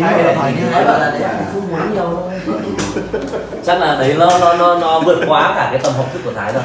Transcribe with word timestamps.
nữa 0.00 0.22
là 0.22 0.34
phải 0.40 0.52
như 0.52 0.62
thế 0.72 0.84
là 0.84 1.16
để 1.20 1.28
không 1.52 1.94
nhiều 1.94 2.30
chắc 3.66 3.80
là 3.80 3.96
đấy 4.00 4.14
nó 4.18 4.38
nó 4.38 4.54
nó 4.54 4.78
nó 4.78 5.00
vượt 5.00 5.24
quá 5.28 5.52
cả 5.56 5.68
cái 5.70 5.80
tầm 5.82 5.92
học 5.92 6.06
thức 6.12 6.20
của 6.24 6.32
Thái 6.32 6.52
rồi. 6.52 6.62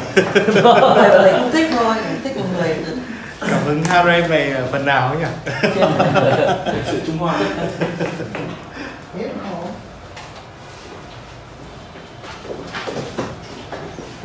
Thấy 1.23 1.31
không 1.31 1.51
thích 1.53 1.71
thôi 1.79 1.95
thích 2.23 2.37
một 2.37 2.45
người. 2.57 2.75
Cảm 3.49 3.59
hứng 3.65 3.83
harem 3.83 4.29
này 4.29 4.51
ở 4.51 4.67
phần 4.71 4.85
nào 4.85 5.07
ấy 5.07 5.17
nhỉ? 5.17 5.25
Sự 6.91 7.01
trung 7.07 7.17
hoa. 7.17 7.35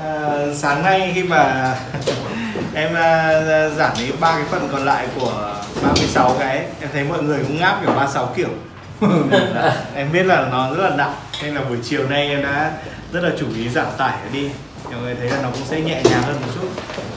À, 0.04 0.30
sáng 0.54 0.82
nay 0.82 1.12
khi 1.14 1.22
mà 1.22 1.74
em 2.74 2.94
à, 2.94 3.40
giảng 3.76 3.94
đến 3.98 4.12
ba 4.20 4.32
cái 4.32 4.44
phần 4.50 4.68
còn 4.72 4.84
lại 4.84 5.06
của 5.20 5.54
36 5.82 6.36
cái 6.38 6.56
em 6.80 6.90
thấy 6.92 7.04
mọi 7.04 7.22
người 7.22 7.38
cũng 7.38 7.60
ngáp 7.60 7.80
kiểu 7.80 7.90
36 7.94 8.32
kiểu 8.36 8.48
em 9.94 10.12
biết 10.12 10.22
là 10.22 10.48
nó 10.50 10.74
rất 10.74 10.88
là 10.90 10.96
nặng 10.96 11.14
nên 11.42 11.54
là 11.54 11.60
buổi 11.68 11.78
chiều 11.82 12.08
nay 12.08 12.28
em 12.28 12.42
đã 12.42 12.72
rất 13.12 13.20
là 13.20 13.30
chủ 13.38 13.46
ý 13.56 13.68
giảm 13.68 13.86
tải 13.98 14.16
đi. 14.32 14.50
Mọi 14.84 15.00
người 15.02 15.14
thấy 15.14 15.30
là 15.30 15.42
nó 15.42 15.50
cũng 15.50 15.66
sẽ 15.66 15.80
nhẹ 15.80 16.02
nhàng 16.04 16.22
hơn 16.22 16.36
một 16.40 16.48
chút. 16.54 16.68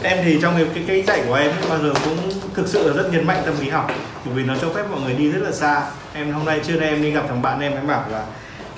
Em 0.04 0.18
thì 0.24 0.40
trong 0.42 0.56
cái 0.56 0.66
cái, 0.74 0.84
cái 0.88 1.02
dạy 1.02 1.22
của 1.28 1.36
em 1.36 1.52
bao 1.70 1.80
giờ 1.80 1.94
cũng 2.06 2.18
thực 2.54 2.68
sự 2.68 2.88
là 2.88 3.04
rất 3.04 3.10
nhấn 3.14 3.28
mạnh 3.28 3.42
tâm 3.46 3.54
lý 3.60 3.70
học 3.70 3.92
bởi 4.26 4.34
vì 4.34 4.44
nó 4.44 4.54
cho 4.62 4.70
phép 4.70 4.84
mọi 4.92 5.02
người 5.02 5.14
đi 5.14 5.32
rất 5.32 5.42
là 5.44 5.52
xa. 5.52 5.82
Em 6.14 6.32
hôm 6.32 6.46
nay 6.46 6.60
trưa 6.68 6.80
nay 6.80 6.90
em 6.90 7.02
đi 7.02 7.12
gặp 7.12 7.24
thằng 7.28 7.42
bạn 7.42 7.60
em 7.60 7.72
em 7.72 7.88
bảo 7.88 8.06
là 8.12 8.24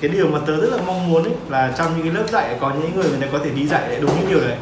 cái 0.00 0.10
điều 0.10 0.28
mà 0.28 0.38
tớ 0.46 0.56
rất 0.60 0.70
là 0.70 0.78
mong 0.86 1.10
muốn 1.10 1.24
ấy 1.24 1.32
là 1.48 1.72
trong 1.78 1.96
những 1.96 2.06
cái 2.06 2.14
lớp 2.14 2.28
dạy 2.30 2.56
có 2.60 2.70
những 2.70 2.96
người 2.96 3.10
người 3.10 3.20
ta 3.20 3.26
có 3.32 3.38
thể 3.44 3.50
đi 3.50 3.66
dạy 3.66 3.88
lại 3.88 3.98
đúng 4.00 4.20
những 4.20 4.28
điều 4.28 4.40
đấy. 4.40 4.56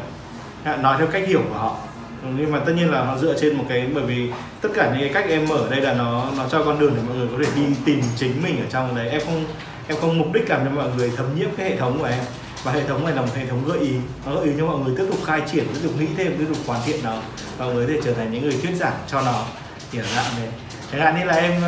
Nói 0.77 0.95
theo 0.97 1.07
cách 1.07 1.23
hiểu 1.27 1.41
của 1.49 1.59
họ. 1.59 1.77
Vâng, 2.23 2.35
nhưng 2.39 2.51
mà 2.51 2.59
tất 2.59 2.73
nhiên 2.75 2.91
là 2.91 3.05
nó 3.05 3.17
dựa 3.17 3.39
trên 3.39 3.55
một 3.57 3.65
cái, 3.69 3.87
bởi 3.93 4.03
vì 4.03 4.29
tất 4.61 4.69
cả 4.75 4.89
những 4.91 4.99
cái 4.99 5.13
cách 5.13 5.25
em 5.29 5.47
mở 5.47 5.67
đây 5.69 5.81
là 5.81 5.93
nó 5.93 6.27
nó 6.37 6.45
cho 6.51 6.63
con 6.63 6.79
đường 6.79 6.93
để 6.95 7.01
mọi 7.07 7.17
người 7.17 7.27
có 7.31 7.37
thể 7.45 7.51
đi 7.55 7.75
tìm 7.85 8.01
chính 8.15 8.43
mình 8.43 8.57
ở 8.59 8.65
trong 8.69 8.95
đấy. 8.95 9.09
Em 9.09 9.21
không 9.25 9.45
em 9.87 9.97
không 10.01 10.19
mục 10.19 10.27
đích 10.33 10.49
làm 10.49 10.65
cho 10.65 10.71
mọi 10.71 10.89
người 10.97 11.11
thấm 11.17 11.25
nhiễm 11.35 11.49
cái 11.57 11.69
hệ 11.69 11.77
thống 11.77 11.99
của 11.99 12.05
em. 12.05 12.19
Và 12.63 12.71
hệ 12.71 12.83
thống 12.87 13.05
này 13.05 13.15
là 13.15 13.21
một 13.21 13.35
hệ 13.35 13.45
thống 13.45 13.63
gợi 13.67 13.79
ý. 13.79 13.93
Nó 14.25 14.35
gợi 14.35 14.45
ý 14.45 14.51
cho 14.57 14.65
mọi 14.65 14.79
người 14.79 14.95
tiếp 14.97 15.05
tục 15.09 15.19
khai 15.25 15.41
triển, 15.51 15.65
tiếp 15.73 15.79
tục 15.83 15.91
nghĩ 15.99 16.07
thêm, 16.17 16.35
tiếp 16.37 16.45
tục 16.49 16.57
hoàn 16.65 16.81
thiện 16.85 16.99
nó. 17.03 17.17
Và 17.57 17.65
mọi 17.65 17.75
người 17.75 17.87
để 17.87 18.01
trở 18.03 18.13
thành 18.13 18.31
những 18.31 18.43
người 18.43 18.57
thuyết 18.61 18.75
giảng 18.75 18.97
cho 19.11 19.21
nó. 19.21 19.45
Kiểu 19.91 20.03
dạng 20.15 20.25
đấy. 20.37 20.47
Chẳng 20.91 21.01
hạn 21.01 21.19
như 21.19 21.25
là 21.25 21.33
em, 21.33 21.61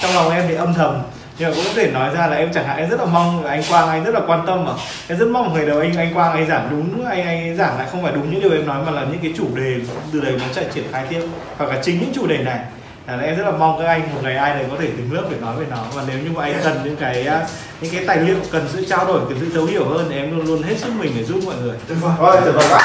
trong 0.00 0.14
lòng 0.14 0.30
em 0.30 0.44
thì 0.48 0.54
âm 0.54 0.74
thầm 0.74 1.02
nhưng 1.38 1.48
mà 1.48 1.54
cũng 1.54 1.64
có 1.64 1.70
thể 1.74 1.90
nói 1.90 2.14
ra 2.14 2.26
là 2.26 2.36
em 2.36 2.52
chẳng 2.52 2.66
hạn 2.66 2.76
em 2.76 2.90
rất 2.90 3.00
là 3.00 3.06
mong 3.06 3.44
là 3.44 3.50
anh 3.50 3.62
Quang 3.68 3.88
anh 3.88 4.04
rất 4.04 4.14
là 4.14 4.20
quan 4.26 4.46
tâm 4.46 4.64
mà. 4.64 4.72
Em 5.08 5.18
rất 5.18 5.28
mong 5.28 5.54
người 5.54 5.66
đầu 5.66 5.80
anh 5.80 5.96
anh 5.96 6.14
Quang 6.14 6.32
anh 6.32 6.48
giảng 6.48 6.68
đúng 6.70 7.06
anh 7.06 7.26
anh 7.26 7.56
giảng 7.56 7.78
lại 7.78 7.86
không 7.92 8.02
phải 8.02 8.12
đúng 8.12 8.30
những 8.30 8.40
điều 8.40 8.52
em 8.52 8.66
nói 8.66 8.82
mà 8.86 8.90
là 8.92 9.04
những 9.04 9.18
cái 9.22 9.32
chủ 9.36 9.56
đề 9.56 9.76
từ 10.12 10.20
đấy 10.20 10.32
nó 10.38 10.44
chạy 10.54 10.64
triển 10.74 10.84
khai 10.92 11.04
tiếp. 11.08 11.20
Hoặc 11.58 11.70
là 11.70 11.82
chính 11.82 12.00
những 12.00 12.12
chủ 12.14 12.26
đề 12.26 12.38
này. 12.38 12.58
Là 13.06 13.18
em 13.22 13.36
rất 13.36 13.44
là 13.44 13.50
mong 13.50 13.78
các 13.78 13.86
anh 13.86 14.14
một 14.14 14.20
ngày 14.22 14.36
ai 14.36 14.50
đấy 14.50 14.64
có 14.70 14.76
thể 14.80 14.86
đứng 14.86 15.12
lớp 15.12 15.22
để 15.30 15.36
nói 15.40 15.56
về 15.56 15.66
nó. 15.70 15.84
Và 15.94 16.02
nếu 16.08 16.18
như 16.18 16.30
mà 16.34 16.42
anh 16.42 16.60
cần 16.64 16.80
những 16.84 16.96
cái 16.96 17.26
những 17.80 17.92
cái 17.92 18.04
tài 18.06 18.16
liệu 18.16 18.36
cần 18.52 18.68
sự 18.72 18.84
trao 18.90 19.06
đổi 19.06 19.20
cần 19.28 19.38
sự 19.40 19.50
thấu 19.54 19.64
hiểu 19.64 19.88
hơn 19.88 20.06
thì 20.10 20.16
em 20.16 20.36
luôn 20.36 20.46
luôn 20.46 20.62
hết 20.62 20.74
sức 20.78 20.92
mình 20.98 21.12
để 21.16 21.24
giúp 21.24 21.40
mọi 21.46 21.54
người. 21.62 21.76
Tuyệt 21.88 21.98
vời. 22.00 22.12
Ôi 22.18 22.36
tuyệt 22.44 22.54
vời 22.54 22.66
quá. 22.70 22.80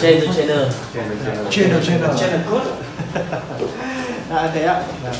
Trên 0.00 0.20
the 0.20 0.26
channel 0.36 0.68
Channel, 1.50 1.82
channel. 1.84 2.16
channel 2.20 2.40
cốt 2.50 2.60
à, 4.30 4.50
thế 4.54 4.64
ạ. 4.64 4.82
Vâng. 5.02 5.14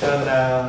Còn, 0.00 0.26
à, 0.26 0.62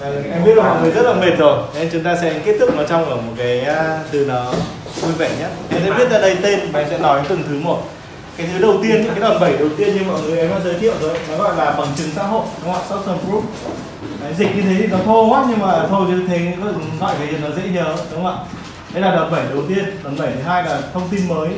à, 0.00 0.08
em 0.32 0.44
biết 0.44 0.54
là 0.54 0.62
mọi 0.62 0.82
người 0.82 0.90
rất 0.90 1.02
là 1.02 1.14
mệt 1.14 1.38
rồi 1.38 1.62
nên 1.74 1.88
chúng 1.92 2.02
ta 2.02 2.16
sẽ 2.22 2.40
kết 2.44 2.56
thúc 2.60 2.76
nó 2.76 2.84
trong 2.84 3.04
ở 3.10 3.16
một 3.16 3.32
cái 3.36 3.60
à, 3.60 3.98
từ 4.10 4.24
nó 4.24 4.52
vui 5.00 5.12
vẻ 5.12 5.30
nhất 5.40 5.50
em 5.70 5.80
sẽ 5.84 5.90
viết 5.90 6.10
ra 6.10 6.18
đây 6.18 6.36
tên 6.42 6.72
và 6.72 6.80
em 6.80 6.88
sẽ 6.90 6.98
nói 6.98 7.22
từng 7.28 7.42
thứ 7.48 7.58
một. 7.58 7.82
Cái 8.36 8.48
thứ 8.52 8.58
đầu 8.58 8.78
tiên 8.82 9.04
cái 9.10 9.20
đòn 9.20 9.40
bẩy 9.40 9.56
đầu 9.56 9.68
tiên 9.76 9.94
như 9.94 10.00
mọi 10.06 10.22
người 10.22 10.38
em 10.38 10.50
đã 10.50 10.60
giới 10.64 10.74
thiệu 10.74 10.92
rồi 11.00 11.18
nó 11.30 11.36
gọi 11.36 11.56
là 11.56 11.70
bằng 11.70 11.88
chứng 11.96 12.10
xã 12.16 12.22
hội 12.22 12.44
đúng 12.62 12.72
không 12.72 12.82
ạ? 12.82 12.86
Social 12.90 13.18
proof 13.26 13.42
Đấy, 14.22 14.34
dịch 14.38 14.56
như 14.56 14.62
thế 14.62 14.74
thì 14.78 14.86
nó 14.86 14.98
thô 15.04 15.28
quá 15.30 15.44
nhưng 15.48 15.58
mà 15.58 15.86
thô 15.90 15.98
như 15.98 16.24
thế 16.28 16.54
gọi 17.00 17.14
cái 17.18 17.28
gì 17.28 17.36
nó 17.42 17.48
dễ 17.56 17.62
nhớ 17.68 17.94
đúng 18.10 18.24
không 18.24 18.26
ạ? 18.26 18.44
Đây 18.92 19.02
là 19.02 19.16
đòn 19.16 19.30
bẩy 19.30 19.42
đầu 19.50 19.62
tiên. 19.68 19.84
Đòn 20.04 20.16
bẩy 20.18 20.32
thứ 20.32 20.42
hai 20.42 20.62
là 20.62 20.80
thông 20.92 21.08
tin 21.08 21.28
mới. 21.28 21.48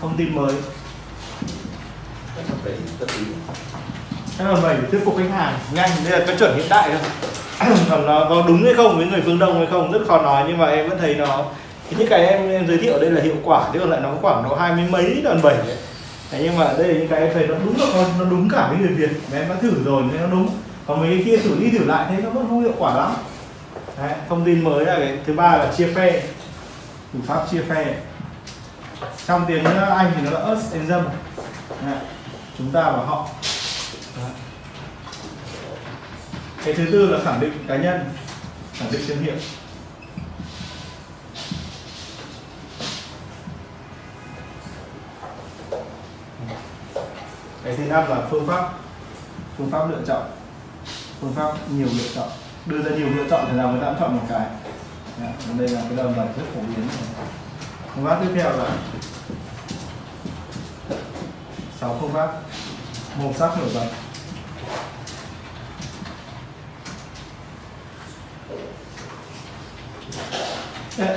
Thông 0.00 0.16
tin 0.16 0.36
mới 0.36 0.52
cái 4.38 4.52
đòn 4.52 4.62
bẩy 4.62 4.76
thuyết 4.90 5.00
phục 5.04 5.16
khách 5.18 5.30
hàng. 5.34 5.58
Nhanh 5.72 5.90
đây 6.04 6.20
là 6.20 6.26
cái 6.26 6.36
chuẩn 6.36 6.56
hiện 6.56 6.66
đại 6.68 6.90
thôi. 6.90 7.68
Còn 7.90 8.06
nó 8.06 8.26
có 8.28 8.44
đúng 8.46 8.62
hay 8.64 8.74
không 8.74 8.96
với 8.96 9.06
người 9.06 9.22
phương 9.24 9.38
đông 9.38 9.58
hay 9.58 9.66
không 9.70 9.92
rất 9.92 10.00
khó 10.08 10.22
nói 10.22 10.44
nhưng 10.48 10.58
mà 10.58 10.66
em 10.66 10.88
vẫn 10.88 10.98
thấy 10.98 11.14
nó 11.14 11.44
những 11.90 12.08
cái 12.08 12.26
em, 12.26 12.50
em 12.50 12.66
giới 12.66 12.78
thiệu 12.78 12.98
đây 13.00 13.10
là 13.10 13.22
hiệu 13.22 13.36
quả 13.44 13.70
chứ 13.72 13.78
còn 13.78 13.90
lại 13.90 14.00
nó 14.00 14.10
có 14.10 14.16
khoảng 14.22 14.48
độ 14.48 14.54
hai 14.54 14.72
mươi 14.72 14.84
mấy 14.90 15.20
đòn 15.24 15.42
bẩy 15.42 15.56
đấy. 15.56 15.76
Đấy, 16.32 16.40
nhưng 16.44 16.58
mà 16.58 16.64
đây 16.78 16.88
là 16.88 16.94
những 16.94 17.08
cái 17.08 17.20
em 17.20 17.30
thấy 17.34 17.46
nó 17.46 17.54
đúng 17.64 17.74
là 17.80 18.04
nó 18.18 18.24
đúng 18.24 18.48
cả 18.48 18.68
với 18.68 18.78
người 18.78 18.88
Việt. 18.88 19.10
Mà 19.32 19.38
em 19.38 19.48
đã 19.48 19.54
thử 19.62 19.84
rồi 19.84 20.02
nên 20.12 20.20
nó 20.20 20.26
đúng. 20.26 20.48
Còn 20.86 21.00
mấy 21.00 21.08
cái 21.08 21.22
kia 21.24 21.36
thử 21.36 21.50
đi 21.60 21.70
thử 21.70 21.84
lại 21.84 22.06
thấy 22.08 22.22
nó 22.22 22.30
vẫn 22.30 22.46
không 22.48 22.60
hiệu 22.60 22.74
quả 22.78 22.94
lắm. 22.94 23.12
Đấy, 23.98 24.12
thông 24.28 24.44
tin 24.44 24.64
mới 24.64 24.84
là 24.84 24.96
cái 24.98 25.18
thứ 25.26 25.32
ba 25.32 25.56
là 25.56 25.72
chia 25.76 25.88
phe. 25.94 26.22
Thủ 27.12 27.18
pháp 27.26 27.44
chia 27.50 27.62
phe. 27.68 27.94
Trong 29.26 29.44
tiếng 29.48 29.64
Anh 29.64 30.12
thì 30.16 30.22
nó 30.24 30.30
là 30.30 30.52
us 30.52 30.72
and 30.72 30.90
them. 30.90 31.04
Đấy, 31.86 31.98
chúng 32.60 32.72
ta 32.72 32.90
và 32.90 33.04
họ. 33.04 33.28
Đấy. 34.16 34.30
cái 36.64 36.74
thứ 36.74 36.86
tư 36.92 37.06
là 37.06 37.18
khẳng 37.24 37.40
định 37.40 37.52
cá 37.68 37.76
nhân 37.76 38.04
khẳng 38.72 38.92
định 38.92 39.00
thương 39.08 39.22
hiệu. 39.22 39.34
Cái 47.64 47.76
thứ 47.76 47.84
năm 47.84 48.08
là 48.08 48.26
phương 48.30 48.46
pháp 48.46 48.72
phương 49.58 49.70
pháp 49.70 49.90
lựa 49.90 50.02
chọn. 50.06 50.22
Phương 51.20 51.32
pháp 51.32 51.52
nhiều 51.70 51.88
lựa 51.98 52.08
chọn. 52.14 52.28
Đưa 52.66 52.82
ra 52.82 52.96
nhiều 52.96 53.08
lựa 53.16 53.30
chọn 53.30 53.44
thì 53.48 53.56
nào 53.56 53.70
người 53.70 53.80
ta 53.80 53.86
cũng 53.86 54.00
chọn 54.00 54.16
một 54.16 54.22
cái. 54.28 54.46
Đấy, 55.20 55.32
đây 55.58 55.68
là 55.68 55.80
cái 55.88 55.96
đòn 55.96 56.16
bẩy 56.16 56.26
rất 56.26 56.44
phổ 56.54 56.60
biến. 56.60 56.88
Phương 57.94 58.04
pháp 58.04 58.20
tiếp 58.22 58.30
theo 58.34 58.56
là 58.56 58.76
sáu 61.80 61.96
phương 62.00 62.12
pháp. 62.12 62.28
Màu 63.18 63.34
sắc 63.38 63.58
nổi 63.58 63.68
bật. 63.74 63.86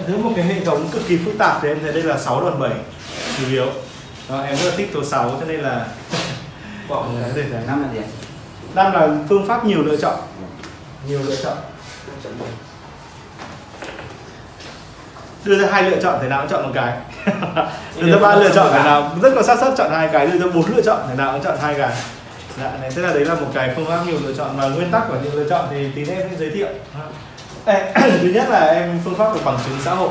Giữa 0.08 0.18
một 0.18 0.32
cái 0.36 0.46
hệ 0.46 0.66
thống 0.66 0.90
cực 0.92 1.02
kỳ 1.08 1.18
phức 1.18 1.34
tạp 1.38 1.60
thì 1.62 1.68
em 1.68 1.80
thấy 1.82 1.94
đây 1.94 2.04
là 2.04 2.18
6 2.18 2.42
đòn 2.42 2.60
bẩy 2.60 2.74
chủ 3.38 3.48
yếu. 3.48 3.66
Đó, 4.30 4.42
em 4.42 4.58
rất 4.58 4.70
là 4.70 4.76
thích 4.78 4.90
số 4.94 5.04
6 5.04 5.30
cho 5.40 5.46
nên 5.46 5.60
là 5.60 5.88
Bỏ 6.88 7.08
Đấy, 7.36 7.46
để 7.52 7.60
năm 7.68 7.84
là 7.84 7.94
gì 7.94 8.00
năm 8.76 8.92
là 8.92 9.10
phương 9.30 9.48
pháp 9.48 9.66
nhiều 9.66 9.82
lựa 9.84 9.96
chọn. 9.96 10.20
Nhiều 11.08 11.22
lựa 11.24 11.36
chọn 11.36 11.58
đưa 15.46 15.60
ra 15.60 15.68
hai 15.72 15.84
lựa 15.84 16.02
chọn 16.02 16.20
thế 16.22 16.28
nào 16.28 16.42
cũng 16.42 16.50
chọn 16.50 16.64
một 16.64 16.72
cái. 16.74 16.94
Đưa 18.00 18.12
ra 18.12 18.20
ba 18.20 18.36
lựa 18.36 18.50
chọn 18.56 18.70
thế 18.74 18.84
nào 18.84 19.12
rất 19.22 19.34
là 19.34 19.44
sát 19.44 19.60
xuất 19.60 19.74
chọn 19.78 19.92
hai 19.92 20.10
cái 20.14 20.28
đưa 20.28 20.40
ra 20.40 20.46
bốn 20.54 20.76
lựa 20.76 20.82
chọn 20.82 21.00
thế 21.10 21.16
nào 21.16 21.32
cũng 21.32 21.44
chọn 21.44 21.58
hai 21.62 21.74
cái. 21.78 21.92
Dạ, 22.62 22.72
này, 22.82 22.92
tức 22.96 23.02
là 23.02 23.14
đấy 23.14 23.26
là 23.26 23.36
một 23.36 23.48
cái 23.54 23.74
phương 23.76 23.86
pháp 23.86 24.00
nhiều 24.08 24.18
lựa 24.24 24.34
chọn 24.34 24.50
và 24.58 24.68
nguyên 24.68 24.92
tắc 24.92 25.08
của 25.08 25.16
nhiều 25.24 25.32
lựa 25.34 25.50
chọn 25.50 25.66
thì 25.72 25.88
tí 25.96 26.06
nữa 26.06 26.14
em 26.18 26.28
sẽ 26.32 26.38
giới 26.38 26.50
thiệu. 26.50 26.68
Ê, 27.66 27.92
thứ 28.22 28.30
nhất 28.34 28.50
là 28.50 28.66
em 28.66 29.00
phương 29.06 29.16
pháp 29.16 29.34
về 29.34 29.42
bằng 29.46 29.58
chứng 29.66 29.78
xã 29.86 29.94
hội. 29.94 30.10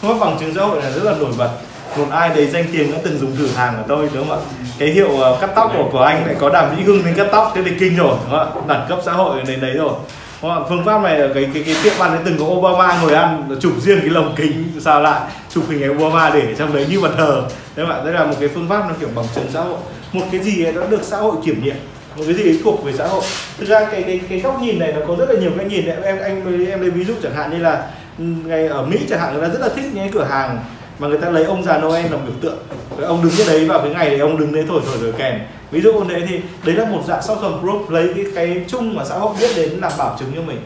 Phương 0.00 0.18
pháp 0.18 0.26
bằng 0.26 0.36
chứng 0.40 0.54
xã 0.54 0.62
hội 0.62 0.82
là 0.82 0.90
rất 0.90 1.04
là 1.04 1.14
nổi 1.20 1.32
bật. 1.38 1.50
Một 1.96 2.06
ai 2.10 2.28
đấy 2.28 2.46
danh 2.46 2.64
tiếng 2.72 2.92
đã 2.92 2.98
từng 3.04 3.18
dùng 3.18 3.36
thử 3.36 3.48
hàng 3.48 3.74
của 3.76 3.84
tôi 3.88 4.08
đúng 4.14 4.28
không 4.28 4.38
ạ? 4.38 4.44
Cái 4.78 4.88
hiệu 4.88 5.08
uh, 5.08 5.40
cắt 5.40 5.50
tóc 5.54 5.70
của 5.76 5.88
của 5.92 6.02
anh 6.02 6.26
lại 6.26 6.34
có 6.38 6.50
đàm 6.50 6.76
vĩ 6.76 6.82
hưng 6.82 7.04
đến 7.04 7.14
cắt 7.14 7.26
tóc 7.32 7.52
thế 7.54 7.62
thì 7.64 7.70
kinh 7.80 7.96
rồi 7.96 8.16
đúng 8.22 8.38
không 8.38 8.58
ạ? 8.58 8.62
Đẳng 8.66 8.86
cấp 8.88 8.98
xã 9.04 9.12
hội 9.12 9.42
đến 9.46 9.60
đấy 9.60 9.72
rồi 9.72 9.92
Vâng 10.40 10.54
đúng 10.58 10.68
phương 10.68 10.84
pháp 10.84 11.02
này 11.02 11.20
ở 11.20 11.30
cái 11.34 11.48
cái 11.54 11.62
cái 11.66 11.74
tiệm 11.82 11.92
ăn 11.98 12.10
ấy 12.10 12.20
từng 12.24 12.36
có 12.38 12.44
Obama 12.44 13.00
ngồi 13.02 13.14
ăn 13.14 13.56
chụp 13.60 13.72
riêng 13.80 13.98
cái 14.00 14.10
lồng 14.10 14.34
kính 14.36 14.64
sao 14.80 15.02
lại, 15.02 15.20
chụp 15.50 15.64
hình 15.68 15.82
ảnh 15.82 15.96
Obama 15.96 16.30
để 16.30 16.54
trong 16.58 16.74
đấy 16.74 16.86
như 16.90 17.00
bàn 17.00 17.12
thờ. 17.16 17.42
Đấy 17.76 17.86
bạn 17.86 18.04
đây 18.04 18.14
là 18.14 18.24
một 18.24 18.34
cái 18.40 18.48
phương 18.54 18.68
pháp 18.68 18.84
nó 18.88 18.94
kiểu 19.00 19.08
bằng 19.14 19.24
chứng 19.34 19.44
xã 19.52 19.60
hội. 19.60 19.78
Một 20.12 20.24
cái 20.32 20.40
gì 20.40 20.64
ấy 20.64 20.72
nó 20.72 20.82
được 20.86 21.02
xã 21.02 21.16
hội 21.16 21.36
kiểm 21.44 21.64
nghiệm, 21.64 21.76
một 22.16 22.22
cái 22.26 22.34
gì 22.34 22.42
ấy 22.42 22.60
thuộc 22.64 22.84
về 22.84 22.92
xã 22.98 23.06
hội. 23.06 23.22
Thực 23.58 23.68
ra 23.68 23.84
cái 23.90 24.02
cái 24.02 24.20
cái 24.28 24.40
góc 24.40 24.62
nhìn 24.62 24.78
này 24.78 24.92
nó 24.92 25.00
có 25.08 25.16
rất 25.16 25.30
là 25.30 25.40
nhiều 25.40 25.50
cái 25.56 25.66
nhìn 25.66 25.86
đấy. 25.86 25.96
Em, 26.04 26.18
anh, 26.18 26.66
em 26.70 26.80
lấy 26.80 26.90
ví 26.90 27.04
dụ 27.04 27.14
chẳng 27.22 27.34
hạn 27.34 27.50
như 27.50 27.58
là 27.58 27.82
ừ, 28.18 28.24
ngày 28.44 28.66
ở 28.66 28.82
Mỹ 28.82 28.98
chẳng 29.10 29.20
hạn, 29.20 29.32
người 29.32 29.48
ta 29.48 29.54
rất 29.54 29.60
là 29.60 29.68
thích 29.76 29.84
những 29.84 30.04
cái 30.04 30.10
cửa 30.12 30.24
hàng 30.24 30.58
mà 30.98 31.08
người 31.08 31.18
ta 31.18 31.30
lấy 31.30 31.44
ông 31.44 31.62
già 31.64 31.78
Noel 31.78 32.10
làm 32.10 32.26
biểu 32.26 32.34
tượng. 32.40 32.58
Rồi 32.98 33.06
ông 33.06 33.22
đứng 33.22 33.32
cái 33.38 33.46
đấy 33.46 33.64
vào 33.64 33.80
cái 33.80 33.90
ngày 33.90 34.10
đấy 34.10 34.18
ông 34.18 34.38
đứng 34.38 34.52
đấy 34.52 34.64
thổi 34.68 34.80
thổi 34.86 34.96
thổi 35.00 35.12
kèn. 35.18 35.40
Ví 35.70 35.80
dụ 35.80 35.92
như 35.92 36.14
thế 36.14 36.26
thì 36.28 36.40
đấy 36.64 36.76
là 36.76 36.84
một 36.84 37.02
dạng 37.06 37.22
social 37.22 37.52
proof 37.62 37.90
lấy 37.90 38.12
cái 38.14 38.24
cái 38.34 38.64
chung 38.68 38.96
mà 38.96 39.04
xã 39.04 39.14
hội 39.14 39.34
biết 39.40 39.50
đến 39.56 39.70
làm 39.70 39.92
bảo 39.98 40.16
chứng 40.18 40.32
cho 40.34 40.42
mình. 40.42 40.58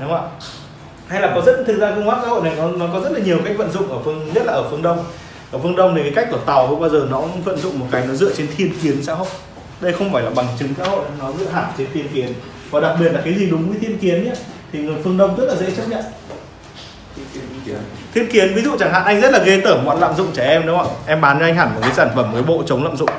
Đúng 0.00 0.08
không 0.08 0.14
ạ? 0.14 0.22
Hay 1.06 1.20
là 1.20 1.32
có 1.34 1.40
rất 1.40 1.64
thực 1.66 1.78
ra 1.78 1.90
công 1.90 2.06
pháp 2.06 2.18
xã 2.22 2.28
hội 2.28 2.42
này 2.42 2.52
nó, 2.56 2.68
nó 2.68 2.86
có 2.92 3.00
rất 3.00 3.12
là 3.12 3.20
nhiều 3.20 3.38
cách 3.44 3.56
vận 3.58 3.70
dụng 3.72 3.88
ở 3.88 3.98
phương 4.04 4.30
nhất 4.34 4.46
là 4.46 4.52
ở 4.52 4.68
phương 4.70 4.82
đông. 4.82 5.04
Ở 5.50 5.58
phương 5.58 5.76
đông 5.76 5.94
thì 5.94 6.02
cái 6.02 6.12
cách 6.14 6.28
của 6.30 6.38
tàu 6.46 6.68
không 6.68 6.80
bao 6.80 6.90
giờ 6.90 7.06
nó 7.10 7.20
cũng 7.20 7.42
vận 7.42 7.58
dụng 7.58 7.78
một 7.78 7.86
cái 7.90 8.06
nó 8.06 8.14
dựa 8.14 8.34
trên 8.36 8.46
thiên 8.56 8.72
kiến 8.82 9.02
xã 9.02 9.14
hội. 9.14 9.28
Đây 9.80 9.92
không 9.92 10.12
phải 10.12 10.22
là 10.22 10.30
bằng 10.30 10.46
chứng 10.58 10.68
xã 10.78 10.84
hội 10.84 11.04
nó 11.18 11.32
dựa 11.32 11.48
hẳn 11.48 11.64
trên 11.78 11.86
thiên 11.94 12.08
kiến. 12.08 12.32
Và 12.70 12.80
đặc 12.80 12.96
biệt 13.00 13.12
là 13.12 13.20
cái 13.24 13.34
gì 13.34 13.50
đúng 13.50 13.68
với 13.68 13.78
thiên 13.78 13.98
kiến 13.98 14.24
nhé 14.24 14.32
thì 14.72 14.78
người 14.78 14.96
phương 15.04 15.16
đông 15.16 15.36
rất 15.36 15.44
là 15.44 15.54
dễ 15.54 15.70
chấp 15.76 15.88
nhận 15.88 16.04
thiên 18.14 18.26
kiến. 18.30 18.54
Ví 18.54 18.62
dụ 18.62 18.76
chẳng 18.78 18.92
hạn 18.92 19.04
anh 19.04 19.20
rất 19.20 19.32
là 19.32 19.38
ghê 19.38 19.60
tởm 19.64 19.84
bọn 19.84 20.00
lạm 20.00 20.14
dụng 20.16 20.32
trẻ 20.34 20.46
em 20.48 20.66
đúng 20.66 20.78
không 20.78 20.86
ạ? 20.86 20.94
Em 21.06 21.20
bán 21.20 21.38
cho 21.38 21.44
anh 21.44 21.54
hẳn 21.54 21.74
một 21.74 21.80
cái 21.82 21.92
sản 21.94 22.08
phẩm 22.14 22.24
một 22.24 22.34
cái 22.34 22.42
bộ 22.42 22.62
chống 22.66 22.84
lạm 22.84 22.96
dụng. 22.96 23.10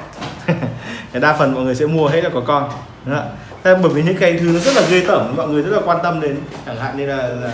Thì 1.13 1.19
đa 1.19 1.33
phần 1.33 1.53
mọi 1.53 1.63
người 1.63 1.75
sẽ 1.75 1.85
mua 1.85 2.07
hết 2.07 2.23
là 2.23 2.29
có 2.33 2.41
con. 2.45 2.69
Đúng 3.05 3.15
không? 3.15 3.29
Thế 3.63 3.75
bởi 3.75 3.91
vì 3.93 4.03
những 4.03 4.17
cái 4.17 4.33
thứ 4.33 4.45
nó 4.53 4.59
rất 4.59 4.75
là 4.75 4.81
ghê 4.89 5.03
tởm 5.07 5.33
mọi 5.37 5.47
người 5.47 5.61
rất 5.61 5.71
là 5.75 5.81
quan 5.85 5.97
tâm 6.03 6.21
đến 6.21 6.37
chẳng 6.65 6.77
hạn 6.77 6.97
như 6.97 7.05
là, 7.05 7.17
là 7.17 7.51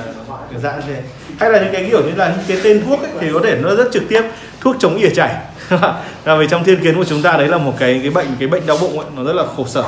cái 0.51 0.59
dạng 0.59 0.81
thế. 0.88 1.01
Hay 1.39 1.51
là 1.51 1.59
những 1.59 1.74
cái 1.74 1.88
kiểu 1.91 2.03
như 2.03 2.12
là 2.15 2.30
những 2.30 2.45
cái 2.47 2.57
tên 2.63 2.86
thuốc 2.86 3.01
ấy, 3.01 3.12
thì 3.19 3.27
có 3.33 3.39
thể 3.44 3.57
nó 3.62 3.75
rất 3.75 3.88
trực 3.92 4.03
tiếp 4.09 4.21
thuốc 4.62 4.75
chống 4.80 4.95
ỉa 4.95 5.09
chảy. 5.09 5.35
Là 6.25 6.35
vì 6.39 6.47
trong 6.47 6.63
thiên 6.63 6.83
kiến 6.83 6.95
của 6.95 7.03
chúng 7.03 7.21
ta 7.21 7.38
đấy 7.38 7.47
là 7.47 7.57
một 7.57 7.74
cái 7.80 8.00
cái 8.01 8.12
bệnh 8.12 8.27
cái 8.39 8.47
bệnh 8.47 8.65
đau 8.65 8.77
bụng 8.77 9.00
ấy, 9.00 9.07
nó 9.15 9.24
rất 9.24 9.33
là 9.33 9.44
khổ 9.56 9.65
sở. 9.68 9.83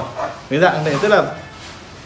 Cái 0.49 0.59
dạng 0.59 0.83
này 0.85 0.95
rất 1.01 1.11
là 1.11 1.23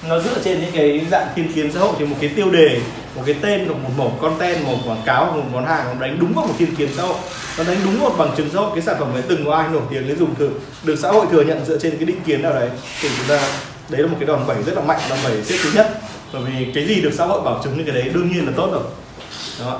nó 0.10 0.20
dựa 0.20 0.42
trên 0.44 0.62
những 0.62 0.72
cái 0.74 1.06
dạng 1.12 1.28
thiên 1.36 1.54
kiến 1.54 1.72
xã 1.72 1.80
hội, 1.80 1.94
thì 2.00 2.06
một 2.06 2.16
cái 2.22 2.30
tiêu 2.36 2.52
đề, 2.52 2.80
một 3.16 3.22
cái 3.26 3.36
tên 3.42 3.68
một 3.68 3.76
một 3.98 4.12
content 4.22 4.64
một 4.66 4.78
quảng 4.86 5.02
cáo 5.06 5.26
một 5.26 5.44
món 5.54 5.66
hàng, 5.66 5.86
nó 5.86 6.02
đánh 6.02 6.18
đúng 6.20 6.34
vào 6.34 6.46
một 6.46 6.54
thiên 6.58 6.76
kiến 6.76 6.90
xã 6.98 7.04
hội. 7.04 7.16
Nó 7.58 7.64
đánh 7.64 7.78
đúng 7.86 8.00
một 8.00 8.16
bằng 8.18 8.32
chứng 8.38 8.50
xã 8.54 8.60
hội. 8.60 8.70
Cái 8.76 8.84
sản 8.84 8.96
phẩm 9.00 9.10
đấy 9.14 9.24
từng 9.28 9.46
có 9.46 9.56
ai 9.56 9.68
nổi 9.72 9.82
tiếng 9.90 10.08
để 10.08 10.16
dùng 10.16 10.36
thử. 10.36 10.50
Được 10.84 10.96
xã 10.96 11.10
hội 11.10 11.26
thừa 11.32 11.44
nhận 11.44 11.66
dựa 11.66 11.78
trên 11.78 11.98
cái 11.98 12.06
định 12.06 12.20
kiến 12.26 12.42
nào 12.42 12.54
đấy, 12.54 12.70
thì 13.02 13.10
chúng 13.18 13.28
ta, 13.28 13.44
đấy 13.90 14.02
là 14.02 14.08
một 14.08 14.18
cái 14.20 14.28
đòn 14.28 14.48
bẩy 14.48 14.58
rất 14.64 14.76
là 14.76 14.82
mạnh, 14.82 15.00
đòn 15.10 15.20
bẩy 15.24 15.44
xếp 15.44 15.56
thứ 15.64 15.70
nhất. 15.76 16.00
Bởi 16.34 16.42
vì 16.42 16.72
cái 16.76 16.86
gì 16.86 17.02
được 17.02 17.14
xã 17.14 17.26
hội 17.26 17.42
bảo 17.42 17.62
chứng 17.64 17.78
như 17.78 17.84
cái 17.84 17.96
đấy, 17.96 18.10
đương 18.14 18.32
nhiên 18.32 18.46
là 18.46 18.52
tốt 18.56 18.70
rồi. 18.72 18.84
Đó. 19.60 19.80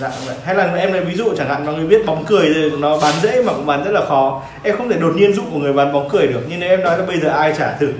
Dạ 0.00 0.10
vậy. 0.26 0.36
Hay 0.44 0.54
là 0.54 0.74
em 0.74 0.92
lấy 0.92 1.04
ví 1.04 1.14
dụ, 1.14 1.34
chẳng 1.36 1.48
hạn 1.48 1.66
mọi 1.66 1.74
người 1.74 1.86
biết 1.86 2.06
bóng 2.06 2.24
cười 2.24 2.52
thì 2.54 2.70
nó 2.70 2.98
bán 2.98 3.14
dễ 3.22 3.42
mà 3.42 3.52
cũng 3.52 3.66
bán 3.66 3.84
rất 3.84 3.90
là 3.90 4.04
khó. 4.04 4.42
Em 4.62 4.76
không 4.76 4.88
thể 4.88 4.98
đột 4.98 5.12
nhiên 5.16 5.32
dụ 5.32 5.42
một 5.42 5.58
người 5.58 5.72
bán 5.72 5.92
bóng 5.92 6.08
cười 6.08 6.26
được. 6.26 6.40
Nhưng 6.48 6.60
nếu 6.60 6.70
em 6.70 6.82
nói 6.82 6.98
là 6.98 7.04
bây 7.04 7.20
giờ 7.20 7.28
ai 7.28 7.54
trả 7.58 7.76
thử? 7.76 7.92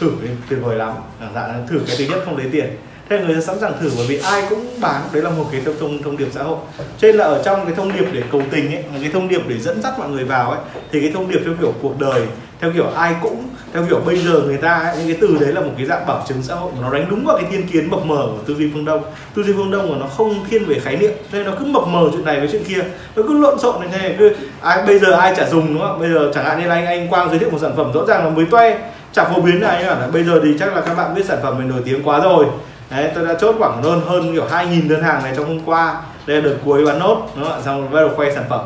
Thử 0.00 0.10
thì 0.22 0.28
tuyệt 0.50 0.58
vời 0.62 0.76
lắm. 0.76 0.92
Chẳng 1.20 1.34
hạn 1.34 1.66
thử 1.70 1.80
cái 1.86 1.96
thứ 1.98 2.04
nhất 2.04 2.22
không 2.24 2.36
lấy 2.36 2.46
tiền. 2.52 2.76
Thế 3.08 3.18
người 3.18 3.34
ta 3.34 3.40
sẵn 3.40 3.60
sàng 3.60 3.72
thử 3.80 3.90
bởi 3.96 4.06
vì 4.06 4.18
ai 4.18 4.42
cũng 4.50 4.66
bán 4.80 5.02
đấy 5.12 5.22
là 5.22 5.30
một 5.30 5.44
cái 5.52 5.60
thông 5.64 5.74
thông, 5.80 6.02
thông 6.02 6.16
điệp 6.16 6.28
xã 6.32 6.42
hội. 6.42 6.58
Cho 6.98 7.08
nên 7.08 7.16
là 7.16 7.24
ở 7.24 7.42
trong 7.44 7.64
cái 7.66 7.74
thông 7.74 7.92
điệp 7.92 8.06
để 8.12 8.22
cầu 8.32 8.42
tình 8.50 8.74
ấy 8.74 8.82
một 8.82 8.98
cái 9.00 9.10
thông 9.12 9.28
điệp 9.28 9.48
để 9.48 9.58
dẫn 9.58 9.82
dắt 9.82 9.98
mọi 9.98 10.08
người 10.08 10.24
vào 10.24 10.50
ấy 10.50 10.60
thì 10.92 11.00
cái 11.00 11.10
thông 11.14 11.30
điệp 11.30 11.40
theo 11.44 11.54
kiểu 11.60 11.72
cuộc 11.82 12.00
đời 12.00 12.22
theo 12.60 12.72
kiểu 12.72 12.86
ai 12.96 13.14
cũng 13.22 13.48
theo 13.72 13.84
kiểu 13.88 14.00
bây 14.06 14.18
giờ 14.18 14.32
người 14.32 14.56
ta 14.56 14.74
ấy, 14.74 14.96
những 14.96 15.06
cái 15.06 15.16
từ 15.20 15.36
đấy 15.40 15.52
là 15.52 15.60
một 15.60 15.70
cái 15.76 15.86
dạng 15.86 16.06
bảo 16.06 16.24
chứng 16.28 16.42
xã 16.42 16.54
hội 16.54 16.72
mà 16.74 16.78
nó 16.82 16.92
đánh 16.92 17.06
đúng 17.10 17.24
vào 17.24 17.36
cái 17.36 17.50
thiên 17.50 17.68
kiến 17.68 17.90
mập 17.90 18.04
mờ 18.04 18.26
của 18.26 18.38
tư 18.46 18.54
duy 18.54 18.70
phương 18.72 18.84
đông. 18.84 19.02
Tư 19.34 19.42
duy 19.42 19.52
phương 19.52 19.70
đông 19.70 19.92
mà 19.92 19.98
nó 20.00 20.06
không 20.06 20.44
thiên 20.50 20.64
về 20.64 20.78
khái 20.78 20.96
niệm 20.96 21.12
cho 21.32 21.38
nên 21.38 21.46
nó 21.46 21.52
cứ 21.58 21.64
mập 21.64 21.88
mờ 21.88 22.08
chuyện 22.12 22.24
này 22.24 22.40
với 22.40 22.48
chuyện 22.52 22.64
kia. 22.64 22.84
Nó 23.16 23.22
cứ 23.28 23.38
lộn 23.40 23.58
xộn 23.58 23.80
như 23.80 23.88
thế 23.92 24.14
cứ 24.18 24.36
ai 24.60 24.82
bây 24.86 24.98
giờ 24.98 25.12
ai 25.12 25.34
chả 25.36 25.48
dùng 25.48 25.74
đúng 25.74 25.82
không 25.82 26.00
bây 26.00 26.12
giờ 26.12 26.30
chẳng 26.34 26.44
hạn 26.44 26.60
như 26.60 26.68
là 26.68 26.74
anh 26.74 26.86
anh 26.86 27.08
quang 27.08 27.30
giới 27.30 27.38
thiệu 27.38 27.50
một 27.50 27.58
sản 27.60 27.72
phẩm 27.76 27.92
rõ 27.94 28.04
ràng 28.06 28.24
là 28.24 28.30
mới 28.30 28.46
toe 28.50 28.78
chả 29.14 29.24
phổ 29.24 29.40
biến 29.40 29.60
này 29.60 29.84
là 29.84 30.08
bây 30.12 30.24
giờ 30.24 30.40
thì 30.44 30.50
chắc 30.58 30.74
là 30.74 30.80
các 30.80 30.94
bạn 30.94 31.14
biết 31.14 31.24
sản 31.24 31.38
phẩm 31.42 31.58
mình 31.58 31.68
nổi 31.68 31.80
tiếng 31.84 32.02
quá 32.02 32.20
rồi. 32.20 32.46
Đấy 32.90 33.10
tôi 33.14 33.26
đã 33.26 33.34
chốt 33.40 33.54
khoảng 33.58 33.82
hơn 33.82 34.00
hơn 34.06 34.32
kiểu 34.32 34.44
2.000 34.50 34.88
đơn 34.88 35.02
hàng 35.02 35.22
này 35.22 35.32
trong 35.36 35.46
hôm 35.46 35.60
qua. 35.66 36.02
Đây 36.26 36.36
là 36.36 36.42
đợt 36.42 36.56
cuối 36.64 36.86
bán 36.86 36.98
nốt 36.98 37.30
đúng 37.36 37.44
không 37.44 37.52
ạ? 37.52 37.60
Xong 37.64 37.80
rồi 37.80 37.88
bắt 37.92 38.00
đầu 38.00 38.10
quay 38.16 38.34
sản 38.34 38.44
phẩm. 38.48 38.60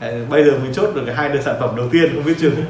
Đấy, 0.00 0.14
bây 0.28 0.44
giờ 0.44 0.50
mới 0.50 0.74
chốt 0.74 0.90
được 0.94 1.02
cái 1.06 1.14
hai 1.14 1.28
đợt 1.28 1.40
sản 1.44 1.54
phẩm 1.60 1.76
đầu 1.76 1.86
tiên 1.92 2.12
không 2.14 2.24
biết 2.24 2.34
chừng. 2.40 2.54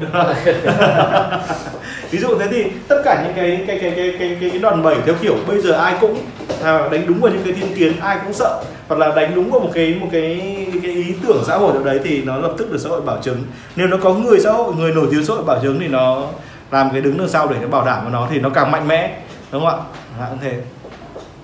Ví 2.11 2.19
dụ 2.19 2.37
thế 2.39 2.47
thì 2.51 2.63
tất 2.87 3.01
cả 3.05 3.23
những 3.23 3.33
cái 3.35 3.63
cái 3.67 3.79
cái 3.79 3.91
cái 3.95 4.15
cái 4.19 4.37
cái, 4.39 4.49
cái 4.51 4.59
đòn 4.59 4.83
bẩy 4.83 4.95
theo 5.05 5.15
kiểu 5.21 5.35
bây 5.47 5.61
giờ 5.61 5.71
ai 5.71 5.95
cũng 6.01 6.17
à, 6.63 6.89
đánh 6.91 7.03
đúng 7.07 7.21
vào 7.21 7.31
những 7.31 7.43
cái 7.43 7.53
thiên 7.53 7.75
kiến 7.75 7.93
ai 7.99 8.17
cũng 8.23 8.33
sợ. 8.33 8.63
Hoặc 8.87 8.99
là 8.99 9.15
đánh 9.15 9.31
đúng 9.35 9.51
vào 9.51 9.59
một 9.59 9.69
cái 9.73 9.95
một 10.01 10.07
cái 10.11 10.41
cái 10.83 10.91
ý 10.91 11.15
tưởng 11.27 11.43
xã 11.47 11.57
hội 11.57 11.73
nào 11.73 11.83
đấy 11.83 11.99
thì 12.03 12.21
nó 12.21 12.37
lập 12.37 12.53
tức 12.57 12.71
được 12.71 12.79
xã 12.79 12.89
hội 12.89 13.01
bảo 13.01 13.17
chứng. 13.21 13.43
Nếu 13.75 13.87
nó 13.87 13.97
có 14.03 14.13
người 14.13 14.39
xã 14.39 14.51
hội 14.51 14.73
người 14.75 14.91
nổi 14.91 15.07
tiếng 15.11 15.25
xã 15.25 15.33
hội 15.33 15.43
bảo 15.43 15.59
chứng 15.63 15.79
thì 15.79 15.87
nó 15.87 16.27
làm 16.73 16.89
cái 16.91 17.01
đứng 17.01 17.17
đằng 17.17 17.29
sau 17.29 17.47
để 17.47 17.57
nó 17.61 17.67
bảo 17.67 17.85
đảm 17.85 18.03
của 18.03 18.09
nó 18.09 18.27
thì 18.31 18.39
nó 18.39 18.49
càng 18.49 18.71
mạnh 18.71 18.87
mẽ 18.87 19.17
đúng 19.51 19.65
không 19.65 19.79
ạ? 19.79 19.85
Là 20.19 20.29
như 20.29 20.37
thế. 20.41 20.57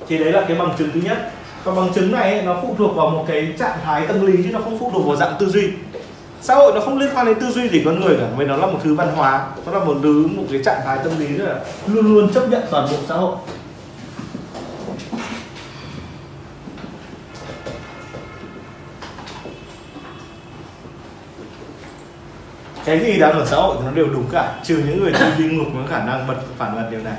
Thì 0.07 0.17
đấy 0.17 0.31
là 0.31 0.43
cái 0.47 0.57
bằng 0.57 0.69
chứng 0.77 0.89
thứ 0.93 1.01
nhất. 1.03 1.31
Còn 1.63 1.75
bằng 1.75 1.93
chứng 1.93 2.11
này 2.11 2.33
ấy, 2.33 2.41
nó 2.41 2.57
phụ 2.61 2.75
thuộc 2.77 2.95
vào 2.95 3.09
một 3.09 3.25
cái 3.27 3.53
trạng 3.59 3.77
thái 3.83 4.07
tâm 4.07 4.25
lý 4.25 4.43
chứ 4.43 4.49
nó 4.51 4.59
không 4.59 4.79
phụ 4.79 4.91
thuộc 4.93 5.07
vào 5.07 5.15
dạng 5.15 5.33
tư 5.39 5.49
duy. 5.49 5.69
Xã 6.41 6.55
hội 6.55 6.71
nó 6.75 6.81
không 6.81 6.97
liên 6.97 7.09
quan 7.15 7.25
đến 7.25 7.39
tư 7.39 7.51
duy 7.51 7.69
gì 7.69 7.81
con 7.85 8.01
người 8.01 8.17
cả 8.19 8.25
vì 8.37 8.45
nó 8.45 8.55
là 8.55 8.65
một 8.65 8.79
thứ 8.83 8.95
văn 8.95 9.07
hóa. 9.15 9.47
Nó 9.65 9.71
là 9.71 9.85
một 9.85 9.95
thứ 10.03 10.27
một 10.35 10.43
cái 10.51 10.61
trạng 10.65 10.81
thái 10.85 10.97
tâm 11.03 11.19
lý 11.19 11.27
rất 11.27 11.45
là 11.45 11.55
luôn 11.87 12.13
luôn 12.13 12.33
chấp 12.33 12.49
nhận 12.49 12.61
toàn 12.71 12.87
bộ 12.91 12.97
xã 13.07 13.15
hội. 13.15 13.35
Cái 22.97 23.13
gì 23.13 23.19
đang 23.19 23.31
ở 23.31 23.45
xã 23.45 23.56
hội 23.56 23.75
thì 23.80 23.86
nó 23.86 23.91
đều 23.91 24.07
đúng 24.13 24.25
cả 24.31 24.51
trừ 24.63 24.81
những 24.88 25.03
người 25.03 25.12
đi 25.12 25.25
đi 25.38 25.56
ngược 25.56 25.65
có 25.74 25.80
khả 25.89 26.03
năng 26.03 26.27
bật 26.27 26.36
phản 26.57 26.75
bật 26.75 26.88
điều 26.91 27.00
này. 27.00 27.13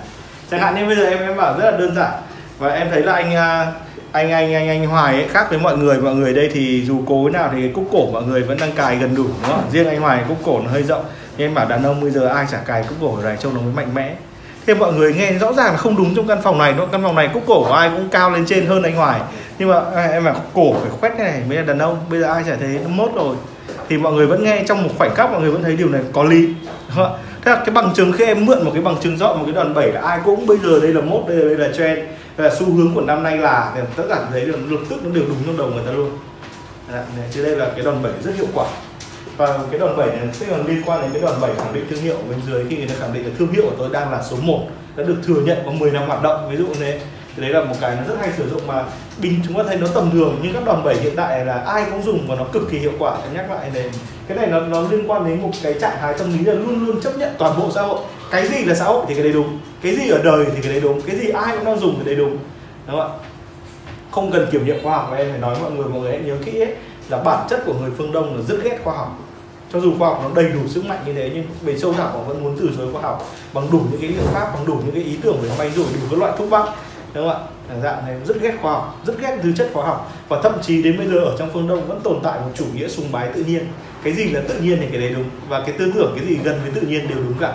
Chẳng 0.51 0.61
hạn 0.61 0.75
như 0.75 0.87
bây 0.87 0.97
giờ 0.97 1.05
em 1.05 1.19
em 1.19 1.37
bảo 1.37 1.59
rất 1.59 1.71
là 1.71 1.77
đơn 1.77 1.95
giản. 1.95 2.13
Và 2.59 2.69
em 2.69 2.89
thấy 2.91 3.03
là 3.03 3.13
anh 3.13 3.35
à, 3.35 3.73
anh 4.13 4.31
anh 4.31 4.55
anh 4.55 4.69
anh 4.69 4.87
Hoài 4.87 5.15
ấy, 5.15 5.29
khác 5.29 5.47
với 5.51 5.59
mọi 5.59 5.79
người 5.79 5.99
mọi 5.99 6.15
người 6.15 6.35
đây 6.35 6.51
thì 6.53 6.85
dù 6.87 7.03
cố 7.07 7.25
thế 7.25 7.39
nào 7.39 7.51
thì 7.53 7.61
cái 7.61 7.71
cúc 7.75 7.89
cổ 7.93 8.11
mọi 8.13 8.23
người 8.23 8.43
vẫn 8.43 8.59
đang 8.61 8.73
cài 8.73 8.97
gần 8.97 9.15
đủ 9.15 9.25
đúng 9.25 9.53
không? 9.53 9.71
Riêng 9.73 9.89
anh 9.89 10.01
Hoài 10.01 10.25
cúc 10.29 10.39
cổ 10.45 10.61
nó 10.65 10.71
hơi 10.71 10.83
rộng. 10.83 11.05
Nhưng 11.37 11.49
em 11.49 11.55
bảo 11.55 11.67
đàn 11.69 11.83
ông 11.83 12.01
bây 12.01 12.11
giờ 12.11 12.27
ai 12.27 12.47
chả 12.53 12.59
cài 12.59 12.85
cúc 12.89 12.99
cổ 13.01 13.19
này 13.23 13.37
trông 13.41 13.55
nó 13.55 13.61
mới 13.61 13.73
mạnh 13.73 13.95
mẽ. 13.95 14.15
Thế 14.67 14.75
mọi 14.75 14.93
người 14.93 15.15
nghe 15.15 15.33
rõ 15.33 15.53
ràng 15.53 15.73
là 15.73 15.77
không 15.77 15.97
đúng 15.97 16.15
trong 16.17 16.27
căn 16.27 16.43
phòng 16.43 16.59
này 16.59 16.75
đúng 16.79 16.89
căn 16.93 17.03
phòng 17.03 17.15
này 17.15 17.29
cúc 17.35 17.43
cổ 17.47 17.65
của 17.65 17.73
ai 17.73 17.91
cũng 17.91 18.09
cao 18.09 18.31
lên 18.31 18.45
trên 18.47 18.67
hơn 18.67 18.83
anh 18.83 18.97
Hoài. 18.97 19.21
Nhưng 19.59 19.69
mà 19.69 19.81
em 20.11 20.25
bảo 20.25 20.35
cổ 20.55 20.73
phải 20.81 20.91
khoét 21.01 21.13
cái 21.19 21.31
này 21.31 21.43
mới 21.49 21.57
là 21.57 21.63
đàn 21.63 21.79
ông. 21.79 21.99
Bây 22.11 22.21
giờ 22.21 22.27
ai 22.27 22.43
chả 22.47 22.57
thấy 22.61 22.79
nó 22.83 22.89
mốt 22.89 23.11
rồi 23.15 23.37
thì 23.91 23.99
mọi 23.99 24.13
người 24.13 24.27
vẫn 24.27 24.45
nghe 24.45 24.65
trong 24.69 24.83
một 24.83 24.91
khoảnh 24.99 25.15
khắc 25.15 25.31
mọi 25.31 25.41
người 25.41 25.51
vẫn 25.51 25.63
thấy 25.63 25.77
điều 25.77 25.89
này 25.89 26.01
có 26.13 26.25
lý. 26.25 26.47
Đúng 26.47 26.97
không? 26.97 27.17
thế 27.43 27.51
là 27.51 27.63
cái 27.67 27.75
bằng 27.75 27.93
chứng 27.95 28.13
khi 28.13 28.25
em 28.25 28.47
mượn 28.47 28.65
một 28.65 28.71
cái 28.75 28.83
bằng 28.83 28.97
chứng 29.03 29.17
rõ 29.17 29.35
một 29.35 29.43
cái 29.47 29.55
đòn 29.55 29.75
bẩy 29.75 29.93
là 29.93 30.01
ai 30.01 30.21
cũng 30.25 30.47
bây 30.47 30.59
giờ 30.59 30.81
đây 30.81 30.93
là 30.93 31.01
mốt 31.01 31.25
đây 31.29 31.37
là, 31.37 31.45
đây 31.45 31.57
là 31.57 31.77
trend 31.77 31.99
đây 32.37 32.49
là 32.49 32.55
xu 32.55 32.73
hướng 32.73 32.95
của 32.95 33.01
năm 33.01 33.23
nay 33.23 33.39
là 33.39 33.73
thì 33.75 33.81
tất 33.97 34.03
cả 34.09 34.19
thấy 34.31 34.45
được 34.45 34.59
lập 34.69 34.81
tức 34.89 35.05
nó 35.05 35.11
đều 35.15 35.25
đúng 35.29 35.37
trong 35.47 35.57
đầu 35.57 35.71
người 35.71 35.83
ta 35.87 35.93
luôn. 35.93 36.11
Đấy, 36.93 37.05
chứ 37.31 37.45
đây 37.45 37.57
là 37.57 37.71
cái 37.75 37.85
đòn 37.85 38.03
bẩy 38.03 38.13
rất 38.25 38.35
hiệu 38.37 38.47
quả. 38.55 38.67
Và 39.37 39.59
cái 39.71 39.81
đòn 39.81 39.97
bẩy 39.97 40.07
này 40.07 40.29
sẽ 40.33 40.47
còn 40.51 40.67
liên 40.67 40.83
quan 40.87 41.03
đến 41.03 41.11
cái 41.13 41.23
đòn 41.23 41.41
bẩy 41.41 41.51
khẳng 41.59 41.75
định 41.75 41.85
thương 41.91 42.01
hiệu 42.01 42.17
bên 42.31 42.39
dưới 42.47 42.65
khi 42.71 42.77
người 42.77 42.89
ta 42.89 42.95
khẳng 43.01 43.15
định 43.15 43.25
là 43.25 43.31
thương 43.39 43.53
hiệu 43.53 43.63
của 43.63 43.77
tôi 43.79 43.89
đang 43.93 44.13
là 44.13 44.23
số 44.31 44.37
1 44.43 44.61
đã 44.97 45.05
được 45.05 45.17
thừa 45.27 45.41
nhận 45.45 45.59
có 45.65 45.71
10 45.71 45.91
năm 45.91 46.03
hoạt 46.07 46.23
động. 46.23 46.51
Ví 46.51 46.57
dụ 46.57 46.67
như 46.67 46.75
thế 46.81 47.01
thì 47.37 47.43
đấy 47.43 47.51
là 47.51 47.65
một 47.65 47.75
cái 47.81 47.97
nó 47.97 48.03
rất 48.09 48.15
hay 48.21 48.31
sử 48.37 48.51
dụng 48.51 48.67
mà 48.67 48.85
bình 49.19 49.41
chúng 49.47 49.57
ta 49.57 49.63
thấy 49.67 49.77
nó 49.77 49.87
tầm 49.95 50.11
thường, 50.11 50.39
nhưng 50.43 50.55
các 50.55 50.65
đòn 50.65 50.85
bẩy 50.85 50.97
hiện 50.97 51.13
tại 51.17 51.45
là 51.45 51.55
ai 51.55 51.85
cũng 51.91 52.03
dùng 52.03 52.29
và 52.29 52.35
nó 52.35 52.45
cực 52.45 52.71
kỳ 52.71 52.79
hiệu 52.79 52.93
quả. 52.99 53.19
Em 53.23 53.35
nhắc 53.35 53.51
lại 53.51 53.71
này, 53.75 53.91
cái 54.29 54.37
này 54.37 54.47
nó 54.47 54.61
nó 54.61 54.81
liên 54.91 55.11
quan 55.11 55.29
đến 55.29 55.43
một 55.43 55.51
cái 55.63 55.75
trạng 55.81 55.97
thái 56.01 56.15
tâm 56.19 56.39
lý 56.39 56.45
là 56.45 56.53
luôn 56.53 56.87
luôn 56.87 57.01
chấp 57.01 57.19
nhận 57.19 57.35
toàn 57.39 57.59
bộ 57.59 57.71
xã 57.75 57.83
hội. 57.83 57.99
Cái 58.31 58.49
gì 58.49 58.65
là 58.65 58.75
xã 58.75 58.85
hội 58.85 59.05
thì 59.09 59.15
cái 59.15 59.23
đấy 59.23 59.33
đúng, 59.33 59.59
cái 59.83 59.97
gì 59.97 60.09
ở 60.09 60.23
đời 60.23 60.47
thì 60.55 60.63
cái 60.63 60.73
đấy 60.73 60.81
đúng, 60.81 61.03
cái 61.03 61.17
gì 61.17 61.29
ai 61.29 61.57
cũng 61.57 61.65
đang 61.65 61.79
dùng 61.79 61.95
thì 61.99 62.05
đấy 62.05 62.15
đúng. 62.15 62.39
Đúng 62.87 62.97
không 62.97 63.01
ạ? 63.01 63.09
Không 64.11 64.33
cần 64.33 64.49
kiểm 64.53 64.67
nghiệm 64.67 64.83
khoa 64.83 64.97
học, 64.97 65.15
em 65.17 65.31
phải 65.31 65.41
nói 65.41 65.57
mọi 65.63 65.71
người 65.71 65.85
mọi 65.85 66.01
người 66.01 66.11
hãy 66.11 66.21
nhớ 66.21 66.37
kỹ 66.45 66.61
ấy, 66.61 66.75
là 67.09 67.19
bản 67.19 67.47
chất 67.51 67.63
của 67.67 67.75
người 67.75 67.91
phương 67.99 68.13
đông 68.13 68.37
là 68.37 68.43
rất 68.49 68.57
ghét 68.65 68.79
khoa 68.85 68.95
học. 68.97 69.19
Cho 69.73 69.81
dù 69.81 69.93
khoa 69.99 70.09
học 70.09 70.21
nó 70.25 70.43
đầy 70.43 70.53
đủ 70.53 70.61
sức 70.69 70.85
mạnh 70.85 70.99
như 71.07 71.15
thế, 71.15 71.31
nhưng 71.35 71.45
về 71.63 71.79
sâu 71.79 71.93
thẳm 71.93 72.13
họ 72.13 72.19
vẫn 72.19 72.45
muốn 72.45 72.57
từ 72.61 72.71
chối 72.77 72.93
khoa 72.93 73.03
học 73.03 73.29
bằng 73.53 73.69
đủ 73.73 73.81
những 73.91 74.01
cái 74.01 74.11
liệu 74.11 74.27
pháp, 74.33 74.51
bằng 74.55 74.67
đủ 74.67 74.75
những 74.75 74.95
cái 74.95 75.03
ý 75.03 75.17
tưởng 75.23 75.41
về 75.41 75.49
may 75.59 75.71
rủi 75.71 75.85
đủ 75.85 76.01
các 76.11 76.19
loại 76.19 76.33
thuốc 76.39 76.51
bắc 76.51 76.69
đúng 77.15 77.29
không 77.29 77.43
ạ? 77.43 77.77
Dạng 77.83 78.07
này 78.07 78.17
rất 78.25 78.41
ghét 78.41 78.55
khoa 78.63 78.73
học 78.73 79.01
rất 79.07 79.15
ghét 79.21 79.37
thứ 79.43 79.53
chất 79.57 79.71
khoa 79.73 79.87
học. 79.87 80.13
Và 80.29 80.41
thậm 80.43 80.53
chí 80.63 80.83
đến 80.83 80.99
bây 80.99 81.07
giờ 81.07 81.19
ở 81.19 81.37
trong 81.39 81.51
phương 81.53 81.69
đông 81.69 81.89
vẫn 81.89 82.01
tồn 82.01 82.21
tại 82.23 82.41
một 82.41 82.51
chủ 82.55 82.65
nghĩa 82.75 82.89
sùng 82.89 83.13
bái 83.13 83.29
tự 83.35 83.45
nhiên. 83.45 83.67
Cái 84.03 84.13
gì 84.13 84.25
là 84.25 84.41
tự 84.49 84.61
nhiên 84.61 84.79
thì 84.81 84.87
cái 84.93 85.01
đấy 85.01 85.11
đúng. 85.15 85.25
Và 85.49 85.63
cái 85.67 85.75
tư 85.79 85.93
tưởng 85.95 86.13
cái 86.17 86.27
gì 86.27 86.39
gần 86.45 86.61
với 86.63 86.81
tự 86.81 86.87
nhiên 86.87 87.09
đều 87.09 87.19
đúng 87.19 87.39
cả. 87.41 87.53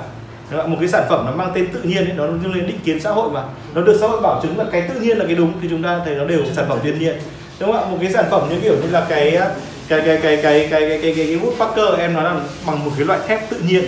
Đúng 0.51 0.61
không? 0.61 0.71
một 0.71 0.77
cái 0.79 0.89
sản 0.89 1.03
phẩm 1.09 1.25
nó 1.25 1.31
mang 1.31 1.51
tên 1.55 1.67
tự 1.73 1.81
nhiên 1.81 2.05
ấy, 2.05 2.13
nó 2.13 2.25
liên 2.25 2.43
quan 2.43 2.67
định 2.67 2.79
kiến 2.83 2.99
xã 2.99 3.11
hội 3.11 3.29
mà. 3.31 3.43
Nó 3.73 3.81
được 3.81 3.97
xã 3.99 4.07
hội 4.07 4.21
bảo 4.21 4.39
chứng 4.43 4.57
là 4.57 4.65
cái 4.71 4.81
tự 4.81 4.99
nhiên 4.99 5.17
là 5.17 5.25
cái 5.25 5.35
đúng 5.35 5.53
thì 5.61 5.67
chúng 5.69 5.83
ta 5.83 6.01
thấy 6.05 6.15
nó 6.15 6.25
đều 6.25 6.39
sản 6.53 6.65
phẩm 6.69 6.79
thiên 6.83 6.99
nhiên. 6.99 7.15
Đúng 7.59 7.71
không 7.71 7.83
ạ? 7.83 7.89
Một 7.91 7.97
cái 8.01 8.11
sản 8.11 8.25
phẩm 8.31 8.49
như 8.49 8.59
kiểu 8.59 8.75
như 8.81 8.89
là 8.91 9.05
cái 9.09 9.39
cái 9.87 10.01
cái 10.05 10.19
cái 10.21 10.37
cái 10.37 10.37
cái 10.43 10.67
cái 10.69 10.89
cái 10.89 10.99
cái, 11.01 11.13
cái 11.15 11.39
woodpecker 11.39 11.97
em 11.97 12.13
nói 12.13 12.23
là 12.23 12.35
bằng 12.67 12.85
một 12.85 12.91
cái 12.97 13.05
loại 13.05 13.19
thép 13.27 13.49
tự 13.49 13.57
nhiên. 13.67 13.83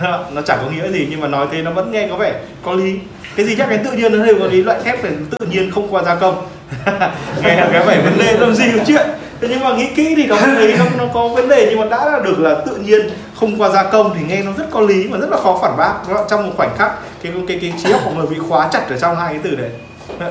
Nó 0.32 0.42
chẳng 0.44 0.58
có 0.62 0.70
nghĩa 0.70 0.88
gì 0.88 1.06
nhưng 1.10 1.20
mà 1.20 1.28
nói 1.28 1.46
thế 1.52 1.62
nó 1.62 1.70
vẫn 1.70 1.92
nghe 1.92 2.08
có 2.08 2.16
vẻ 2.16 2.40
có 2.62 2.72
lý 2.72 2.98
cái 3.36 3.46
gì 3.46 3.56
chắc 3.56 3.70
đến 3.70 3.84
tự 3.84 3.92
nhiên 3.92 4.18
nó 4.18 4.24
đều 4.24 4.38
có 4.38 4.46
lý 4.46 4.62
loại 4.62 4.80
thép 4.84 5.02
phải 5.02 5.10
tự 5.38 5.46
nhiên 5.46 5.70
không 5.70 5.88
qua 5.90 6.02
gia 6.02 6.14
công. 6.14 6.46
Nghe 7.42 7.56
là 7.56 7.68
cái 7.72 7.86
vẻ 7.86 8.00
vấn 8.04 8.18
đề 8.18 8.38
làm 8.38 8.54
gì 8.54 8.64
có 8.76 8.84
chuyện. 8.86 9.06
Thế 9.40 9.48
nhưng 9.50 9.60
mà 9.60 9.76
nghĩ 9.76 9.86
kỹ 9.94 10.14
thì 10.16 10.26
nó 10.26 10.36
thấy 10.36 10.76
nó, 10.78 10.84
nó 10.98 11.04
có 11.14 11.28
vấn 11.28 11.48
đề 11.48 11.66
nhưng 11.70 11.80
mà 11.80 11.86
đã 11.86 12.10
là 12.10 12.20
được 12.24 12.38
là 12.38 12.54
tự 12.66 12.76
nhiên 12.76 13.00
không 13.34 13.60
qua 13.60 13.68
gia 13.68 13.82
công 13.82 14.14
thì 14.14 14.20
nghe 14.28 14.42
nó 14.42 14.52
rất 14.58 14.64
có 14.70 14.80
lý 14.80 15.08
mà 15.08 15.18
rất 15.18 15.30
là 15.30 15.36
khó 15.36 15.58
phản 15.62 15.76
bác. 15.76 15.94
Đó, 16.08 16.26
trong 16.30 16.46
một 16.46 16.52
khoảnh 16.56 16.76
khắc 16.78 16.92
cái 17.22 17.32
cái 17.48 17.58
cái 17.60 17.72
trí 17.82 17.92
óc 17.92 18.00
của 18.04 18.10
người 18.10 18.26
bị 18.26 18.36
khóa 18.48 18.68
chặt 18.72 18.90
ở 18.90 18.98
trong 18.98 19.16
hai 19.16 19.32
cái 19.32 19.40
từ 19.44 19.54
đấy. 19.54 19.70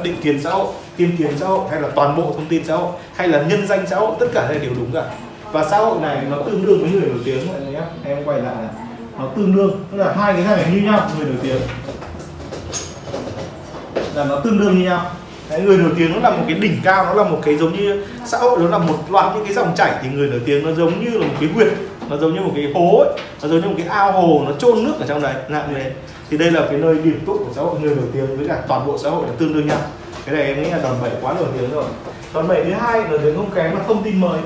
Định 0.03 0.15
kiến 0.23 0.41
xã 0.43 0.49
hội 0.49 0.67
tiên 0.97 1.15
kiến 1.17 1.31
xã 1.39 1.47
hội 1.47 1.59
hay 1.71 1.81
là 1.81 1.87
toàn 1.95 2.17
bộ 2.17 2.23
thông 2.23 2.45
tin 2.49 2.63
xã 2.67 2.75
hội 2.75 2.91
hay 3.15 3.27
là 3.27 3.41
nhân 3.41 3.67
danh 3.67 3.85
xã 3.89 3.95
hội 3.95 4.15
tất 4.19 4.27
cả 4.33 4.47
đây 4.49 4.59
đều 4.59 4.71
đúng 4.75 4.91
cả. 4.93 5.03
Và 5.51 5.65
xã 5.71 5.77
hội 5.77 5.97
này 6.01 6.17
nó 6.31 6.37
tương 6.37 6.65
đương 6.65 6.81
với 6.81 6.91
người 6.91 7.09
nổi 7.09 7.19
tiếng 7.25 7.47
mọi 7.47 7.59
người 7.59 7.73
nhé. 7.73 7.81
Em 8.05 8.17
quay 8.25 8.41
lại 8.41 8.55
này. 8.55 8.69
Nó 9.19 9.25
tương 9.35 9.55
đương 9.55 9.83
tức 9.91 9.97
là 9.97 10.13
hai 10.17 10.33
cái 10.33 10.43
này 10.57 10.65
như 10.73 10.81
nhau 10.81 11.09
người 11.17 11.27
nổi 11.27 11.37
tiếng 11.43 11.61
là 14.15 14.25
nó 14.25 14.35
tương 14.35 14.59
đương 14.59 14.77
như 14.77 14.85
nhau. 14.85 15.11
Đấy, 15.49 15.61
người 15.61 15.77
nổi 15.77 15.91
tiếng 15.97 16.13
nó 16.13 16.29
là 16.29 16.37
một 16.37 16.43
cái 16.47 16.59
đỉnh 16.59 16.79
cao 16.83 17.05
nó 17.05 17.13
là 17.13 17.29
một 17.29 17.39
cái 17.45 17.57
giống 17.57 17.73
như 17.77 18.03
xã 18.25 18.37
hội 18.37 18.59
nó 18.59 18.69
là 18.69 18.77
một 18.77 18.97
loạt 19.09 19.35
những 19.35 19.45
cái 19.45 19.53
dòng 19.53 19.75
chảy 19.75 19.91
thì 20.03 20.09
người 20.09 20.27
nổi 20.27 20.41
tiếng 20.45 20.65
nó 20.65 20.71
giống 20.71 21.05
như 21.05 21.17
là 21.17 21.27
một 21.27 21.33
cái 21.39 21.49
huyệt 21.53 21.67
nó 22.09 22.17
giống 22.17 22.33
như 22.33 22.41
một 22.41 22.51
cái 22.55 22.71
hố 22.75 22.97
ấy. 22.97 23.19
nó 23.41 23.47
giống 23.47 23.61
như 23.61 23.67
một 23.67 23.75
cái 23.77 23.87
ao 23.87 24.11
hồ 24.11 24.43
nó 24.45 24.51
chôn 24.51 24.83
nước 24.83 24.93
ở 24.99 25.05
trong 25.07 25.21
đấy 25.21 25.33
nặng 25.49 25.73
đấy 25.73 25.91
thì 26.29 26.37
đây 26.37 26.51
là 26.51 26.61
cái 26.69 26.79
nơi 26.79 26.95
điểm 27.03 27.19
tụ 27.25 27.37
của 27.37 27.53
xã 27.55 27.61
hội 27.61 27.79
người 27.79 27.95
nổi 27.95 28.05
tiếng 28.13 28.37
với 28.37 28.47
cả 28.47 28.61
toàn 28.67 28.87
bộ 28.87 28.97
xã 28.97 29.09
hội 29.09 29.27
là 29.27 29.33
tương 29.37 29.53
đương 29.53 29.67
nhau. 29.67 29.77
Cái 30.25 30.35
này 30.35 30.43
em 30.43 30.63
nghĩ 30.63 30.69
là 30.69 30.77
đòn 30.77 30.95
bẩy 31.01 31.11
quá 31.21 31.33
nổi 31.33 31.47
tiếng 31.59 31.71
rồi. 31.71 31.83
Đòn 32.33 32.47
bẩy 32.47 32.63
thứ 32.63 32.71
hai 32.71 33.01
nổi 33.09 33.19
tiếng 33.23 33.35
không 33.35 33.51
kém 33.55 33.71
là 33.71 33.79
thông 33.87 34.03
tin 34.03 34.21
mới. 34.21 34.39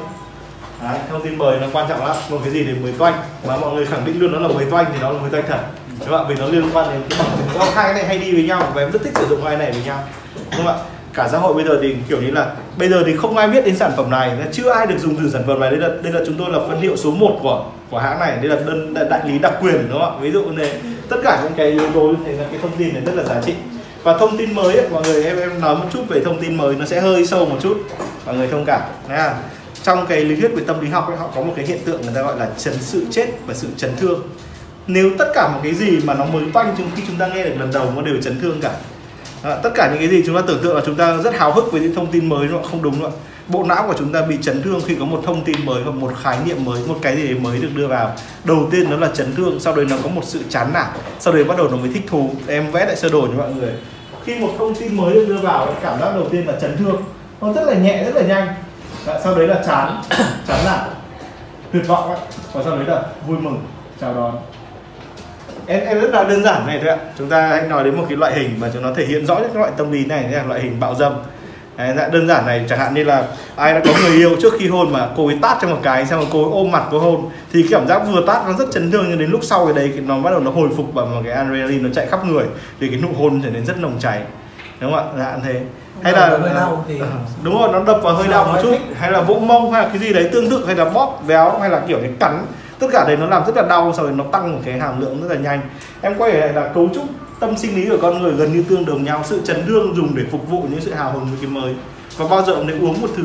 Đấy, 0.81 0.99
thông 1.09 1.23
tin 1.23 1.37
mới 1.37 1.59
nó 1.59 1.67
quan 1.73 1.89
trọng 1.89 2.05
lắm. 2.05 2.17
Một 2.29 2.37
cái 2.43 2.53
gì 2.53 2.63
để 2.63 2.73
mới 2.83 2.93
toanh? 2.97 3.13
Mà 3.47 3.57
mọi 3.57 3.73
người 3.73 3.85
khẳng 3.85 4.05
định 4.05 4.19
luôn 4.19 4.31
nó 4.31 4.39
là 4.39 4.47
mới 4.47 4.65
toanh 4.65 4.85
thì 4.93 4.99
nó 5.01 5.11
là 5.11 5.21
mới 5.21 5.29
toanh 5.29 5.43
thật 5.47 5.59
đúng 5.99 6.09
không 6.09 6.25
ạ 6.25 6.29
vì 6.29 6.35
nó 6.35 6.45
liên 6.45 6.69
quan 6.73 6.89
đến 6.89 7.01
cái 7.09 7.19
bằng 7.19 7.37
chứng 7.37 7.73
hai 7.73 7.83
cái 7.85 7.93
này 7.93 8.05
hay 8.05 8.17
đi 8.17 8.31
với 8.31 8.43
nhau 8.43 8.71
và 8.75 8.81
em 8.81 8.91
rất 8.91 9.03
thích 9.03 9.13
sử 9.15 9.27
dụng 9.27 9.43
hai 9.43 9.57
này 9.57 9.71
với 9.71 9.83
nhau. 9.85 10.03
Đúng 10.35 10.65
không 10.65 10.67
ạ? 10.67 10.75
Cả 11.13 11.27
xã 11.31 11.37
hội 11.37 11.53
bây 11.53 11.63
giờ 11.63 11.79
thì 11.81 11.95
kiểu 12.09 12.21
như 12.21 12.31
là 12.31 12.53
bây 12.77 12.89
giờ 12.89 13.03
thì 13.05 13.15
không 13.15 13.37
ai 13.37 13.47
biết 13.47 13.65
đến 13.65 13.75
sản 13.75 13.91
phẩm 13.97 14.09
này 14.09 14.31
chưa 14.51 14.69
ai 14.71 14.87
được 14.87 14.95
dùng 14.99 15.15
thử 15.15 15.29
sản 15.29 15.43
phẩm 15.47 15.59
này. 15.59 15.71
Đây 15.71 15.79
là 15.79 15.89
đây 16.03 16.13
là 16.13 16.19
chúng 16.25 16.35
tôi 16.37 16.51
là 16.51 16.59
phân 16.67 16.81
hiệu 16.81 16.97
số 16.97 17.11
1 17.11 17.39
của 17.41 17.65
của 17.89 17.97
hãng 17.97 18.19
này. 18.19 18.37
Đây 18.41 18.49
là 18.49 18.55
đơn 18.55 18.93
đại 19.09 19.21
lý 19.25 19.39
đặc 19.39 19.53
quyền 19.61 19.89
đúng 19.89 19.99
không 19.99 20.15
ạ? 20.15 20.19
Ví 20.21 20.31
dụ 20.31 20.45
này 20.51 20.73
tất 21.09 21.17
cả 21.23 21.39
những 21.43 21.53
cái 21.57 21.71
yếu 21.71 21.91
tố 21.93 22.01
như 22.01 22.15
thế 22.25 22.31
là 22.31 22.43
cái 22.51 22.59
thông 22.61 22.77
tin 22.77 22.93
này 22.93 23.03
rất 23.05 23.15
là 23.15 23.23
giá 23.23 23.41
trị. 23.45 23.53
Và 24.03 24.17
thông 24.17 24.37
tin 24.37 24.55
mới 24.55 24.75
ấy, 24.75 24.89
mọi 24.89 25.03
người 25.03 25.25
em 25.25 25.37
em 25.37 25.61
nói 25.61 25.75
một 25.75 25.85
chút 25.93 26.01
về 26.09 26.21
thông 26.25 26.41
tin 26.41 26.57
mới 26.57 26.75
nó 26.75 26.85
sẽ 26.85 27.01
hơi 27.01 27.25
sâu 27.25 27.45
một 27.45 27.57
chút. 27.61 27.77
Mọi 28.25 28.35
người 28.35 28.47
thông 28.47 28.65
cảm 28.65 28.81
nha 29.09 29.33
trong 29.83 30.05
cái 30.07 30.23
lý 30.23 30.35
thuyết 30.35 30.51
về 30.55 30.63
tâm 30.67 30.79
lý 30.81 30.89
học 30.89 31.07
ấy, 31.07 31.17
họ 31.17 31.29
có 31.35 31.41
một 31.41 31.53
cái 31.55 31.65
hiện 31.65 31.79
tượng 31.85 32.01
người 32.01 32.11
ta 32.15 32.21
gọi 32.21 32.39
là 32.39 32.47
chấn 32.57 32.73
sự 32.79 33.05
chết 33.11 33.27
và 33.45 33.53
sự 33.53 33.67
chấn 33.77 33.91
thương 33.99 34.21
nếu 34.87 35.11
tất 35.17 35.31
cả 35.33 35.49
một 35.53 35.59
cái 35.63 35.73
gì 35.73 35.99
mà 36.03 36.13
nó 36.13 36.25
mới 36.25 36.43
toanh 36.53 36.75
trong 36.77 36.87
khi 36.95 37.03
chúng 37.07 37.17
ta 37.17 37.27
nghe 37.27 37.43
được 37.43 37.55
lần 37.59 37.71
đầu 37.73 37.91
nó 37.95 38.01
đều 38.01 38.21
chấn 38.21 38.39
thương 38.41 38.61
cả. 38.61 38.71
À, 39.43 39.55
tất 39.63 39.69
cả 39.75 39.89
những 39.91 39.99
cái 39.99 40.09
gì 40.09 40.23
chúng 40.25 40.35
ta 40.35 40.41
tưởng 40.47 40.63
tượng 40.63 40.75
là 40.75 40.81
chúng 40.85 40.95
ta 40.95 41.17
rất 41.17 41.35
hào 41.35 41.53
hức 41.53 41.71
với 41.71 41.81
những 41.81 41.95
thông 41.95 42.11
tin 42.11 42.29
mới 42.29 42.47
nó 42.47 42.57
không 42.71 42.81
đúng 42.81 42.99
nữa 42.99 43.11
bộ 43.49 43.63
não 43.63 43.87
của 43.87 43.93
chúng 43.97 44.11
ta 44.11 44.21
bị 44.21 44.37
chấn 44.41 44.61
thương 44.61 44.81
khi 44.85 44.95
có 44.95 45.05
một 45.05 45.21
thông 45.25 45.43
tin 45.43 45.65
mới 45.65 45.83
hoặc 45.83 45.91
một 45.91 46.13
khái 46.21 46.37
niệm 46.45 46.65
mới 46.65 46.81
một 46.87 46.95
cái 47.01 47.15
gì 47.15 47.27
đấy 47.27 47.39
mới 47.39 47.59
được 47.59 47.69
đưa 47.75 47.87
vào. 47.87 48.11
Đầu 48.43 48.67
tiên 48.71 48.89
nó 48.89 48.97
là 48.97 49.09
chấn 49.13 49.35
thương 49.35 49.59
sau 49.59 49.75
đấy 49.75 49.85
nó 49.89 49.95
có 50.03 50.09
một 50.09 50.21
sự 50.25 50.39
chán 50.49 50.73
nản 50.73 50.87
sau 51.19 51.33
đấy 51.33 51.43
bắt 51.43 51.57
đầu 51.57 51.67
nó 51.67 51.77
mới 51.77 51.89
thích 51.93 52.03
thú. 52.07 52.29
Em 52.47 52.71
vẽ 52.71 52.85
lại 52.85 52.95
sơ 52.95 53.09
đồ 53.09 53.27
cho 53.27 53.33
mọi 53.33 53.53
người. 53.53 53.73
Khi 54.23 54.39
một 54.39 54.49
thông 54.57 54.75
tin 54.75 54.97
mới 54.97 55.13
được 55.13 55.25
đưa 55.27 55.37
vào 55.37 55.75
cảm 55.81 55.99
giác 55.99 56.11
đầu 56.15 56.29
tiên 56.29 56.47
là 56.47 56.59
chấn 56.61 56.77
thương. 56.77 57.03
Nó 57.41 57.53
rất 57.53 57.63
là 57.63 57.73
nhẹ 57.73 58.03
rất 58.03 58.15
là 58.15 58.21
nhanh. 58.21 58.47
Sau 59.23 59.35
đấy 59.35 59.47
là 59.47 59.63
chán 59.67 60.01
chán 60.47 60.59
nản 60.65 60.89
tuyệt 61.73 61.87
vọng 61.87 62.09
ấy. 62.09 62.19
và 62.53 62.63
sau 62.63 62.75
đấy 62.75 62.85
là 62.87 63.03
vui 63.27 63.37
mừng 63.37 63.59
chào 64.01 64.13
đón 64.13 64.37
em 65.69 65.85
em 65.85 66.01
rất 66.01 66.09
là 66.13 66.23
đơn 66.23 66.43
giản 66.43 66.67
này 66.67 66.79
thôi 66.81 66.89
ạ. 66.89 66.97
Chúng 67.17 67.29
ta 67.29 67.47
hãy 67.47 67.61
nói 67.61 67.83
đến 67.83 67.95
một 67.95 68.05
cái 68.09 68.17
loại 68.17 68.33
hình 68.33 68.55
mà 68.59 68.67
cho 68.73 68.79
nó 68.79 68.93
thể 68.93 69.05
hiện 69.05 69.25
rõ 69.25 69.35
nhất 69.35 69.49
cái 69.53 69.59
loại 69.59 69.71
tâm 69.77 69.91
lý 69.91 70.05
này 70.05 70.25
là 70.31 70.43
loại 70.43 70.61
hình 70.61 70.79
bạo 70.79 70.95
dâm. 70.95 71.13
Đấy, 71.77 71.93
dạ, 71.97 72.07
đơn 72.07 72.27
giản 72.27 72.45
này 72.45 72.65
chẳng 72.69 72.79
hạn 72.79 72.93
như 72.93 73.03
là 73.03 73.23
ai 73.55 73.73
đã 73.73 73.81
có 73.85 73.91
người 74.03 74.17
yêu 74.17 74.35
trước 74.41 74.53
khi 74.59 74.67
hôn 74.67 74.93
mà 74.93 75.07
cô 75.17 75.27
ấy 75.27 75.37
tát 75.41 75.57
cho 75.61 75.67
một 75.67 75.79
cái 75.83 76.05
xong 76.05 76.19
rồi 76.19 76.29
cô 76.31 76.43
ấy 76.43 76.51
ôm 76.53 76.71
mặt 76.71 76.83
cô 76.91 76.99
hôn 76.99 77.29
thì 77.53 77.61
cái 77.61 77.71
cảm 77.71 77.87
giác 77.87 78.01
vừa 78.11 78.25
tát 78.27 78.47
nó 78.47 78.53
rất 78.53 78.65
chấn 78.71 78.91
thương 78.91 79.05
nhưng 79.09 79.19
đến 79.19 79.31
lúc 79.31 79.39
sau 79.43 79.65
cái 79.65 79.75
đấy 79.75 80.01
nó 80.05 80.17
bắt 80.19 80.31
đầu 80.31 80.39
nó 80.39 80.51
hồi 80.51 80.69
phục 80.77 80.93
bằng 80.93 81.15
một 81.15 81.21
cái 81.23 81.33
adrenaline 81.33 81.83
nó 81.83 81.89
chạy 81.95 82.07
khắp 82.07 82.25
người 82.25 82.45
thì 82.79 82.87
cái 82.87 82.99
nụ 83.01 83.07
hôn 83.17 83.41
trở 83.43 83.49
nên 83.49 83.65
rất 83.65 83.79
nồng 83.79 83.99
cháy. 83.99 84.21
Đúng 84.79 84.93
không 84.93 85.17
ạ? 85.17 85.23
Dạ 85.25 85.37
thế. 85.45 85.61
Hay 86.03 86.13
là 86.13 86.39
thì 86.87 86.99
đúng 87.43 87.59
rồi 87.61 87.69
nó 87.73 87.83
đập 87.83 87.99
vào 88.03 88.13
hơi 88.13 88.27
đau 88.27 88.45
một 88.45 88.59
chút. 88.61 88.75
hay 88.99 89.11
là 89.11 89.21
vỗ 89.21 89.33
mông 89.33 89.71
hay 89.71 89.83
là 89.83 89.89
cái 89.89 89.99
gì 89.99 90.13
đấy 90.13 90.29
tương 90.31 90.49
tự 90.49 90.65
hay 90.65 90.75
là 90.75 90.85
bóp 90.85 91.19
véo 91.25 91.59
hay 91.59 91.69
là 91.69 91.81
kiểu 91.87 91.97
cái 92.01 92.11
cắn 92.19 92.45
tất 92.79 92.87
cả 92.91 93.05
đấy 93.07 93.17
nó 93.17 93.25
làm 93.25 93.43
rất 93.45 93.55
là 93.55 93.63
đau, 93.69 93.93
sau 93.95 94.05
rồi 94.05 94.13
nó 94.13 94.23
tăng 94.23 94.53
một 94.53 94.59
cái 94.65 94.79
hàm 94.79 95.01
lượng 95.01 95.21
rất 95.21 95.35
là 95.35 95.41
nhanh. 95.41 95.61
Em 96.01 96.15
quay 96.17 96.33
lại 96.33 96.53
là 96.53 96.71
cấu 96.73 96.89
trúc 96.93 97.03
tâm 97.39 97.57
sinh 97.57 97.75
lý 97.75 97.89
của 97.89 97.97
con 98.01 98.21
người 98.21 98.33
gần 98.33 98.53
như 98.53 98.63
tương 98.69 98.85
đồng 98.85 99.03
nhau, 99.03 99.23
sự 99.25 99.41
chấn 99.43 99.65
thương 99.67 99.95
dùng 99.95 100.15
để 100.15 100.23
phục 100.31 100.49
vụ 100.49 100.63
những 100.71 100.81
sự 100.81 100.93
hào 100.93 101.11
hứng 101.11 101.25
với 101.25 101.37
cái 101.41 101.49
mới. 101.49 101.75
Và 102.17 102.27
bao 102.27 102.43
giờ 102.43 102.53
ông 102.53 102.67
uống 102.67 103.01
một 103.01 103.09
thứ, 103.17 103.23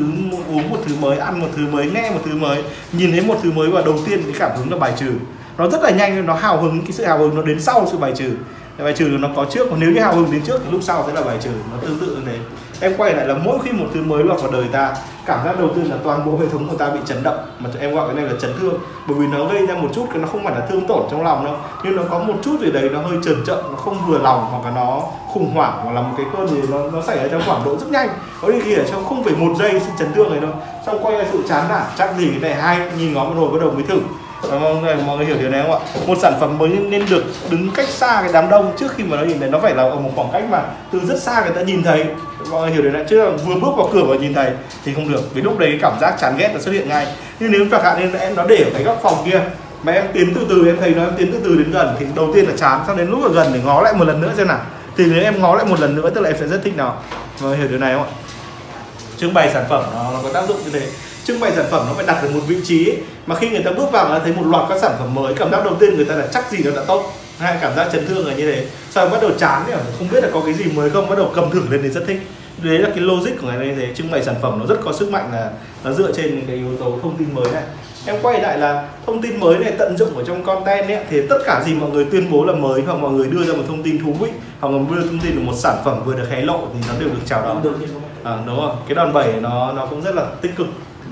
uống 0.49 0.69
một 0.69 0.77
thứ 0.85 0.95
mới, 1.01 1.17
ăn 1.17 1.39
một 1.39 1.47
thứ 1.55 1.67
mới, 1.67 1.91
nghe 1.91 2.11
một 2.11 2.19
thứ 2.25 2.35
mới, 2.35 2.63
nhìn 2.91 3.11
thấy 3.11 3.21
một 3.21 3.35
thứ 3.43 3.51
mới 3.51 3.69
và 3.69 3.81
đầu 3.81 3.95
tiên 4.05 4.23
cái 4.23 4.33
cảm 4.39 4.51
hứng 4.57 4.71
là 4.71 4.77
bài 4.77 4.93
trừ. 4.97 5.11
Nó 5.57 5.67
rất 5.67 5.81
là 5.83 5.89
nhanh, 5.89 6.25
nó 6.25 6.33
hào 6.33 6.61
hứng, 6.61 6.81
cái 6.81 6.91
sự 6.91 7.05
hào 7.05 7.17
hứng 7.17 7.35
nó 7.35 7.41
đến 7.41 7.61
sau 7.61 7.87
sự 7.91 7.97
bài 7.97 8.13
trừ. 8.15 8.31
Bài 8.77 8.93
trừ 8.93 9.05
nó 9.05 9.29
có 9.35 9.45
trước, 9.51 9.67
còn 9.69 9.79
nếu 9.79 9.91
như 9.91 10.01
hào 10.01 10.15
hứng 10.15 10.31
đến 10.31 10.41
trước 10.41 10.61
thì 10.65 10.71
lúc 10.71 10.83
sau 10.83 11.03
sẽ 11.07 11.13
là 11.13 11.21
bài 11.21 11.37
trừ. 11.41 11.49
Nó 11.71 11.77
tương 11.81 11.99
tự 11.99 12.15
như 12.15 12.21
thế 12.25 12.37
em 12.81 12.93
quay 12.97 13.13
lại 13.13 13.27
là 13.27 13.35
mỗi 13.43 13.57
khi 13.63 13.71
một 13.71 13.85
thứ 13.93 14.03
mới 14.03 14.23
lọt 14.23 14.41
vào 14.41 14.51
đời 14.51 14.65
ta, 14.71 14.95
cảm 15.25 15.45
giác 15.45 15.59
đầu 15.59 15.69
tiên 15.75 15.91
là 15.91 15.97
toàn 16.03 16.25
bộ 16.25 16.37
hệ 16.37 16.45
thống 16.51 16.67
của 16.69 16.75
ta 16.75 16.89
bị 16.89 16.99
chấn 17.05 17.23
động. 17.23 17.37
Mà 17.59 17.69
em 17.79 17.95
gọi 17.95 18.07
cái 18.07 18.15
này 18.15 18.25
là 18.25 18.39
chấn 18.41 18.53
thương, 18.59 18.73
bởi 19.07 19.17
vì 19.19 19.27
nó 19.27 19.45
gây 19.45 19.67
ra 19.67 19.75
một 19.75 19.87
chút 19.95 20.05
cái 20.09 20.17
nó 20.17 20.27
không 20.27 20.43
phải 20.43 20.55
là 20.55 20.65
thương 20.69 20.87
tổn 20.87 21.03
trong 21.11 21.23
lòng 21.23 21.45
đâu, 21.45 21.55
nhưng 21.83 21.95
nó 21.95 22.03
có 22.09 22.19
một 22.19 22.33
chút 22.43 22.59
gì 22.61 22.71
đấy 22.71 22.89
nó 22.93 23.01
hơi 23.01 23.17
trần 23.25 23.43
trợn, 23.45 23.57
nó 23.71 23.77
không 23.77 23.97
vừa 24.07 24.17
lòng 24.17 24.47
hoặc 24.51 24.65
là 24.65 24.71
nó 24.75 25.01
khủng 25.33 25.51
hoảng 25.55 25.79
hoặc 25.83 25.91
là 25.91 26.01
một 26.01 26.13
cái 26.17 26.25
cơn 26.37 26.47
gì 26.47 26.61
nó 26.69 26.77
nó 26.93 27.01
xảy 27.01 27.17
ra 27.17 27.27
trong 27.31 27.41
khoảng 27.45 27.65
độ 27.65 27.77
rất 27.77 27.87
nhanh. 27.89 28.09
Có 28.41 28.49
đi 28.49 28.73
ở 28.75 28.83
trong 28.91 29.05
không 29.05 29.23
phải 29.23 29.33
một 29.33 29.53
giây 29.59 29.79
sự 29.79 29.91
chấn 29.99 30.13
thương 30.13 30.31
này 30.31 30.39
đâu. 30.39 30.51
Xong 30.85 30.99
quay 31.05 31.17
ra 31.17 31.25
sự 31.31 31.43
chán 31.49 31.65
nản, 31.69 31.83
chắc 31.97 32.17
gì 32.17 32.29
cái 32.29 32.39
này 32.39 32.61
hay 32.61 32.91
nhìn 32.97 33.13
ngó 33.13 33.23
một 33.23 33.33
hồi 33.37 33.49
bắt 33.51 33.57
đầu 33.61 33.71
mới 33.71 33.83
thử. 33.83 33.99
Vâng, 34.49 34.61
vâng, 34.61 34.73
mọi 34.73 34.81
người, 34.81 34.95
mọi 35.05 35.17
người 35.17 35.25
hiểu 35.25 35.35
điều 35.39 35.49
này 35.49 35.61
không 35.61 35.71
ạ? 35.71 35.79
Một 36.07 36.17
sản 36.21 36.33
phẩm 36.39 36.57
mới 36.57 36.69
nên 36.69 37.05
được 37.09 37.23
đứng 37.49 37.71
cách 37.75 37.89
xa 37.89 38.21
cái 38.21 38.33
đám 38.33 38.49
đông 38.49 38.73
trước 38.79 38.87
khi 38.95 39.03
mà 39.03 39.17
nó 39.17 39.23
nhìn 39.23 39.39
thấy. 39.39 39.49
Nó 39.49 39.59
phải 39.59 39.75
là 39.75 39.83
ở 39.83 39.95
một 39.95 40.11
khoảng 40.15 40.29
cách 40.33 40.43
mà 40.49 40.61
từ 40.91 40.99
rất 41.07 41.21
xa 41.21 41.41
người 41.41 41.55
ta 41.55 41.61
nhìn 41.61 41.83
thấy. 41.83 42.05
Mọi 42.51 42.61
người 42.61 42.71
hiểu 42.71 42.81
điều 42.81 42.91
này 42.91 43.05
chứ 43.09 43.23
là 43.23 43.29
vừa 43.29 43.55
bước 43.55 43.71
vào 43.77 43.89
cửa 43.93 44.03
và 44.07 44.15
nhìn 44.15 44.33
thấy 44.33 44.51
thì 44.85 44.93
không 44.93 45.11
được. 45.11 45.33
Vì 45.33 45.41
lúc 45.41 45.59
đấy 45.59 45.69
cái 45.69 45.79
cảm 45.81 45.99
giác 46.01 46.15
chán 46.21 46.37
ghét 46.37 46.51
nó 46.53 46.59
xuất 46.59 46.71
hiện 46.71 46.89
ngay. 46.89 47.07
Nhưng 47.39 47.51
nếu 47.51 47.65
chẳng 47.71 47.83
hạn 47.83 48.11
như 48.11 48.17
em 48.19 48.35
nó 48.35 48.43
để 48.43 48.57
ở 48.57 48.69
cái 48.73 48.83
góc 48.83 48.99
phòng 49.03 49.17
kia 49.25 49.41
mà 49.83 49.91
em 49.91 50.05
tiến 50.13 50.33
từ 50.35 50.45
từ 50.49 50.67
em 50.67 50.77
thấy 50.79 50.89
nó 50.89 51.03
em 51.03 51.13
tiến 51.17 51.31
từ 51.31 51.39
từ 51.43 51.55
đến 51.55 51.71
gần 51.71 51.95
thì 51.99 52.05
đầu 52.15 52.31
tiên 52.35 52.45
là 52.45 52.53
chán 52.57 52.79
sau 52.87 52.95
đến 52.95 53.09
lúc 53.09 53.23
ở 53.23 53.29
gần 53.33 53.47
để 53.53 53.59
ngó 53.65 53.81
lại 53.81 53.93
một 53.93 54.07
lần 54.07 54.21
nữa 54.21 54.31
xem 54.37 54.47
nào. 54.47 54.59
Thì 54.97 55.05
nếu 55.05 55.23
em 55.23 55.41
ngó 55.41 55.55
lại 55.55 55.65
một 55.65 55.79
lần 55.79 55.95
nữa 55.95 56.09
tức 56.09 56.21
là 56.21 56.29
em 56.29 56.37
sẽ 56.39 56.47
rất 56.47 56.61
thích 56.63 56.73
nó. 56.77 56.93
Mọi 57.41 57.49
người 57.49 57.57
hiểu 57.57 57.67
điều 57.67 57.79
này 57.79 57.93
không 57.93 58.03
ạ? 58.03 58.09
Trưng 59.17 59.33
bày 59.33 59.49
sản 59.53 59.65
phẩm 59.69 59.83
nó, 59.93 60.11
nó 60.13 60.19
có 60.23 60.29
tác 60.33 60.47
dụng 60.47 60.57
như 60.65 60.79
thế 60.79 60.87
trưng 61.25 61.39
bày 61.39 61.51
sản 61.55 61.65
phẩm 61.71 61.85
nó 61.87 61.93
phải 61.93 62.05
đặt 62.05 62.21
ở 62.21 62.29
một 62.29 62.39
vị 62.47 62.57
trí 62.63 62.89
ấy. 62.89 62.97
mà 63.25 63.35
khi 63.35 63.49
người 63.49 63.63
ta 63.63 63.71
bước 63.71 63.91
vào 63.91 64.09
nó 64.09 64.19
thấy 64.19 64.33
một 64.33 64.43
loạt 64.45 64.65
các 64.69 64.81
sản 64.81 64.91
phẩm 64.99 65.15
mới 65.15 65.33
cảm 65.33 65.51
giác 65.51 65.65
đầu 65.65 65.75
tiên 65.79 65.95
người 65.95 66.05
ta 66.05 66.15
là 66.15 66.27
chắc 66.33 66.51
gì 66.51 66.57
nó 66.63 66.71
đã 66.71 66.81
tốt 66.87 67.13
hay 67.39 67.57
cảm 67.61 67.75
giác 67.75 67.87
chấn 67.91 68.07
thương 68.07 68.27
là 68.27 68.33
như 68.33 68.51
thế. 68.51 68.65
Sau 68.91 69.05
đó 69.05 69.11
bắt 69.11 69.21
đầu 69.21 69.31
chán 69.37 69.63
thì 69.67 69.73
không 69.97 70.07
biết 70.11 70.23
là 70.23 70.29
có 70.33 70.41
cái 70.45 70.53
gì 70.53 70.65
mới 70.65 70.89
không 70.89 71.09
bắt 71.09 71.17
đầu 71.17 71.31
cầm 71.35 71.51
thử 71.51 71.61
lên 71.69 71.79
thì 71.83 71.89
rất 71.89 72.03
thích. 72.07 72.17
Đấy 72.63 72.79
là 72.79 72.89
cái 72.89 72.99
logic 72.99 73.31
của 73.41 73.47
ngày 73.47 73.57
nay 73.57 73.75
thế 73.77 73.93
trưng 73.95 74.11
bày 74.11 74.23
sản 74.23 74.35
phẩm 74.41 74.59
nó 74.59 74.65
rất 74.65 74.79
có 74.85 74.93
sức 74.93 75.11
mạnh 75.11 75.29
là 75.33 75.51
nó 75.83 75.91
dựa 75.91 76.11
trên 76.11 76.35
những 76.35 76.45
cái 76.47 76.55
yếu 76.55 76.77
tố 76.79 76.99
thông 77.01 77.17
tin 77.17 77.27
mới 77.33 77.51
này. 77.51 77.63
Em 78.05 78.15
quay 78.21 78.41
lại 78.41 78.57
là 78.57 78.87
thông 79.05 79.21
tin 79.21 79.39
mới 79.39 79.57
này 79.57 79.73
tận 79.77 79.97
dụng 79.97 80.17
ở 80.17 80.23
trong 80.23 80.43
content 80.43 80.87
ấy 80.87 80.99
thì 81.09 81.21
tất 81.29 81.37
cả 81.45 81.63
gì 81.65 81.73
mọi 81.73 81.89
người 81.89 82.05
tuyên 82.11 82.31
bố 82.31 82.45
là 82.45 82.53
mới 82.53 82.81
hoặc 82.81 82.97
mọi 82.99 83.11
người 83.11 83.27
đưa 83.27 83.43
ra 83.43 83.53
một 83.53 83.63
thông 83.67 83.83
tin 83.83 84.03
thú 84.03 84.13
vị 84.13 84.29
hoặc 84.59 84.73
là 84.73 84.79
đưa 84.89 85.01
thông 85.01 85.19
tin 85.19 85.35
là 85.35 85.41
một 85.43 85.53
sản 85.55 85.77
phẩm 85.85 86.01
vừa 86.05 86.13
được 86.13 86.27
hé 86.29 86.41
lộ 86.41 86.59
thì 86.73 86.79
nó 86.87 86.93
đều 86.99 87.09
được 87.09 87.21
chào 87.25 87.41
đón. 87.41 87.63
Được 87.63 87.75
à, 88.23 88.37
đúng 88.45 88.57
rồi 88.57 88.71
cái 88.87 88.95
đòn 88.95 89.13
bẩy 89.13 89.33
nó 89.41 89.73
nó 89.73 89.85
cũng 89.85 90.01
rất 90.01 90.15
là 90.15 90.25
tích 90.41 90.55
cực 90.55 90.67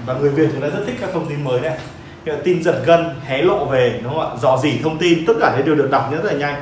và 0.05 0.13
người 0.13 0.29
Việt 0.29 0.48
chúng 0.51 0.62
ta 0.62 0.67
rất 0.67 0.83
thích 0.88 0.95
các 1.01 1.10
thông 1.13 1.29
tin 1.29 1.43
mới 1.43 1.62
này. 1.62 1.77
Như 2.25 2.31
là 2.31 2.38
tin 2.43 2.63
giật 2.63 2.81
gân 2.86 3.05
hé 3.25 3.41
lộ 3.41 3.65
về 3.65 4.00
đúng 4.03 4.13
không 4.13 4.31
ạ? 4.31 4.38
Dò 4.41 4.60
dỉ 4.63 4.72
thông 4.83 4.98
tin 4.98 5.25
tất 5.25 5.33
cả 5.39 5.62
đều 5.65 5.75
được 5.75 5.91
đọc 5.91 6.10
rất 6.12 6.25
là 6.25 6.33
nhanh. 6.33 6.55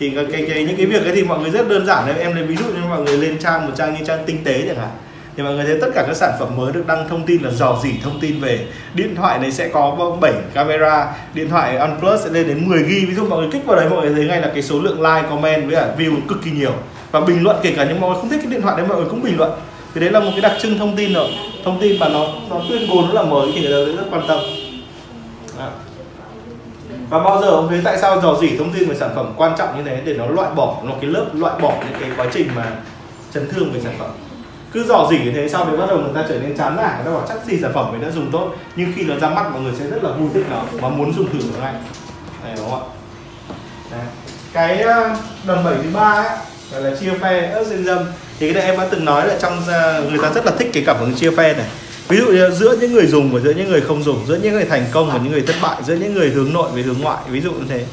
Thì 0.00 0.10
cái, 0.10 0.26
cái, 0.32 0.44
cái 0.48 0.64
những 0.64 0.76
cái 0.76 0.86
việc 0.86 1.04
ấy 1.04 1.12
thì 1.14 1.22
mọi 1.22 1.38
người 1.38 1.50
rất 1.50 1.68
đơn 1.68 1.86
giản 1.86 2.06
đấy 2.06 2.16
em 2.18 2.34
lấy 2.34 2.44
ví 2.44 2.56
dụ 2.56 2.64
như 2.64 2.88
mọi 2.88 3.00
người 3.00 3.16
lên 3.16 3.38
trang 3.38 3.66
một 3.66 3.72
trang 3.76 3.94
như 3.94 4.04
trang 4.06 4.18
tinh 4.26 4.44
tế 4.44 4.64
chẳng 4.68 4.76
hạn. 4.76 4.90
Thì 5.36 5.42
mọi 5.42 5.54
người 5.54 5.64
thấy 5.64 5.78
tất 5.80 5.88
cả 5.94 6.04
các 6.06 6.16
sản 6.16 6.32
phẩm 6.38 6.56
mới 6.56 6.72
được 6.72 6.86
đăng 6.86 7.08
thông 7.08 7.26
tin 7.26 7.42
là 7.42 7.50
dò 7.50 7.78
dỉ 7.82 7.90
thông 8.02 8.20
tin 8.20 8.40
về. 8.40 8.66
Điện 8.94 9.14
thoại 9.16 9.38
này 9.38 9.52
sẽ 9.52 9.68
có 9.68 10.16
7 10.20 10.32
camera 10.54 11.12
điện 11.34 11.48
thoại 11.48 11.76
OnePlus 11.76 12.24
sẽ 12.24 12.30
lên 12.30 12.48
đến 12.48 12.68
10 12.68 12.82
g, 12.82 12.86
ví 12.86 13.14
dụ 13.14 13.26
mọi 13.28 13.38
người 13.38 13.48
kích 13.52 13.66
vào 13.66 13.76
đấy 13.76 13.88
mọi 13.90 14.00
người 14.00 14.14
thấy 14.14 14.24
ngay 14.26 14.40
là 14.40 14.50
cái 14.54 14.62
số 14.62 14.80
lượng 14.80 15.02
like 15.02 15.28
comment 15.30 15.66
với 15.66 15.76
cả 15.76 15.88
view 15.98 16.16
cực 16.28 16.38
kỳ 16.44 16.50
nhiều. 16.50 16.72
Và 17.10 17.20
bình 17.20 17.42
luận 17.42 17.56
kể 17.62 17.72
cả 17.76 17.84
những 17.84 18.00
mọi 18.00 18.10
người 18.10 18.20
không 18.20 18.30
thích 18.30 18.40
cái 18.42 18.52
điện 18.52 18.62
thoại 18.62 18.76
đấy 18.76 18.86
mọi 18.88 18.96
người 18.96 19.10
cũng 19.10 19.22
bình 19.22 19.38
luận 19.38 19.52
thì 19.94 20.00
đấy 20.00 20.10
là 20.10 20.20
một 20.20 20.30
cái 20.30 20.40
đặc 20.40 20.52
trưng 20.60 20.78
thông 20.78 20.96
tin 20.96 21.12
rồi. 21.12 21.28
Thông 21.64 21.80
tin 21.80 22.00
mà 22.00 22.08
nó 22.08 22.26
nó 22.50 22.60
tuyên 22.68 22.88
bố 22.90 23.02
nó 23.02 23.12
là 23.12 23.22
mới 23.22 23.52
thì 23.54 23.60
người 23.60 23.86
ta 23.86 23.92
rất 23.96 24.08
quan 24.10 24.22
tâm. 24.28 24.38
Đó. 25.58 25.68
và 27.10 27.18
bao 27.18 27.40
giờ 27.40 27.46
ông 27.50 27.68
thấy 27.68 27.80
tại 27.84 27.98
sao 27.98 28.20
dò 28.20 28.36
dỉ 28.40 28.56
thông 28.58 28.72
tin 28.72 28.88
về 28.88 28.94
sản 28.96 29.10
phẩm 29.14 29.34
quan 29.36 29.54
trọng 29.58 29.76
như 29.76 29.82
thế 29.82 30.02
để 30.04 30.14
nó 30.14 30.26
loại 30.26 30.54
bỏ 30.54 30.76
nó 30.84 30.92
cái 31.00 31.10
lớp 31.10 31.26
loại 31.32 31.60
bỏ 31.60 31.74
những 31.80 32.00
cái 32.00 32.10
quá 32.16 32.26
trình 32.32 32.48
mà 32.54 32.70
chấn 33.34 33.48
thương 33.50 33.72
về 33.72 33.80
sản 33.80 33.92
phẩm? 33.98 34.10
Cứ 34.72 34.84
dò 34.84 35.08
dỉ 35.10 35.18
như 35.18 35.32
thế 35.32 35.48
sau 35.48 35.64
đấy 35.64 35.76
bắt 35.76 35.86
đầu 35.88 35.98
người 35.98 36.14
ta 36.14 36.24
trở 36.28 36.38
nên 36.38 36.56
chán 36.56 36.76
nản 36.76 36.96
người 36.96 37.04
ta 37.04 37.10
bảo 37.10 37.26
chắc 37.28 37.44
gì 37.44 37.58
sản 37.62 37.72
phẩm 37.74 37.92
mình 37.92 38.00
đã 38.02 38.10
dùng 38.10 38.30
tốt 38.30 38.54
nhưng 38.76 38.92
khi 38.96 39.02
nó 39.04 39.14
ra 39.16 39.30
mắt 39.30 39.50
mọi 39.52 39.60
người 39.62 39.72
sẽ 39.78 39.84
rất 39.84 40.04
là 40.04 40.10
vui 40.10 40.28
thích 40.34 40.44
nó 40.50 40.62
và 40.72 40.88
muốn 40.88 41.14
dùng 41.14 41.30
thử 41.30 41.38
nó 41.52 41.60
ngay. 41.62 41.74
Này 42.44 42.52
đúng 42.56 42.70
không 42.70 42.80
ạ? 42.80 42.92
Đấy. 43.90 44.06
cái 44.52 44.80
ờ, 44.80 45.16
đòn 45.46 45.64
bẩy 45.64 45.74
thứ 45.82 45.90
ba 45.92 46.12
ấy 46.12 46.38
gọi 46.72 46.82
là 46.82 46.96
chia 46.96 47.10
phe 47.20 47.50
ớt 47.50 47.64
dâm 47.64 47.84
dâm 47.84 47.98
thì 48.40 48.52
cái 48.52 48.62
này 48.62 48.70
em 48.70 48.80
đã 48.80 48.88
từng 48.90 49.04
nói 49.04 49.28
là 49.28 49.34
trong 49.40 49.62
người 50.10 50.18
ta 50.22 50.32
rất 50.34 50.46
là 50.46 50.52
thích 50.58 50.70
cái 50.72 50.82
cảm 50.86 50.96
hứng 51.00 51.14
chia 51.14 51.30
phe 51.30 51.52
này. 51.52 51.66
Ví 52.08 52.18
dụ 52.18 52.26
như 52.26 52.50
giữa 52.50 52.76
những 52.80 52.92
người 52.92 53.06
dùng 53.06 53.32
và 53.32 53.40
giữa 53.40 53.50
những 53.50 53.70
người 53.70 53.80
không 53.80 54.02
dùng, 54.02 54.18
giữa 54.28 54.38
những 54.42 54.52
người 54.52 54.64
thành 54.64 54.84
công 54.92 55.10
và 55.12 55.18
những 55.18 55.32
người 55.32 55.42
thất 55.42 55.56
bại, 55.62 55.76
giữa 55.86 55.94
những 55.94 56.14
người 56.14 56.28
hướng 56.28 56.52
nội 56.52 56.68
với 56.72 56.82
hướng 56.82 57.00
ngoại, 57.02 57.18
ví 57.28 57.40
dụ 57.40 57.52
như 57.52 57.64
thế. 57.68 57.84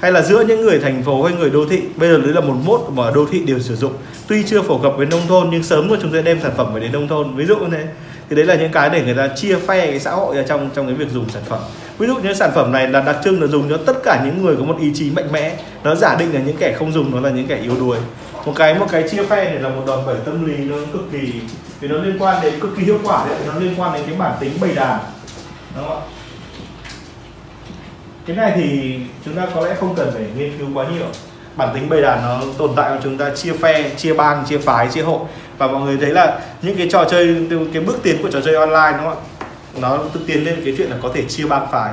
Hay 0.00 0.12
là 0.12 0.22
giữa 0.22 0.44
những 0.44 0.60
người 0.60 0.78
thành 0.78 1.02
phố 1.02 1.22
hay 1.22 1.34
người 1.36 1.50
đô 1.50 1.66
thị, 1.70 1.80
bây 1.96 2.08
giờ 2.08 2.18
đấy 2.18 2.32
là 2.32 2.40
một 2.40 2.54
mốt 2.64 2.80
mà 2.94 3.10
đô 3.14 3.26
thị 3.32 3.38
đều 3.46 3.58
sử 3.58 3.76
dụng. 3.76 3.92
Tuy 4.28 4.42
chưa 4.46 4.62
phổ 4.62 4.78
cập 4.78 4.92
với 4.96 5.06
nông 5.06 5.26
thôn, 5.28 5.48
nhưng 5.50 5.62
sớm 5.62 5.88
rồi 5.88 5.98
chúng 6.02 6.12
ta 6.12 6.20
đem 6.20 6.38
sản 6.42 6.52
phẩm 6.56 6.74
về 6.74 6.80
đến 6.80 6.92
nông 6.92 7.08
thôn, 7.08 7.36
ví 7.36 7.46
dụ 7.46 7.56
như 7.56 7.66
thế. 7.70 7.84
Thì 8.30 8.36
đấy 8.36 8.44
là 8.44 8.54
những 8.54 8.72
cái 8.72 8.90
để 8.90 9.02
người 9.02 9.14
ta 9.14 9.28
chia 9.36 9.56
phe 9.56 9.86
cái 9.86 10.00
xã 10.00 10.10
hội 10.10 10.36
ra 10.36 10.42
trong 10.48 10.70
trong 10.74 10.86
cái 10.86 10.94
việc 10.94 11.10
dùng 11.14 11.28
sản 11.28 11.42
phẩm. 11.48 11.60
Ví 11.98 12.06
dụ 12.06 12.14
như 12.16 12.34
sản 12.34 12.50
phẩm 12.54 12.72
này 12.72 12.88
là 12.88 13.00
đặc 13.00 13.16
trưng 13.24 13.40
là 13.40 13.46
dùng 13.46 13.68
cho 13.70 13.76
tất 13.76 14.02
cả 14.04 14.22
những 14.24 14.44
người 14.44 14.56
có 14.56 14.64
một 14.64 14.76
ý 14.80 14.92
chí 14.94 15.10
mạnh 15.10 15.32
mẽ. 15.32 15.56
Nó 15.84 15.94
giả 15.94 16.16
định 16.18 16.34
là 16.34 16.40
những 16.40 16.56
kẻ 16.56 16.76
không 16.78 16.92
dùng 16.92 17.10
nó 17.14 17.20
là 17.20 17.30
những 17.30 17.46
kẻ 17.46 17.60
yếu 17.62 17.74
đuối 17.80 17.96
một 18.46 18.52
cái 18.56 18.74
một 18.74 18.86
cái 18.92 19.08
chia 19.08 19.24
phe 19.24 19.44
này 19.44 19.58
là 19.58 19.68
một 19.68 19.82
đòn 19.86 20.06
bẩy 20.06 20.16
tâm 20.24 20.46
lý 20.46 20.56
nó 20.64 20.76
cực 20.92 21.12
kỳ, 21.12 21.32
vì 21.80 21.88
nó 21.88 21.96
liên 21.96 22.16
quan 22.18 22.42
đến 22.42 22.60
cực 22.60 22.70
kỳ 22.76 22.82
hiệu 22.84 22.98
quả 23.04 23.26
đấy, 23.28 23.38
nó 23.46 23.60
liên 23.60 23.74
quan 23.76 23.92
đến 23.92 24.02
cái 24.06 24.14
bản 24.18 24.32
tính 24.40 24.52
bầy 24.60 24.74
đàn. 24.74 24.98
Đúng 25.76 25.88
không 25.88 26.00
ạ? 26.00 26.06
Cái 28.26 28.36
này 28.36 28.52
thì 28.54 28.98
chúng 29.24 29.34
ta 29.34 29.46
có 29.54 29.66
lẽ 29.66 29.74
không 29.80 29.94
cần 29.94 30.10
phải 30.14 30.24
nghiên 30.36 30.58
cứu 30.58 30.68
quá 30.74 30.86
nhiều. 30.94 31.06
Bản 31.56 31.68
tính 31.74 31.88
bầy 31.88 32.02
đàn 32.02 32.22
nó 32.22 32.40
tồn 32.58 32.70
tại 32.76 32.90
của 32.90 33.00
chúng 33.02 33.18
ta 33.18 33.30
chia 33.36 33.52
phe, 33.52 33.90
chia 33.90 34.14
bang 34.14 34.44
chia 34.48 34.58
phái, 34.58 34.88
chia 34.88 35.02
hội 35.02 35.20
và 35.58 35.66
mọi 35.66 35.82
người 35.82 35.96
thấy 36.00 36.10
là 36.10 36.40
những 36.62 36.76
cái 36.76 36.88
trò 36.90 37.04
chơi, 37.10 37.46
cái 37.72 37.82
bước 37.82 37.98
tiến 38.02 38.22
của 38.22 38.30
trò 38.30 38.40
chơi 38.40 38.54
online, 38.54 38.98
đúng 38.98 39.10
không 39.10 39.24
ạ? 39.40 39.46
Nó 39.76 39.98
tự 40.12 40.20
tiến 40.26 40.44
lên 40.44 40.62
cái 40.64 40.74
chuyện 40.78 40.90
là 40.90 40.96
có 41.02 41.10
thể 41.14 41.24
chia 41.28 41.46
bang 41.46 41.66
phái. 41.72 41.92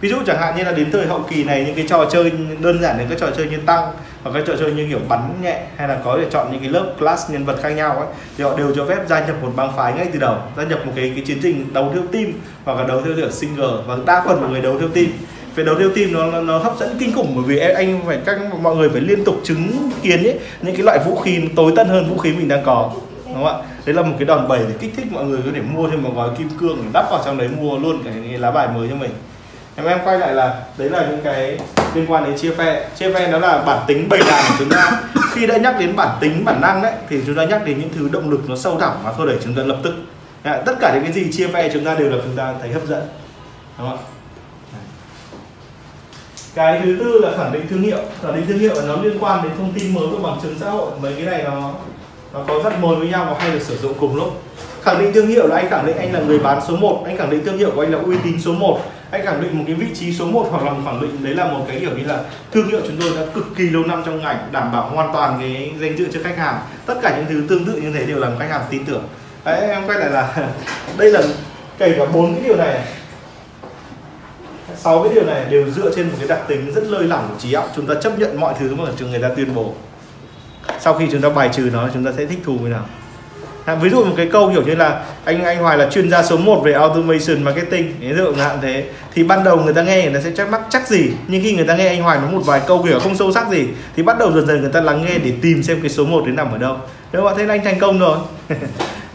Ví 0.00 0.08
dụ 0.08 0.16
chẳng 0.26 0.40
hạn 0.40 0.56
như 0.56 0.64
là 0.64 0.72
đến 0.72 0.90
thời 0.92 1.06
hậu 1.06 1.20
kỳ 1.30 1.44
này, 1.44 1.64
những 1.66 1.74
cái 1.74 1.86
trò 1.88 2.04
chơi 2.10 2.32
đơn 2.60 2.82
giản 2.82 2.98
đến 2.98 3.06
các 3.10 3.18
trò 3.20 3.26
chơi 3.36 3.46
như 3.46 3.56
tăng 3.66 3.92
hoặc 4.24 4.30
các 4.34 4.44
trò 4.46 4.54
chơi 4.58 4.72
như 4.72 4.86
kiểu 4.88 4.98
bắn 5.08 5.20
nhẹ 5.42 5.62
hay 5.76 5.88
là 5.88 6.00
có 6.04 6.18
thể 6.20 6.26
chọn 6.30 6.52
những 6.52 6.60
cái 6.60 6.68
lớp 6.68 6.92
class 6.98 7.30
nhân 7.30 7.44
vật 7.44 7.56
khác 7.62 7.70
nhau 7.70 7.96
ấy 7.96 8.06
thì 8.38 8.44
họ 8.44 8.58
đều 8.58 8.74
cho 8.76 8.86
phép 8.86 8.98
gia 9.08 9.26
nhập 9.26 9.36
một 9.42 9.52
bang 9.56 9.72
phái 9.76 9.92
ngay 9.92 10.08
từ 10.12 10.18
đầu 10.18 10.36
gia 10.56 10.62
nhập 10.64 10.86
một 10.86 10.92
cái 10.96 11.12
cái 11.14 11.24
chiến 11.24 11.38
trình 11.42 11.66
đấu 11.72 11.90
theo 11.94 12.02
team 12.12 12.32
hoặc 12.64 12.78
là 12.78 12.84
đấu 12.86 13.02
theo 13.04 13.14
kiểu 13.16 13.30
single 13.30 13.82
và 13.86 13.98
đa 14.06 14.22
phần 14.26 14.40
mọi 14.40 14.50
người 14.50 14.60
đấu 14.60 14.78
theo 14.78 14.88
team. 14.88 15.06
Về 15.54 15.64
đấu 15.64 15.74
theo 15.78 15.88
team 15.96 16.12
nó 16.12 16.40
nó 16.40 16.58
hấp 16.58 16.78
dẫn 16.78 16.96
kinh 16.98 17.12
khủng 17.14 17.32
bởi 17.34 17.44
vì 17.44 17.58
anh 17.58 18.00
phải 18.06 18.18
các 18.26 18.38
mọi 18.62 18.76
người 18.76 18.88
phải 18.88 19.00
liên 19.00 19.24
tục 19.24 19.34
chứng 19.44 19.90
kiến 20.02 20.22
ấy 20.22 20.38
những 20.62 20.74
cái 20.74 20.82
loại 20.82 20.98
vũ 21.06 21.16
khí 21.16 21.40
tối 21.56 21.72
tân 21.76 21.88
hơn 21.88 22.10
vũ 22.10 22.18
khí 22.18 22.32
mình 22.32 22.48
đang 22.48 22.62
có 22.64 22.90
đúng 23.26 23.34
không 23.34 23.46
ạ? 23.46 23.54
Đấy 23.86 23.94
là 23.94 24.02
một 24.02 24.14
cái 24.18 24.26
đòn 24.26 24.48
bẩy 24.48 24.58
để 24.58 24.74
kích 24.80 24.92
thích 24.96 25.06
mọi 25.10 25.24
người 25.24 25.40
có 25.44 25.50
thể 25.54 25.60
mua 25.60 25.88
thêm 25.88 26.02
một 26.02 26.10
gói 26.16 26.28
kim 26.38 26.48
cương 26.60 26.78
đắp 26.92 27.10
vào 27.10 27.22
trong 27.24 27.38
đấy 27.38 27.48
mua 27.60 27.78
luôn 27.78 28.02
cái, 28.04 28.14
cái 28.28 28.38
lá 28.38 28.50
bài 28.50 28.68
mới 28.74 28.88
cho 28.88 28.96
mình 28.96 29.10
em 29.76 29.86
em 29.86 29.98
quay 30.04 30.18
lại 30.18 30.34
là 30.34 30.62
đấy 30.78 30.90
là 30.90 31.06
những 31.10 31.20
cái 31.24 31.58
liên 31.94 32.06
quan 32.08 32.24
đến 32.24 32.38
chia 32.38 32.50
phe. 32.50 32.88
Chia 32.96 33.12
phe 33.12 33.32
đó 33.32 33.38
là 33.38 33.58
bản 33.58 33.84
tính 33.86 34.08
bầy 34.08 34.20
đàn 34.30 34.44
của 34.48 34.54
chúng 34.58 34.70
ta. 34.70 35.02
Khi 35.32 35.46
đã 35.46 35.56
nhắc 35.56 35.76
đến 35.78 35.96
bản 35.96 36.16
tính, 36.20 36.44
bản 36.44 36.60
năng 36.60 36.82
đấy, 36.82 36.92
thì 37.08 37.20
chúng 37.26 37.36
ta 37.36 37.44
nhắc 37.44 37.62
đến 37.64 37.80
những 37.80 37.90
thứ 37.96 38.08
động 38.12 38.30
lực 38.30 38.40
nó 38.48 38.56
sâu 38.56 38.78
thẳm 38.80 38.92
mà 39.04 39.12
thôi 39.16 39.26
để 39.30 39.38
chúng 39.44 39.54
ta 39.54 39.62
lập 39.62 39.76
tức. 39.82 39.94
Tất 40.42 40.74
cả 40.80 40.94
những 40.94 41.02
cái 41.02 41.12
gì 41.12 41.32
chia 41.32 41.46
phe 41.46 41.70
chúng 41.72 41.84
ta 41.84 41.94
đều 41.94 42.10
là 42.10 42.16
chúng 42.24 42.36
ta 42.36 42.54
thấy 42.60 42.72
hấp 42.72 42.86
dẫn. 42.86 43.02
Đúng 43.78 43.88
không 43.88 43.98
cái 46.54 46.80
thứ 46.84 46.96
tư 47.00 47.20
là 47.22 47.30
khẳng 47.36 47.52
định 47.52 47.66
thương 47.70 47.82
hiệu. 47.82 47.98
Khẳng 48.22 48.34
định 48.34 48.46
thương 48.46 48.58
hiệu 48.58 48.74
là 48.74 48.82
nó 48.86 48.96
liên 48.96 49.18
quan 49.20 49.42
đến 49.42 49.52
thông 49.58 49.72
tin 49.72 49.94
mới 49.94 50.08
của 50.10 50.28
bằng 50.28 50.38
chứng 50.42 50.56
xã 50.60 50.70
hội. 50.70 50.90
Mấy 51.02 51.14
cái 51.16 51.26
này 51.26 51.42
nó 51.42 51.72
nó 52.32 52.40
có 52.48 52.60
rất 52.64 52.80
mối 52.80 52.96
với 52.96 53.08
nhau 53.08 53.26
và 53.30 53.36
hay 53.38 53.50
được 53.50 53.62
sử 53.62 53.76
dụng 53.76 53.94
cùng 54.00 54.16
lúc. 54.16 54.42
Khẳng 54.82 54.98
định 54.98 55.12
thương 55.12 55.26
hiệu 55.26 55.46
là 55.46 55.56
anh 55.56 55.70
khẳng 55.70 55.86
định 55.86 55.96
anh 55.96 56.12
là 56.12 56.20
người 56.20 56.38
bán 56.38 56.60
số 56.68 56.76
1 56.76 57.02
anh 57.06 57.16
khẳng 57.16 57.30
định 57.30 57.44
thương 57.44 57.58
hiệu 57.58 57.70
của 57.74 57.82
anh 57.82 57.92
là 57.92 57.98
uy 57.98 58.16
tín 58.24 58.40
số 58.40 58.52
1 58.52 58.80
anh 59.14 59.26
khẳng 59.26 59.42
định 59.42 59.58
một 59.58 59.64
cái 59.66 59.74
vị 59.74 59.86
trí 59.94 60.12
số 60.12 60.26
1 60.26 60.46
hoặc 60.50 60.62
là 60.62 60.72
khẳng 60.84 61.00
định. 61.00 61.24
Đấy 61.24 61.34
là 61.34 61.44
một 61.44 61.64
cái 61.68 61.80
kiểu 61.80 61.90
như 61.98 62.04
là 62.04 62.22
thương 62.52 62.68
hiệu 62.68 62.80
chúng 62.86 62.96
tôi 63.00 63.10
đã 63.16 63.22
cực 63.34 63.46
kỳ 63.56 63.70
lâu 63.70 63.82
năm 63.82 64.02
trong 64.06 64.22
ngành, 64.22 64.48
đảm 64.52 64.72
bảo 64.72 64.90
hoàn 64.90 65.12
toàn 65.12 65.36
cái 65.40 65.72
danh 65.80 65.98
dự 65.98 66.08
cho 66.12 66.20
khách 66.24 66.38
hàng. 66.38 66.60
Tất 66.86 66.94
cả 67.02 67.16
những 67.16 67.26
thứ 67.28 67.46
tương 67.48 67.64
tự 67.64 67.72
như 67.72 67.92
thế 67.92 68.06
đều 68.06 68.18
làm 68.18 68.38
khách 68.38 68.50
hàng 68.50 68.62
tin 68.70 68.84
tưởng. 68.84 69.08
Đấy, 69.44 69.68
em 69.68 69.86
quay 69.86 69.98
lại 69.98 70.10
là 70.10 70.36
đây 70.98 71.10
là 71.10 71.22
kể 71.78 71.94
cả 71.98 72.04
bốn 72.12 72.34
cái 72.34 72.44
điều 72.44 72.56
này. 72.56 72.80
Sáu 74.76 75.02
cái 75.02 75.14
điều 75.14 75.24
này 75.24 75.44
đều 75.50 75.70
dựa 75.70 75.94
trên 75.96 76.08
một 76.08 76.14
cái 76.18 76.28
đặc 76.28 76.40
tính 76.48 76.72
rất 76.74 76.84
lơi 76.84 77.04
lỏng 77.04 77.28
của 77.28 77.40
trí 77.40 77.52
óc. 77.52 77.72
Chúng 77.76 77.86
ta 77.86 77.94
chấp 78.02 78.18
nhận 78.18 78.40
mọi 78.40 78.54
thứ 78.58 78.74
mà 78.74 78.84
người 79.00 79.22
ta 79.22 79.28
tuyên 79.36 79.54
bố. 79.54 79.74
Sau 80.80 80.94
khi 80.94 81.08
chúng 81.12 81.20
ta 81.20 81.28
bài 81.28 81.50
trừ 81.52 81.70
nó, 81.72 81.88
chúng 81.94 82.04
ta 82.04 82.12
sẽ 82.16 82.26
thích 82.26 82.40
thú 82.44 82.56
với 82.58 82.70
nào 82.70 82.86
à, 83.64 83.74
ví 83.74 83.90
dụ 83.90 84.04
một 84.04 84.14
cái 84.16 84.28
câu 84.32 84.50
kiểu 84.54 84.62
như 84.62 84.74
là 84.74 85.04
anh 85.24 85.44
anh 85.44 85.58
Hoài 85.58 85.78
là 85.78 85.90
chuyên 85.90 86.10
gia 86.10 86.22
số 86.22 86.36
1 86.36 86.62
về 86.64 86.72
automation 86.72 87.42
marketing. 87.42 87.94
Ví 88.00 88.12
dụ 88.16 88.32
ngạn 88.32 88.58
thế. 88.62 88.84
Thì 89.14 89.24
ban 89.24 89.44
đầu 89.44 89.56
người 89.56 89.74
ta 89.74 89.82
nghe 89.82 90.02
người 90.02 90.14
ta 90.14 90.20
sẽ 90.20 90.30
chắc 90.36 90.50
mắc 90.50 90.60
chắc 90.70 90.88
gì 90.88 91.10
nhưng 91.28 91.42
khi 91.42 91.56
người 91.56 91.66
ta 91.66 91.76
nghe 91.76 91.88
anh 91.88 92.02
Hoài 92.02 92.18
nói 92.18 92.30
một 92.30 92.42
vài 92.44 92.60
câu 92.66 92.82
kiểu 92.82 93.00
không 93.00 93.16
sâu 93.16 93.32
sắc 93.32 93.48
gì 93.48 93.66
thì 93.96 94.02
bắt 94.02 94.18
đầu 94.18 94.32
dần 94.32 94.46
dần 94.46 94.60
người 94.60 94.72
ta 94.72 94.80
lắng 94.80 95.04
nghe 95.04 95.18
để 95.18 95.32
tìm 95.42 95.62
xem 95.62 95.80
cái 95.80 95.90
số 95.90 96.04
1 96.04 96.22
đến 96.26 96.36
nằm 96.36 96.52
ở 96.52 96.58
đâu. 96.58 96.76
Nếu 97.12 97.22
bạn 97.22 97.36
thấy 97.36 97.46
anh 97.48 97.64
thành 97.64 97.78
công 97.78 97.98
rồi. 97.98 98.18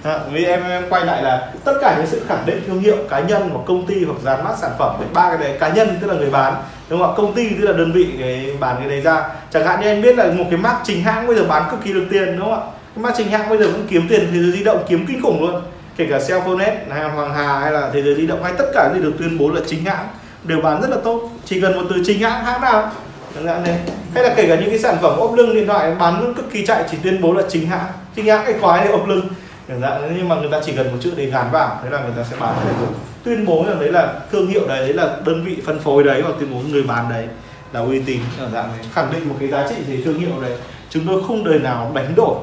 À, 0.04 0.20
vì 0.32 0.46
em, 0.46 0.64
em 0.70 0.84
quay 0.90 1.06
lại 1.06 1.24
là 1.24 1.52
tất 1.64 1.74
cả 1.82 1.96
những 1.98 2.08
sự 2.08 2.22
khẳng 2.28 2.46
định 2.46 2.62
thương 2.68 2.80
hiệu 2.80 2.98
cá 3.10 3.20
nhân 3.20 3.50
hoặc 3.54 3.62
công 3.68 3.86
ty 3.86 4.04
hoặc 4.06 4.18
dán 4.24 4.44
mát 4.44 4.54
sản 4.62 4.72
phẩm 4.80 4.96
ba 5.14 5.30
cái 5.30 5.38
đấy 5.38 5.58
cá 5.60 5.70
nhân 5.70 5.98
tức 6.02 6.08
là 6.08 6.14
người 6.14 6.30
bán 6.30 6.54
đúng 6.90 7.00
không 7.00 7.10
ạ? 7.10 7.14
Công 7.18 7.34
ty 7.34 7.50
tức 7.50 7.66
là 7.66 7.74
đơn 7.74 7.92
vị 7.92 8.08
cái 8.20 8.50
bán 8.60 8.76
cái 8.80 8.90
đấy 8.90 9.02
ra. 9.02 9.24
Chẳng 9.52 9.66
hạn 9.66 9.82
như 9.82 9.88
anh 9.88 10.02
biết 10.02 10.18
là 10.18 10.26
một 10.26 10.46
cái 10.50 10.58
mác 10.58 10.76
chính 10.84 11.04
hãng 11.04 11.28
bây 11.28 11.36
giờ 11.36 11.44
bán 11.48 11.64
cực 11.72 11.84
kỳ 11.84 11.94
được 11.94 12.06
tiền 12.10 12.40
đúng 12.40 12.50
không 12.50 12.54
ạ? 12.54 12.79
Mà 13.02 13.10
trình 13.18 13.28
chính 13.30 13.40
hãng 13.40 13.50
bây 13.50 13.58
giờ 13.58 13.66
cũng 13.66 13.88
kiếm 13.90 14.08
tiền 14.10 14.28
thế 14.32 14.40
giới 14.40 14.52
di 14.52 14.64
động 14.64 14.86
kiếm 14.90 15.06
kinh 15.08 15.22
khủng 15.22 15.42
luôn. 15.42 15.62
Kể 15.98 16.08
cả 16.10 16.20
Cellphone 16.28 16.78
hay 16.90 17.10
Hoàng 17.10 17.34
Hà 17.34 17.60
hay 17.60 17.72
là 17.72 17.90
thế 17.94 18.02
giới 18.02 18.16
di 18.16 18.28
động 18.28 18.44
hay 18.44 18.54
tất 18.58 18.66
cả 18.74 18.92
gì 18.94 19.02
được 19.02 19.14
tuyên 19.20 19.38
bố 19.38 19.52
là 19.52 19.62
chính 19.68 19.86
hãng 19.86 20.08
đều 20.44 20.62
bán 20.62 20.82
rất 20.82 20.90
là 20.90 20.98
tốt. 21.04 21.30
Chỉ 21.46 21.62
cần 21.62 21.76
một 21.76 21.84
từ 21.90 21.96
chính 22.06 22.20
hãng 22.20 22.46
hãng 22.46 22.62
nào? 22.62 22.92
Chẳng 23.36 23.48
hạn 23.48 23.64
này? 23.64 23.80
Hay 24.16 24.24
là 24.24 24.34
kể 24.36 24.48
cả 24.48 24.56
những 24.56 24.70
cái 24.70 24.80
sản 24.80 24.98
phẩm 25.02 25.18
ốp 25.18 25.34
lưng 25.38 25.56
điện 25.56 25.68
thoại 25.68 25.96
bán 26.00 26.34
cực 26.34 26.52
kỳ 26.52 26.66
chạy 26.66 26.84
chỉ 26.92 26.98
tuyên 27.04 27.22
bố 27.22 27.34
là 27.34 27.44
chính 27.50 27.68
hãng. 27.68 27.86
Chính 28.16 28.26
hãng 28.26 28.46
cái 28.46 28.56
khóa 28.62 28.78
này 28.78 28.88
ốp 28.88 29.08
lưng. 29.08 29.28
Chẳng 29.68 29.82
hạn 29.82 30.14
nhưng 30.18 30.30
mà 30.30 30.36
người 30.36 30.50
ta 30.52 30.60
chỉ 30.66 30.72
cần 30.76 30.92
một 30.92 30.98
chữ 31.02 31.12
để 31.16 31.26
gắn 31.26 31.52
vào, 31.52 31.80
thế 31.84 31.90
là 31.90 32.00
người 32.00 32.14
ta 32.18 32.24
sẽ 32.32 32.36
bán 32.40 32.56
được. 32.66 32.88
Tuyên 33.24 33.46
bố 33.46 33.66
là 33.68 33.74
đấy 33.80 33.92
là 33.92 34.14
thương 34.32 34.48
hiệu 34.48 34.68
đấy 34.68 34.80
đấy 34.80 34.94
là 34.94 35.18
đơn 35.26 35.44
vị 35.46 35.58
phân 35.66 35.80
phối 35.80 36.04
đấy 36.04 36.22
hoặc 36.22 36.34
tuyên 36.40 36.54
bố 36.54 36.60
người 36.70 36.84
bán 36.84 37.10
đấy 37.10 37.28
là 37.74 37.80
uy 37.80 38.00
tín 38.00 38.20
ở 38.40 38.50
dạng 38.54 38.68
này 38.68 38.86
khẳng 38.94 39.12
định 39.14 39.30
một 39.30 39.36
cái 39.40 39.50
giá 39.50 39.68
trị 39.70 39.76
về 39.88 40.02
thương 40.06 40.20
hiệu 40.20 40.42
đấy. 40.42 40.52
Chúng 40.90 41.08
tôi 41.08 41.24
không 41.28 41.44
đời 41.44 41.60
nào 41.60 41.92
đánh 41.96 42.14
đổi 42.16 42.36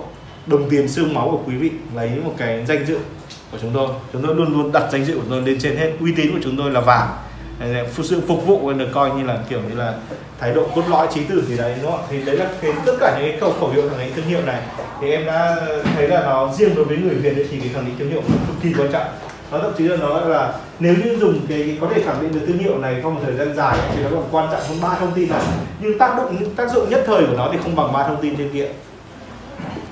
đồng 0.46 0.70
tiền 0.70 0.88
xương 0.88 1.14
máu 1.14 1.28
của 1.30 1.50
quý 1.50 1.56
vị 1.56 1.70
lấy 1.94 2.10
một 2.24 2.32
cái 2.36 2.64
danh 2.66 2.86
dự 2.86 2.98
của 3.52 3.58
chúng 3.62 3.70
tôi. 3.74 3.88
Chúng 4.12 4.22
tôi 4.22 4.34
luôn 4.34 4.52
luôn 4.52 4.72
đặt 4.72 4.84
danh 4.92 5.04
dự 5.04 5.14
của 5.14 5.24
tôi 5.30 5.42
lên 5.42 5.58
trên 5.60 5.76
hết. 5.76 5.92
Uy 6.00 6.12
tín 6.16 6.32
của 6.32 6.40
chúng 6.42 6.56
tôi 6.56 6.70
là 6.70 6.80
vàng. 6.80 7.08
Sự 8.02 8.22
phục 8.28 8.46
vụ 8.46 8.72
được 8.72 8.88
coi 8.92 9.10
như 9.10 9.24
là 9.24 9.38
kiểu 9.48 9.60
như 9.68 9.74
là 9.76 9.94
thái 10.40 10.52
độ 10.52 10.66
cốt 10.74 10.82
lõi, 10.88 11.06
trí 11.14 11.24
tử 11.24 11.44
gì 11.48 11.56
đấy, 11.56 11.74
đúng 11.82 11.90
không 11.90 12.00
thì 12.10 12.22
đấy 12.22 12.36
là 12.36 12.46
cái 12.60 12.72
tất 12.86 12.92
cả 13.00 13.16
những 13.18 13.30
cái 13.30 13.40
khẩu 13.40 13.52
khẩu 13.52 13.70
hiệu 13.70 13.88
thằng 13.88 13.98
ấy 13.98 14.12
thương 14.16 14.24
hiệu 14.24 14.40
này. 14.46 14.60
Thì 15.00 15.10
em 15.10 15.26
đã 15.26 15.56
thấy 15.96 16.08
là 16.08 16.22
nó 16.22 16.52
riêng 16.52 16.74
đối 16.74 16.84
với 16.84 16.96
người 16.96 17.14
việt 17.14 17.46
thì 17.50 17.58
cái 17.58 17.70
khẳng 17.74 17.86
định 17.86 17.94
thương 17.98 18.10
hiệu 18.10 18.22
cực 18.28 18.56
kỳ 18.62 18.72
quan 18.78 18.92
trọng. 18.92 19.06
Nó 19.52 19.58
thậm 19.58 19.72
chí 19.78 19.84
là 19.84 19.96
nó 19.96 20.20
là 20.20 20.52
nếu 20.78 20.94
như 21.04 21.16
dùng 21.20 21.46
cái 21.48 21.78
có 21.80 21.88
thể 21.94 22.02
khẳng 22.02 22.22
định 22.22 22.32
được 22.32 22.40
thương 22.46 22.58
hiệu 22.58 22.78
này 22.78 23.00
trong 23.02 23.14
một 23.14 23.20
thời 23.24 23.34
gian 23.34 23.56
dài 23.56 23.78
thì 23.96 24.02
nó 24.02 24.08
còn 24.10 24.24
quan 24.30 24.48
trọng 24.52 24.60
hơn 24.68 24.78
ba 24.82 24.96
thông 25.00 25.12
tin 25.14 25.28
này. 25.28 25.42
Nhưng 25.80 25.98
tác 25.98 26.16
động, 26.16 26.36
tác 26.56 26.70
dụng 26.72 26.90
nhất 26.90 27.04
thời 27.06 27.26
của 27.26 27.36
nó 27.36 27.48
thì 27.52 27.58
không 27.62 27.76
bằng 27.76 27.92
ba 27.92 28.08
thông 28.08 28.22
tin 28.22 28.36
trên 28.36 28.50
kia 28.52 28.66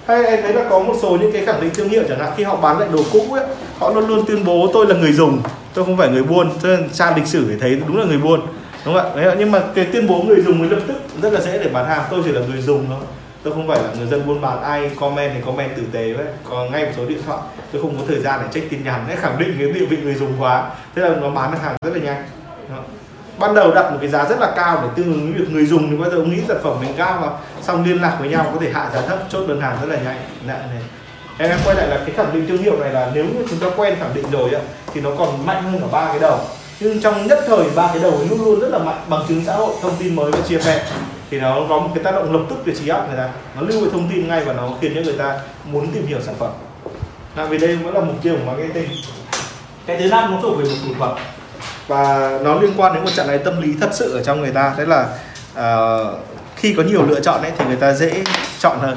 hay 0.07 0.25
em 0.25 0.43
thấy 0.43 0.53
là 0.53 0.65
có 0.71 0.79
một 0.79 0.95
số 1.03 1.17
những 1.21 1.33
cái 1.33 1.47
khẳng 1.47 1.61
định 1.61 1.71
thương 1.75 1.89
hiệu 1.89 2.03
chẳng 2.09 2.19
hạn, 2.19 2.33
khi 2.37 2.43
họ 2.43 2.57
bán 2.57 2.79
lại 2.79 2.89
đồ 2.93 3.03
cũ 3.13 3.27
ấy, 3.33 3.45
họ 3.79 3.93
luôn 3.93 4.09
luôn 4.09 4.27
tuyên 4.27 4.45
bố 4.45 4.71
tôi 4.73 4.87
là 4.87 4.95
người 4.95 5.13
dùng, 5.13 5.43
tôi 5.75 5.85
không 5.85 5.97
phải 5.97 6.09
người 6.09 6.23
buôn. 6.23 6.51
Cho 6.63 6.69
nên 6.69 6.91
tra 6.91 7.17
lịch 7.17 7.27
sử 7.27 7.47
để 7.49 7.57
thấy 7.61 7.81
đúng 7.87 7.99
là 7.99 8.05
người 8.05 8.19
buôn, 8.19 8.41
đúng 8.85 8.95
không 8.95 9.17
ạ? 9.17 9.35
Nhưng 9.39 9.51
mà 9.51 9.61
cái 9.75 9.87
tuyên 9.93 10.07
bố 10.07 10.23
người 10.23 10.41
dùng 10.41 10.59
mới 10.59 10.69
lập 10.69 10.81
tức 10.87 10.95
rất 11.23 11.33
là 11.33 11.41
dễ 11.41 11.59
để 11.59 11.69
bán 11.69 11.87
hàng. 11.87 12.05
Tôi 12.11 12.21
chỉ 12.25 12.33
là 12.33 12.41
người 12.41 12.63
dùng 12.63 12.87
thôi, 12.89 13.01
tôi 13.43 13.53
không 13.53 13.69
phải 13.69 13.79
là 13.83 13.89
người 13.99 14.07
dân 14.07 14.27
buôn 14.27 14.41
bán. 14.41 14.63
Ai 14.63 14.91
comment 15.01 15.33
thì 15.35 15.41
comment 15.47 15.77
tử 15.77 15.83
tế 15.93 16.13
vậy 16.13 16.27
còn 16.51 16.73
ngay 16.73 16.85
một 16.85 16.93
số 16.97 17.07
điện 17.07 17.19
thoại, 17.27 17.41
tôi 17.73 17.83
không 17.83 17.99
có 17.99 18.05
thời 18.09 18.21
gian 18.21 18.41
để 18.43 18.49
check 18.53 18.71
tin 18.71 18.85
nhắn. 18.85 19.05
Để 19.09 19.17
khẳng 19.17 19.39
định 19.39 19.57
cái 19.59 19.69
địa 19.69 19.87
vị 19.87 19.97
người 20.03 20.15
dùng 20.15 20.33
quá. 20.39 20.71
Thế 20.95 21.03
là 21.03 21.09
nó 21.21 21.31
bán 21.31 21.53
được 21.53 21.59
hàng 21.63 21.77
rất 21.83 21.97
là 21.97 22.01
nhanh 22.01 22.25
ban 23.39 23.55
đầu 23.55 23.75
đặt 23.75 23.93
một 23.93 23.99
cái 24.01 24.11
giá 24.11 24.25
rất 24.25 24.41
là 24.41 24.53
cao 24.57 24.79
để 24.83 24.89
tương 24.97 25.13
ứng 25.13 25.33
với 25.33 25.41
việc 25.41 25.51
người 25.51 25.67
dùng. 25.67 25.91
Thì 25.91 25.97
bao 25.97 26.11
giờ 26.11 26.17
ông 26.17 26.31
nghĩ 26.31 26.41
sản 26.49 26.57
phẩm 26.63 26.77
mình 26.81 26.95
cao 26.97 27.19
mà, 27.23 27.29
xong 27.63 27.85
liên 27.85 28.03
lạc 28.03 28.17
với 28.21 28.29
nhau, 28.29 28.47
có 28.53 28.61
thể 28.61 28.71
hạ 28.73 28.91
giá 28.95 29.01
thấp, 29.01 29.19
chốt 29.29 29.49
đơn 29.49 29.61
hàng 29.61 29.77
rất 29.81 29.87
là 29.95 29.97
nhanh. 29.97 30.19
Dạ, 30.47 30.55
này. 30.55 30.83
Em 31.39 31.51
em 31.51 31.59
quay 31.65 31.77
lại 31.77 31.89
là 31.89 31.97
cái 31.97 32.15
khẳng 32.17 32.35
định 32.35 32.47
thương 32.49 32.63
hiệu 32.63 32.77
này 32.81 32.91
là 32.93 33.11
nếu 33.15 33.25
như 33.25 33.47
chúng 33.51 33.59
ta 33.59 33.67
quen 33.77 33.97
khẳng 34.01 34.15
định 34.15 34.25
rồi 34.31 34.51
thì 34.95 35.01
nó 35.01 35.11
còn 35.19 35.47
mạnh 35.47 35.63
hơn 35.63 35.81
cả 35.81 35.87
ba 35.93 36.07
cái 36.07 36.19
đầu. 36.19 36.39
Nhưng 36.81 37.01
trong 37.01 37.27
nhất 37.27 37.39
thời, 37.47 37.65
ba 37.77 37.87
cái 37.87 38.03
đầu 38.03 38.13
luôn 38.31 38.45
luôn 38.45 38.61
rất 38.61 38.69
là 38.69 38.79
mạnh, 38.79 39.01
bằng 39.09 39.25
chứng 39.29 39.43
xã 39.47 39.55
hội, 39.55 39.75
thông 39.83 39.97
tin 39.99 40.17
mới 40.17 40.31
và 40.31 40.39
chia 40.49 40.61
sẻ. 40.61 40.85
Thì 41.31 41.41
nó 41.41 41.57
có 41.69 41.79
một 41.79 41.89
cái 41.95 42.05
tác 42.05 42.15
động 42.15 42.33
lập 42.33 42.41
tức 42.49 42.65
về 42.65 42.75
trí 42.75 42.89
óc 42.89 43.09
người 43.09 43.19
ta. 43.19 43.29
Nó 43.57 43.63
lưu 43.63 43.81
cái 43.81 43.91
thông 43.93 44.09
tin 44.11 44.29
ngay 44.29 44.45
và 44.45 44.53
nó 44.53 44.69
khiến 44.81 44.93
cho 44.95 45.01
người 45.01 45.19
ta 45.19 45.39
muốn 45.65 45.93
tìm 45.93 46.07
hiểu 46.07 46.19
sản 46.21 46.35
phẩm. 46.39 46.51
Là 47.37 47.45
vì 47.45 47.59
đây 47.59 47.77
vẫn 47.77 47.95
là 47.95 48.01
mục 48.01 48.17
tiêu 48.23 48.35
của 48.35 48.53
marketing. 48.53 48.89
Cái 49.87 49.97
thứ 49.97 50.09
năm 50.09 50.31
nó 50.31 50.39
thuộc 50.43 50.59
về 50.59 50.65
một 50.65 50.77
thủ 50.87 50.95
thuật 50.99 51.11
và 51.89 52.39
nó 52.45 52.55
liên 52.61 52.71
quan 52.77 52.95
đến 52.95 53.05
một 53.05 53.11
trạng 53.17 53.27
thái 53.27 53.39
tâm 53.39 53.63
lý 53.63 53.75
thật 53.81 53.91
sự 53.93 54.13
ở 54.13 54.23
trong 54.23 54.41
người 54.41 54.51
ta 54.51 54.75
đấy 54.77 54.87
là 54.87 55.09
uh, 55.59 56.19
khi 56.57 56.75
có 56.77 56.83
nhiều 56.83 57.07
lựa 57.07 57.21
chọn 57.21 57.43
ấy 57.43 57.53
thì 57.59 57.65
người 57.65 57.77
ta 57.77 57.93
dễ 57.93 58.23
chọn 58.59 58.79
hơn 58.81 58.97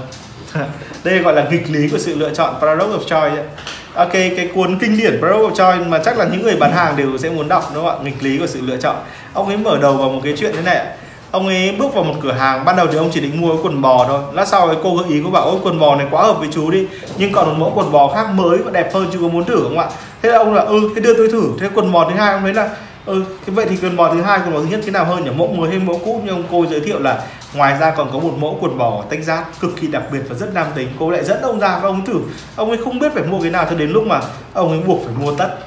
đây 1.04 1.20
gọi 1.20 1.34
là 1.34 1.48
nghịch 1.52 1.70
lý 1.70 1.90
của 1.90 1.98
sự 1.98 2.16
lựa 2.16 2.34
chọn 2.34 2.56
paradox 2.62 2.90
of 2.90 3.00
choice 3.00 3.36
ấy. 3.36 3.46
À, 3.94 4.04
ok, 4.04 4.14
cái 4.14 4.50
cuốn 4.56 4.80
kinh 4.80 4.98
điển 4.98 5.22
Paradox 5.22 5.42
of 5.42 5.56
Choice 5.56 5.90
mà 5.90 6.00
chắc 6.06 6.18
là 6.18 6.26
những 6.26 6.42
người 6.42 6.56
bán 6.56 6.72
hàng 6.72 6.96
đều 6.96 7.18
sẽ 7.18 7.30
muốn 7.30 7.48
đọc 7.48 7.72
đúng 7.74 7.86
không 7.86 8.00
ạ? 8.00 8.04
Nghịch 8.04 8.24
lý 8.24 8.38
của 8.38 8.48
sự 8.48 8.62
lựa 8.62 8.78
chọn. 8.78 8.96
Ông 9.34 9.48
ấy 9.48 9.58
mở 9.58 9.78
đầu 9.82 9.98
vào 9.98 10.10
một 10.10 10.22
cái 10.24 10.34
chuyện 10.38 10.54
thế 10.56 10.62
này 10.62 10.86
Ông 11.32 11.48
ấy 11.48 11.76
bước 11.80 11.94
vào 11.94 12.04
một 12.04 12.14
cửa 12.22 12.32
hàng, 12.32 12.66
ban 12.66 12.76
đầu 12.76 12.88
thì 12.92 12.98
ông 12.98 13.10
chỉ 13.14 13.20
định 13.20 13.42
mua 13.42 13.50
cái 13.50 13.58
quần 13.64 13.82
bò 13.82 14.06
thôi. 14.08 14.20
Lát 14.34 14.48
sau 14.48 14.68
ấy 14.68 14.78
cô 14.84 14.96
gợi 14.96 15.10
ý 15.10 15.22
cô 15.24 15.30
bảo 15.30 15.44
ôi 15.44 15.60
quần 15.64 15.80
bò 15.80 15.96
này 15.96 16.08
quá 16.12 16.24
hợp 16.24 16.40
với 16.40 16.48
chú 16.52 16.72
đi, 16.72 16.88
nhưng 17.18 17.32
còn 17.32 17.48
một 17.48 17.56
mẫu 17.58 17.72
quần 17.76 17.92
bò 17.92 18.14
khác 18.14 18.30
mới 18.34 18.58
và 18.58 18.72
đẹp 18.72 18.94
hơn 18.94 19.08
chú 19.14 19.20
có 19.22 19.28
muốn 19.28 19.44
thử 19.44 19.64
không 19.64 19.80
ạ? 19.80 19.88
Thế 20.22 20.30
là 20.30 20.38
ông 20.38 20.54
là 20.54 20.62
ừ, 20.62 20.90
thế 20.96 21.02
đưa 21.02 21.18
tôi 21.18 21.30
thử. 21.32 21.52
Thế 21.60 21.70
quần 21.74 21.92
bò 21.92 22.10
thứ 22.10 22.16
hai 22.16 22.34
ông 22.34 22.42
thấy 22.42 22.54
là 22.54 22.70
ừ, 23.06 23.24
cái 23.46 23.56
vậy 23.56 23.66
thì 23.70 23.78
quần 23.82 23.96
bò 23.98 24.14
thứ 24.14 24.22
hai, 24.22 24.40
quần 24.40 24.54
bò 24.54 24.60
thứ 24.60 24.66
nhất 24.66 24.80
thế 24.86 24.92
nào 24.92 25.06
hơn 25.06 25.24
nhỉ? 25.24 25.32
Mẫu 25.36 25.48
mới 25.48 25.70
hay 25.70 25.80
mẫu 25.80 26.02
cũ? 26.06 26.22
Nhưng 26.26 26.36
ông 26.36 26.44
cô 26.52 26.66
giới 26.70 26.80
thiệu 26.80 27.00
là 27.00 27.24
ngoài 27.54 27.78
ra 27.80 27.92
còn 27.92 28.12
có 28.14 28.20
một 28.20 28.34
mẫu 28.40 28.58
quần 28.62 28.78
bò 28.78 29.04
tách 29.10 29.24
giác 29.24 29.46
cực 29.60 29.72
kỳ 29.82 29.88
đặc 29.88 30.04
biệt 30.12 30.20
và 30.30 30.36
rất 30.36 30.54
nam 30.54 30.68
tính 30.76 30.88
cô 31.00 31.12
lại 31.12 31.24
dẫn 31.24 31.42
ông 31.42 31.60
ra 31.60 31.80
và 31.80 31.90
ông 31.90 32.06
thử 32.06 32.20
ông 32.56 32.70
ấy 32.70 32.78
không 32.84 33.00
biết 33.00 33.14
phải 33.14 33.24
mua 33.24 33.42
cái 33.42 33.52
nào 33.52 33.66
cho 33.70 33.76
đến 33.76 33.90
lúc 33.90 34.08
mà 34.08 34.22
ông 34.54 34.70
ấy 34.70 34.80
buộc 34.88 35.00
phải 35.06 35.14
mua 35.20 35.36
tất 35.36 35.58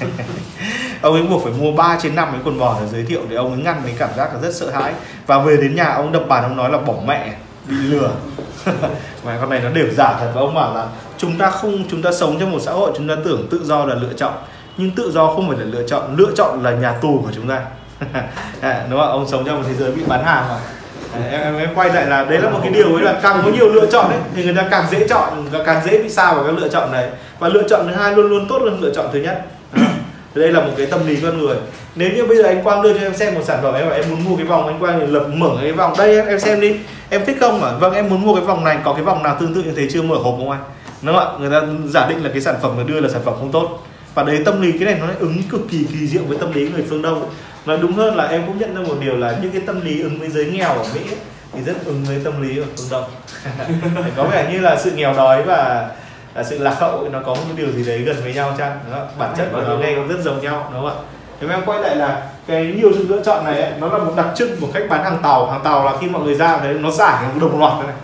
ông 1.00 1.14
ấy 1.14 1.22
buộc 1.22 1.44
phải 1.44 1.52
mua 1.52 1.72
3 1.72 1.98
trên 2.02 2.14
5 2.14 2.28
cái 2.32 2.40
quần 2.44 2.58
bò 2.58 2.76
để 2.80 2.86
giới 2.92 3.04
thiệu 3.04 3.20
để 3.28 3.36
ông 3.36 3.52
ấy 3.52 3.62
ngăn 3.62 3.82
cái 3.84 3.94
cảm 3.98 4.10
giác 4.16 4.34
là 4.34 4.40
rất 4.40 4.54
sợ 4.54 4.70
hãi. 4.70 4.92
Và 5.26 5.38
về 5.38 5.56
đến 5.56 5.74
nhà 5.74 5.84
ông 5.84 6.12
đập 6.12 6.22
bàn 6.28 6.42
ông 6.42 6.56
nói 6.56 6.70
là 6.70 6.78
bỏ 6.78 6.94
mẹ 7.06 7.32
bị 7.66 7.76
lừa. 7.76 8.10
Mà 9.24 9.36
con 9.40 9.50
này 9.50 9.60
nó 9.60 9.68
đều 9.68 9.86
giả 9.90 10.16
thật 10.20 10.30
và 10.34 10.40
ông 10.40 10.54
bảo 10.54 10.74
là 10.74 10.86
chúng 11.18 11.38
ta 11.38 11.50
không 11.50 11.84
chúng 11.90 12.02
ta 12.02 12.12
sống 12.12 12.36
trong 12.40 12.52
một 12.52 12.58
xã 12.62 12.72
hội 12.72 12.92
chúng 12.96 13.08
ta 13.08 13.14
tưởng 13.24 13.46
tự 13.50 13.64
do 13.64 13.84
là 13.84 13.94
lựa 13.94 14.12
chọn. 14.16 14.32
Nhưng 14.76 14.90
tự 14.90 15.10
do 15.10 15.26
không 15.26 15.48
phải 15.48 15.58
là 15.58 15.64
lựa 15.64 15.82
chọn 15.88 16.16
lựa 16.16 16.30
chọn 16.36 16.62
là 16.62 16.70
nhà 16.70 16.92
tù 16.92 17.20
của 17.24 17.32
chúng 17.34 17.48
ta. 17.48 17.60
Đúng 18.90 19.00
không? 19.00 19.10
Ông 19.10 19.28
sống 19.28 19.44
trong 19.44 19.56
một 19.56 19.64
thế 19.68 19.74
giới 19.74 19.92
bị 19.92 20.02
bán 20.06 20.24
hàng 20.24 20.44
mà. 20.48 20.58
Em, 21.14 21.40
em, 21.40 21.58
em 21.58 21.74
quay 21.74 21.88
lại 21.88 22.06
là 22.06 22.24
đấy 22.24 22.38
là 22.38 22.50
một 22.50 22.58
cái 22.62 22.72
điều 22.72 22.94
ấy 22.94 23.02
là 23.02 23.20
càng 23.22 23.40
có 23.44 23.50
nhiều 23.50 23.68
lựa 23.68 23.86
chọn 23.86 24.08
ấy 24.10 24.18
thì 24.34 24.44
người 24.44 24.54
ta 24.54 24.66
càng 24.70 24.84
dễ 24.90 25.08
chọn 25.08 25.46
càng 25.66 25.84
dễ 25.84 26.02
bị 26.02 26.08
sao 26.08 26.34
vào 26.34 26.44
các 26.44 26.58
lựa 26.58 26.68
chọn 26.68 26.92
này. 26.92 27.08
Và 27.38 27.48
lựa 27.48 27.68
chọn 27.68 27.86
thứ 27.88 27.94
hai 27.94 28.12
luôn 28.12 28.28
luôn 28.28 28.48
tốt 28.48 28.58
hơn 28.62 28.78
lựa 28.80 28.94
chọn 28.94 29.06
thứ 29.12 29.18
nhất 29.18 29.46
thì 30.38 30.44
đây 30.44 30.52
là 30.52 30.60
một 30.60 30.72
cái 30.76 30.86
tâm 30.86 31.06
lý 31.06 31.16
con 31.22 31.38
người. 31.38 31.56
Nếu 31.94 32.10
như 32.12 32.26
bây 32.26 32.36
giờ 32.36 32.42
anh 32.42 32.62
Quang 32.62 32.82
đưa 32.82 32.94
cho 32.94 33.00
em 33.00 33.16
xem 33.16 33.34
một 33.34 33.40
sản 33.44 33.58
phẩm 33.62 33.74
em 33.74 33.88
bảo 33.88 33.96
em 33.96 34.10
muốn 34.10 34.24
mua 34.24 34.36
cái 34.36 34.46
vòng 34.46 34.66
anh 34.66 34.78
Quang 34.78 35.00
thì 35.00 35.06
lập 35.06 35.26
mở 35.34 35.50
cái 35.60 35.72
vòng. 35.72 35.94
Đây 35.98 36.16
em 36.16 36.26
em 36.26 36.40
xem 36.40 36.60
đi. 36.60 36.76
Em 37.10 37.24
thích 37.24 37.36
không 37.40 37.60
mà 37.60 37.72
vâng 37.72 37.94
em 37.94 38.08
muốn 38.08 38.22
mua 38.22 38.34
cái 38.34 38.44
vòng 38.44 38.64
này 38.64 38.78
có 38.84 38.92
cái 38.92 39.02
vòng 39.02 39.22
nào 39.22 39.36
tương 39.40 39.54
tự 39.54 39.62
như 39.62 39.72
thế 39.76 39.88
chưa? 39.90 40.02
Mở 40.02 40.16
hộp 40.16 40.34
không 40.38 40.50
anh? 40.50 40.60
Đúng 41.02 41.14
không 41.16 41.24
ạ? 41.26 41.38
Người 41.40 41.50
ta 41.50 41.66
giả 41.86 42.06
định 42.08 42.24
là 42.24 42.30
cái 42.32 42.40
sản 42.40 42.54
phẩm 42.62 42.76
mà 42.76 42.82
đưa 42.82 43.00
là 43.00 43.08
sản 43.08 43.20
phẩm 43.24 43.34
không 43.38 43.52
tốt. 43.52 43.84
Và 44.14 44.22
đấy 44.22 44.38
tâm 44.44 44.62
lý 44.62 44.72
cái 44.72 44.80
này 44.80 44.96
nó 45.00 45.06
lại 45.06 45.16
ứng 45.20 45.42
cực 45.50 45.60
kỳ 45.70 45.86
kỳ 45.92 46.06
diệu 46.06 46.22
với 46.28 46.38
tâm 46.38 46.52
lý 46.52 46.68
người 46.68 46.84
phương 46.88 47.02
đông. 47.02 47.30
Nói 47.66 47.78
đúng 47.82 47.92
hơn 47.92 48.16
là 48.16 48.26
em 48.26 48.42
cũng 48.46 48.58
nhận 48.58 48.74
ra 48.74 48.80
một 48.88 48.96
điều 49.00 49.16
là 49.16 49.38
những 49.42 49.52
cái 49.52 49.62
tâm 49.66 49.80
lý 49.80 50.02
ứng 50.02 50.18
với 50.18 50.28
giới 50.28 50.46
nghèo 50.46 50.68
ở 50.68 50.84
mỹ 50.94 51.00
ấy, 51.00 51.18
thì 51.52 51.60
rất 51.66 51.84
ứng 51.84 52.04
với 52.04 52.20
tâm 52.24 52.42
lý 52.42 52.58
ở 52.58 52.64
phương 52.76 52.86
đông. 52.90 53.04
Có 54.16 54.24
vẻ 54.24 54.50
như 54.52 54.60
là 54.60 54.76
sự 54.76 54.90
nghèo 54.90 55.14
đói 55.14 55.42
và 55.42 55.90
là 56.34 56.44
sự 56.44 56.58
lạc 56.58 56.76
hậu 56.80 57.08
nó 57.12 57.18
có 57.26 57.34
một 57.34 57.54
điều 57.56 57.70
gì 57.70 57.84
đấy 57.84 57.98
gần 57.98 58.16
với 58.22 58.34
nhau 58.34 58.54
chăng? 58.58 58.78
Đúng 58.84 58.94
không? 58.94 59.08
bản 59.18 59.34
chất 59.36 59.48
của 59.52 59.62
nó 59.62 59.76
nghe 59.76 59.94
cũng 59.94 60.08
rất 60.08 60.18
giống 60.22 60.40
nhau 60.40 60.68
đúng 60.72 60.82
không 60.82 60.98
ạ? 60.98 61.04
Mà 61.40 61.54
em 61.54 61.62
quay 61.66 61.80
lại 61.80 61.96
là 61.96 62.22
cái 62.46 62.74
nhiều 62.76 62.92
sự 62.94 63.06
lựa 63.08 63.22
chọn 63.22 63.44
này 63.44 63.62
ấy, 63.62 63.72
nó 63.80 63.88
là 63.88 63.98
một 63.98 64.12
đặc 64.16 64.26
trưng 64.34 64.60
của 64.60 64.66
cách 64.72 64.82
bán 64.88 65.04
hàng 65.04 65.18
tàu. 65.22 65.50
Hàng 65.50 65.60
tàu 65.64 65.84
là 65.84 65.92
khi 66.00 66.06
mọi 66.06 66.22
người 66.22 66.34
ra 66.34 66.58
thấy 66.58 66.74
nó 66.74 66.90
giải 66.90 67.24
đồng 67.40 67.58
loạt 67.58 67.72
thế 67.80 67.86
này. 67.86 67.96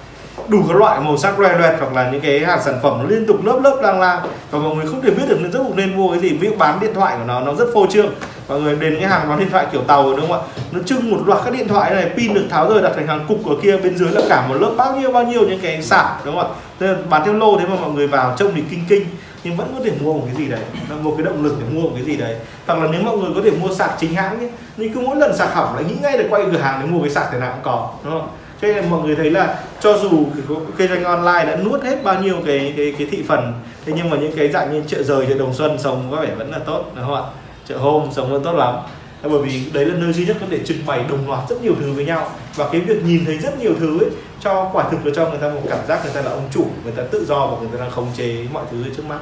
Đủ 0.48 0.62
các 0.68 0.76
loại 0.76 1.00
màu 1.00 1.16
sắc 1.16 1.40
loè 1.40 1.58
loẹt 1.58 1.74
hoặc 1.80 1.94
là 1.94 2.10
những 2.10 2.20
cái 2.20 2.40
hàng 2.40 2.62
sản 2.64 2.78
phẩm 2.82 2.98
nó 3.02 3.08
liên 3.08 3.26
tục 3.26 3.44
lớp 3.44 3.60
lớp 3.64 3.78
lang 3.82 4.00
lang. 4.00 4.20
Và 4.50 4.58
mọi 4.58 4.74
người 4.74 4.86
không 4.86 5.02
thể 5.02 5.10
biết 5.10 5.24
được 5.28 5.38
nên 5.40 5.52
rất 5.52 5.60
nên 5.74 5.96
mua 5.96 6.10
cái 6.10 6.18
gì. 6.18 6.36
Ví 6.36 6.48
dụ 6.48 6.54
bán 6.58 6.80
điện 6.80 6.94
thoại 6.94 7.16
của 7.16 7.24
nó 7.26 7.40
nó 7.40 7.54
rất 7.54 7.66
phô 7.74 7.86
trương 7.90 8.14
mọi 8.48 8.60
người 8.60 8.76
đến 8.76 8.96
cái 9.00 9.08
hàng 9.08 9.28
bán 9.28 9.38
điện 9.38 9.50
thoại 9.50 9.66
kiểu 9.72 9.82
tàu 9.82 10.02
rồi 10.02 10.16
đúng 10.16 10.28
không 10.28 10.40
ạ? 10.40 10.46
Nó 10.72 10.80
trưng 10.86 11.10
một 11.10 11.18
loạt 11.26 11.40
các 11.44 11.54
điện 11.54 11.68
thoại 11.68 11.94
này 11.94 12.10
pin 12.16 12.34
được 12.34 12.46
tháo 12.50 12.68
rời 12.68 12.82
đặt 12.82 12.92
thành 12.96 13.06
hàng 13.06 13.24
cục 13.28 13.46
ở 13.46 13.54
kia 13.62 13.76
bên 13.76 13.98
dưới 13.98 14.10
là 14.10 14.20
cả 14.28 14.46
một 14.48 14.54
lớp 14.54 14.74
bao 14.76 14.96
nhiêu 14.96 15.12
bao 15.12 15.24
nhiêu 15.24 15.48
những 15.48 15.60
cái 15.62 15.82
sạc 15.82 16.24
đúng 16.24 16.36
không 16.36 16.52
ạ? 16.52 16.54
Thế 16.80 16.86
là 16.86 16.94
bán 17.10 17.24
theo 17.24 17.34
lô 17.34 17.58
thế 17.58 17.66
mà 17.66 17.74
mọi 17.80 17.90
người 17.90 18.06
vào 18.06 18.34
trông 18.38 18.52
thì 18.54 18.62
kinh 18.70 18.84
kinh 18.88 19.06
nhưng 19.44 19.56
vẫn 19.56 19.74
có 19.78 19.84
thể 19.84 19.90
mua 20.00 20.12
một 20.12 20.22
cái 20.26 20.34
gì 20.34 20.48
đấy. 20.48 20.60
Là 20.90 20.96
một 20.96 21.14
cái 21.16 21.24
động 21.24 21.44
lực 21.44 21.56
để 21.60 21.66
mua 21.74 21.82
một 21.82 21.92
cái 21.94 22.04
gì 22.04 22.16
đấy. 22.16 22.36
Hoặc 22.66 22.78
là 22.78 22.88
nếu 22.92 23.02
mọi 23.02 23.16
người 23.16 23.30
có 23.34 23.40
thể 23.44 23.50
mua 23.50 23.74
sạc 23.74 23.90
chính 23.98 24.14
hãng 24.14 24.38
ấy, 24.38 24.50
nhưng 24.76 24.92
cứ 24.92 25.00
mỗi 25.00 25.16
lần 25.16 25.36
sạc 25.36 25.54
hỏng 25.54 25.74
lại 25.74 25.84
nghĩ 25.84 25.94
ngay 26.02 26.18
để 26.18 26.26
quay 26.30 26.42
cửa 26.52 26.58
hàng 26.58 26.80
để 26.80 26.86
mua 26.86 27.00
cái 27.00 27.10
sạc 27.10 27.28
thế 27.32 27.38
nào 27.38 27.52
cũng 27.52 27.62
có 27.62 27.90
đúng 28.04 28.12
không? 28.12 28.28
Cho 28.62 28.68
nên 28.68 28.90
mọi 28.90 29.02
người 29.02 29.16
thấy 29.16 29.30
là 29.30 29.58
cho 29.80 29.98
dù 29.98 30.26
cái 30.46 30.56
kinh 30.78 30.88
doanh 30.88 31.04
online 31.04 31.44
đã 31.44 31.56
nuốt 31.56 31.82
hết 31.82 32.04
bao 32.04 32.22
nhiêu 32.22 32.36
cái 32.46 32.74
cái 32.76 32.94
cái 32.98 33.06
thị 33.10 33.24
phần 33.28 33.52
thế 33.86 33.92
nhưng 33.96 34.10
mà 34.10 34.16
những 34.16 34.32
cái 34.36 34.48
dạng 34.48 34.72
như 34.72 34.82
chợ 34.86 35.02
rời 35.02 35.26
chợ 35.28 35.34
đồng 35.38 35.54
xuân 35.54 35.78
sống 35.78 36.08
có 36.10 36.16
vẻ 36.16 36.28
vẫn 36.38 36.50
là 36.50 36.58
tốt 36.58 36.84
đúng 36.94 37.04
không 37.04 37.14
ạ? 37.14 37.22
Chợ 37.68 37.78
hôm 37.78 38.08
sống 38.12 38.32
vẫn 38.32 38.44
tốt 38.44 38.52
lắm. 38.52 38.74
Bởi 39.22 39.42
vì 39.42 39.70
đấy 39.72 39.84
là 39.84 39.94
nơi 39.94 40.12
duy 40.12 40.26
nhất 40.26 40.36
có 40.40 40.46
thể 40.50 40.64
trưng 40.64 40.86
bày 40.86 41.04
đồng 41.08 41.28
loạt 41.28 41.48
rất 41.48 41.62
nhiều 41.62 41.74
thứ 41.80 41.92
với 41.92 42.04
nhau. 42.04 42.30
Và 42.56 42.68
cái 42.72 42.80
việc 42.80 43.04
nhìn 43.04 43.24
thấy 43.24 43.38
rất 43.38 43.58
nhiều 43.58 43.72
thứ 43.80 43.98
ấy, 44.00 44.10
cho 44.40 44.70
quả 44.72 44.90
thực 44.90 45.06
là 45.06 45.12
cho 45.16 45.30
người 45.30 45.38
ta 45.38 45.48
một 45.48 45.60
cảm 45.68 45.86
giác 45.88 46.04
người 46.04 46.14
ta 46.14 46.22
là 46.22 46.30
ông 46.30 46.48
chủ 46.52 46.66
người 46.84 46.92
ta 46.92 47.02
tự 47.10 47.24
do 47.28 47.46
và 47.46 47.60
người 47.60 47.68
ta 47.72 47.78
đang 47.78 47.90
khống 47.90 48.08
chế 48.16 48.46
mọi 48.52 48.64
thứ 48.70 48.84
trước 48.96 49.04
mắt. 49.08 49.18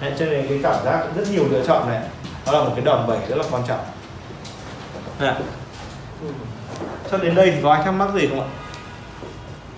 Đấy, 0.00 0.12
cho 0.18 0.26
nên 0.26 0.48
cái 0.48 0.60
cảm 0.62 0.84
giác 0.84 1.04
rất 1.16 1.30
nhiều 1.32 1.44
lựa 1.50 1.66
chọn 1.66 1.88
này 1.88 2.02
đó 2.46 2.52
là 2.52 2.64
một 2.64 2.72
cái 2.76 2.84
đòn 2.84 3.06
bẩy 3.06 3.18
rất 3.28 3.36
là 3.36 3.44
quan 3.50 3.62
trọng. 3.68 3.84
À. 5.18 5.38
cho 7.10 7.18
đến 7.18 7.34
đây 7.34 7.50
thì 7.50 7.62
có 7.62 7.72
ai 7.72 7.82
thắc 7.84 7.94
mắc 7.94 8.08
gì 8.14 8.26
không 8.26 8.40
ạ? 8.40 8.46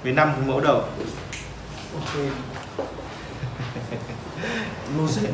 Về 0.02 0.12
năm 0.12 0.32
mẫu 0.46 0.60
đầu. 0.60 0.82
Ok. 1.94 2.22
Logic 4.98 5.28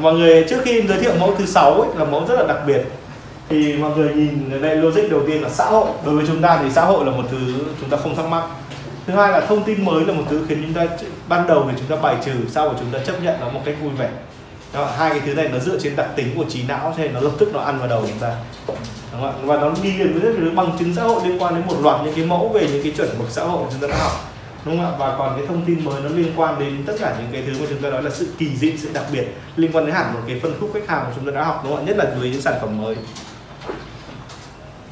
mọi 0.00 0.14
người 0.14 0.44
trước 0.48 0.58
khi 0.64 0.82
giới 0.88 0.98
thiệu 0.98 1.12
mẫu 1.20 1.34
thứ 1.38 1.46
sáu 1.46 1.72
ấy, 1.72 1.90
là 1.96 2.04
mẫu 2.04 2.26
rất 2.28 2.34
là 2.34 2.46
đặc 2.46 2.58
biệt. 2.66 2.82
Thì 3.48 3.72
mọi 3.72 3.90
người 3.96 4.14
nhìn 4.14 4.50
ở 4.52 4.58
đây 4.58 4.76
logic 4.76 5.10
đầu 5.10 5.20
tiên 5.26 5.42
là 5.42 5.48
xã 5.48 5.64
hội. 5.64 5.86
Đối 6.04 6.16
với 6.16 6.24
chúng 6.26 6.42
ta 6.42 6.58
thì 6.62 6.70
xã 6.70 6.84
hội 6.84 7.04
là 7.04 7.10
một 7.10 7.24
thứ 7.30 7.38
chúng 7.80 7.90
ta 7.90 7.96
không 7.96 8.16
thắc 8.16 8.26
mắc. 8.26 8.44
Thứ 9.06 9.12
hai 9.12 9.32
là 9.32 9.40
thông 9.40 9.62
tin 9.62 9.84
mới 9.84 10.04
là 10.04 10.12
một 10.12 10.22
thứ 10.30 10.44
khiến 10.48 10.62
chúng 10.62 10.74
ta 10.74 10.86
ban 11.28 11.46
đầu 11.46 11.66
thì 11.70 11.76
chúng 11.78 11.96
ta 11.96 12.02
bài 12.02 12.16
trừ 12.24 12.32
sau 12.50 12.68
và 12.68 12.74
chúng 12.78 12.90
ta 12.92 12.98
chấp 13.06 13.22
nhận 13.22 13.40
nó 13.40 13.48
một 13.48 13.60
cách 13.64 13.74
vui 13.82 13.90
vẻ. 13.98 14.08
Đó, 14.74 14.88
hai 14.98 15.10
cái 15.10 15.20
thứ 15.26 15.34
này 15.34 15.48
nó 15.52 15.58
dựa 15.58 15.78
trên 15.80 15.96
đặc 15.96 16.08
tính 16.16 16.26
của 16.36 16.44
trí 16.48 16.62
não 16.62 16.94
thế 16.96 17.04
nên 17.04 17.14
nó 17.14 17.20
lập 17.20 17.30
tức 17.38 17.50
nó 17.54 17.60
ăn 17.60 17.78
vào 17.78 17.88
đầu 17.88 18.04
chúng 18.08 18.18
ta. 18.18 18.34
Đúng 19.12 19.22
không? 19.22 19.46
và 19.46 19.56
nó 19.56 19.70
đi 19.82 19.92
liền 19.92 20.12
với 20.12 20.22
rất 20.22 20.38
nhiều 20.38 20.50
bằng 20.54 20.76
chứng 20.78 20.94
xã 20.94 21.02
hội 21.02 21.20
liên 21.24 21.42
quan 21.42 21.54
đến 21.54 21.64
một 21.66 21.76
loạt 21.82 22.00
những 22.04 22.14
cái 22.14 22.24
mẫu 22.24 22.48
về 22.48 22.68
những 22.72 22.82
cái 22.82 22.92
chuẩn 22.96 23.08
mực 23.18 23.30
xã 23.30 23.44
hội 23.44 23.62
chúng 23.70 23.80
ta 23.80 23.88
đã 23.88 23.96
học 23.98 24.35
đúng 24.66 24.76
không 24.76 24.92
ạ? 24.92 24.96
Và 24.98 25.14
còn 25.18 25.36
cái 25.36 25.46
thông 25.46 25.64
tin 25.64 25.84
mới 25.84 26.02
nó 26.02 26.08
liên 26.08 26.32
quan 26.36 26.58
đến 26.60 26.82
tất 26.86 26.92
cả 27.00 27.16
những 27.18 27.28
cái 27.32 27.42
thứ 27.46 27.60
mà 27.60 27.66
chúng 27.70 27.82
ta 27.82 27.90
nói 27.90 28.02
là 28.02 28.10
sự 28.10 28.26
kỳ 28.38 28.56
dị 28.56 28.76
sự 28.78 28.88
đặc 28.94 29.04
biệt 29.12 29.24
liên 29.56 29.72
quan 29.72 29.86
đến 29.86 29.94
hẳn 29.94 30.14
một 30.14 30.20
cái 30.26 30.40
phân 30.42 30.54
khúc 30.60 30.70
khách 30.74 30.88
hàng 30.88 31.04
mà 31.04 31.10
chúng 31.14 31.26
ta 31.26 31.32
đã 31.40 31.44
học, 31.44 31.60
đúng 31.64 31.76
không 31.76 31.84
ạ? 31.84 31.86
Nhất 31.86 31.96
là 31.96 32.04
với 32.18 32.30
những 32.30 32.42
sản 32.42 32.54
phẩm 32.60 32.82
mới. 32.82 32.96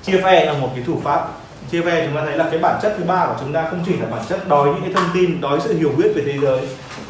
Chia 0.03 0.21
phe 0.25 0.45
là 0.45 0.53
một 0.53 0.71
cái 0.75 0.85
thủ 0.87 1.01
pháp. 1.05 1.29
Chia 1.71 1.83
phe 1.83 2.07
chúng 2.07 2.17
ta 2.17 2.23
thấy 2.25 2.37
là 2.37 2.49
cái 2.51 2.61
bản 2.61 2.79
chất 2.83 2.95
thứ 2.99 3.05
ba 3.05 3.27
của 3.27 3.35
chúng 3.41 3.53
ta 3.53 3.67
không 3.71 3.85
chỉ 3.87 3.93
là 3.97 4.07
bản 4.07 4.23
chất 4.29 4.49
đói 4.49 4.69
những 4.69 4.83
cái 4.83 4.93
thông 4.95 5.09
tin, 5.15 5.41
đói 5.41 5.61
sự 5.65 5.79
hiểu 5.79 5.93
biết 5.97 6.13
về 6.15 6.23
thế 6.27 6.39
giới, 6.43 6.61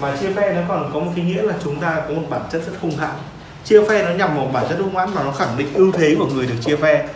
mà 0.01 0.17
chia 0.17 0.33
phe 0.33 0.53
nó 0.53 0.61
còn 0.69 0.91
có 0.95 1.01
một 1.01 1.13
cái 1.17 1.25
nghĩa 1.25 1.43
là 1.43 1.55
chúng 1.65 1.81
ta 1.81 2.03
có 2.09 2.15
một 2.15 2.23
bản 2.31 2.41
chất 2.53 2.63
rất 2.67 2.73
hung 2.81 2.97
hãn. 2.97 3.11
Chia 3.65 3.89
phe 3.89 4.05
nó 4.05 4.11
nhằm 4.11 4.37
vào 4.37 4.47
bản 4.47 4.65
chất 4.69 4.79
hung 4.79 4.97
hãn 4.97 5.15
mà 5.15 5.23
nó 5.23 5.33
khẳng 5.33 5.57
định 5.57 5.75
ưu 5.75 5.93
thế 5.93 6.17
của 6.19 6.27
người 6.27 6.47
được 6.47 6.55
chia 6.65 6.77
phe. 6.77 7.09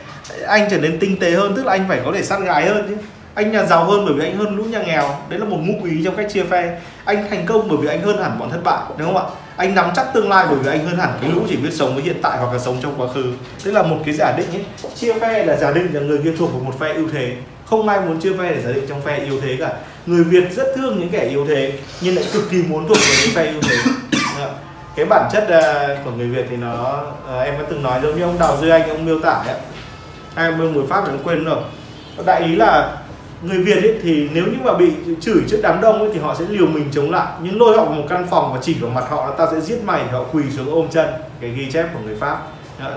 Anh 0.47 0.69
trở 0.71 0.79
nên 0.79 0.99
tinh 0.99 1.19
tế 1.21 1.31
hơn, 1.31 1.57
tức 1.57 1.67
là 1.67 1.73
anh 1.73 1.89
phải 1.89 2.01
có 2.05 2.13
thể 2.15 2.23
sát 2.23 2.41
gái 2.41 2.67
hơn 2.69 2.87
chứ 2.89 2.97
anh 3.39 3.53
nhà 3.53 3.65
giàu 3.65 3.85
hơn 3.85 4.05
bởi 4.05 4.15
vì 4.15 4.25
anh 4.25 4.37
hơn 4.37 4.57
lũ 4.57 4.65
nhà 4.65 4.83
nghèo. 4.83 5.17
Đấy 5.29 5.39
là 5.39 5.45
một 5.45 5.57
ngụ 5.61 5.85
ý 5.85 6.05
trong 6.05 6.17
cách 6.17 6.27
chia 6.33 6.45
phe. 6.45 6.81
Anh 7.05 7.31
thành 7.31 7.47
công 7.47 7.69
bởi 7.69 7.79
vì 7.83 7.89
anh 7.89 8.03
hơn 8.03 8.23
hẳn 8.23 8.39
bọn 8.39 8.51
thất 8.51 8.65
bại, 8.65 8.81
đúng 8.97 9.15
không 9.15 9.17
ạ? 9.17 9.35
Anh 9.57 9.75
nắm 9.75 9.91
chắc 9.97 10.07
tương 10.15 10.29
lai 10.29 10.47
bởi 10.51 10.59
vì 10.59 10.71
anh 10.71 10.87
hơn 10.87 10.99
hẳn 10.99 11.11
cái 11.21 11.31
lũ 11.31 11.41
chỉ 11.49 11.57
biết 11.57 11.71
sống 11.73 11.95
với 11.95 12.03
hiện 12.03 12.17
tại 12.23 12.39
hoặc 12.39 12.53
là 12.53 12.59
sống 12.59 12.77
trong 12.83 12.95
quá 12.99 13.07
khứ. 13.15 13.33
Đấy 13.65 13.75
là 13.75 13.83
một 13.83 13.97
cái 14.05 14.15
giả 14.15 14.33
định 14.37 14.47
ấy. 14.53 14.65
Chia 14.95 15.13
phe 15.19 15.45
là 15.45 15.57
giả 15.57 15.73
định 15.73 15.89
là 15.93 16.01
người 16.01 16.19
kia 16.25 16.33
thuộc 16.39 16.53
vào 16.53 16.61
một 16.61 16.79
phe 16.81 16.95
ưu 16.95 17.09
thế. 17.13 17.33
Không 17.67 17.89
ai 17.89 18.01
muốn 18.01 18.21
chia 18.21 18.33
phe 18.39 18.51
để 18.51 18.63
giả 18.63 18.73
định 18.73 18.85
trong 18.89 19.01
phe 19.01 19.19
yếu 19.19 19.41
thế 19.41 19.57
cả. 19.61 19.73
Người 20.07 20.25
việt 20.25 20.45
rất 20.57 20.67
thương 20.77 20.99
những 20.99 21.09
kẻ 21.09 21.25
yếu 21.25 21.47
thế, 21.47 21.73
nhưng 22.01 22.17
lại 22.17 22.25
cực 22.33 22.51
kỳ 22.51 22.63
muốn 22.63 22.89
thuộc 22.89 22.99
về 22.99 23.17
những 23.23 23.35
phe 23.35 23.47
ưu 23.47 23.61
thế. 23.63 23.77
Cái 24.97 25.07
bản 25.07 25.29
chất 25.33 25.49
à, 25.49 25.97
của 26.05 26.11
người 26.11 26.27
việt 26.27 26.47
thì 26.51 26.57
nó 26.57 27.03
à, 27.29 27.41
em 27.41 27.55
đã 27.59 27.65
từng 27.71 27.83
nói 27.83 28.01
giống 28.03 28.17
như 28.17 28.23
ông 28.23 28.39
đào 28.39 28.57
duy 28.61 28.71
anh, 28.71 28.89
ông 28.89 29.07
miêu 29.07 29.21
tả 29.21 29.31
ấy 29.31 29.57
hai 30.35 30.47
ông 30.47 30.73
người 30.73 30.85
pháp 30.89 31.03
thì 31.07 31.13
em 31.13 31.19
quên 31.25 31.45
rồi. 31.45 31.59
Đại 32.27 32.43
ý 32.43 32.57
là 32.57 32.98
người 33.43 33.59
Việt 33.59 33.83
ấy 33.83 33.95
thì 34.03 34.29
nếu 34.33 34.45
như 34.45 34.57
mà 34.65 34.75
bị 34.75 34.93
chửi 35.21 35.43
trước 35.49 35.59
đám 35.63 35.81
đông 35.81 35.99
ấy 35.99 36.11
thì 36.15 36.21
họ 36.21 36.35
sẽ 36.39 36.45
liều 36.49 36.67
mình 36.67 36.89
chống 36.93 37.11
lại. 37.11 37.27
Nhưng 37.43 37.61
lôi 37.61 37.77
họ 37.77 37.85
vào 37.85 37.95
một 37.95 38.05
căn 38.09 38.27
phòng 38.31 38.53
và 38.53 38.59
chỉ 38.63 38.75
vào 38.75 38.91
mặt 38.91 39.05
họ 39.09 39.27
là 39.27 39.33
tao 39.39 39.49
sẽ 39.53 39.61
giết 39.61 39.79
mày 39.85 40.03
thì 40.05 40.11
họ 40.13 40.25
quỳ 40.33 40.43
xuống 40.57 40.75
ôm 40.75 40.87
chân. 40.91 41.09
Cái 41.41 41.51
ghi 41.51 41.71
chép 41.73 41.87
của 41.95 42.01
người 42.05 42.17
Pháp. 42.21 42.39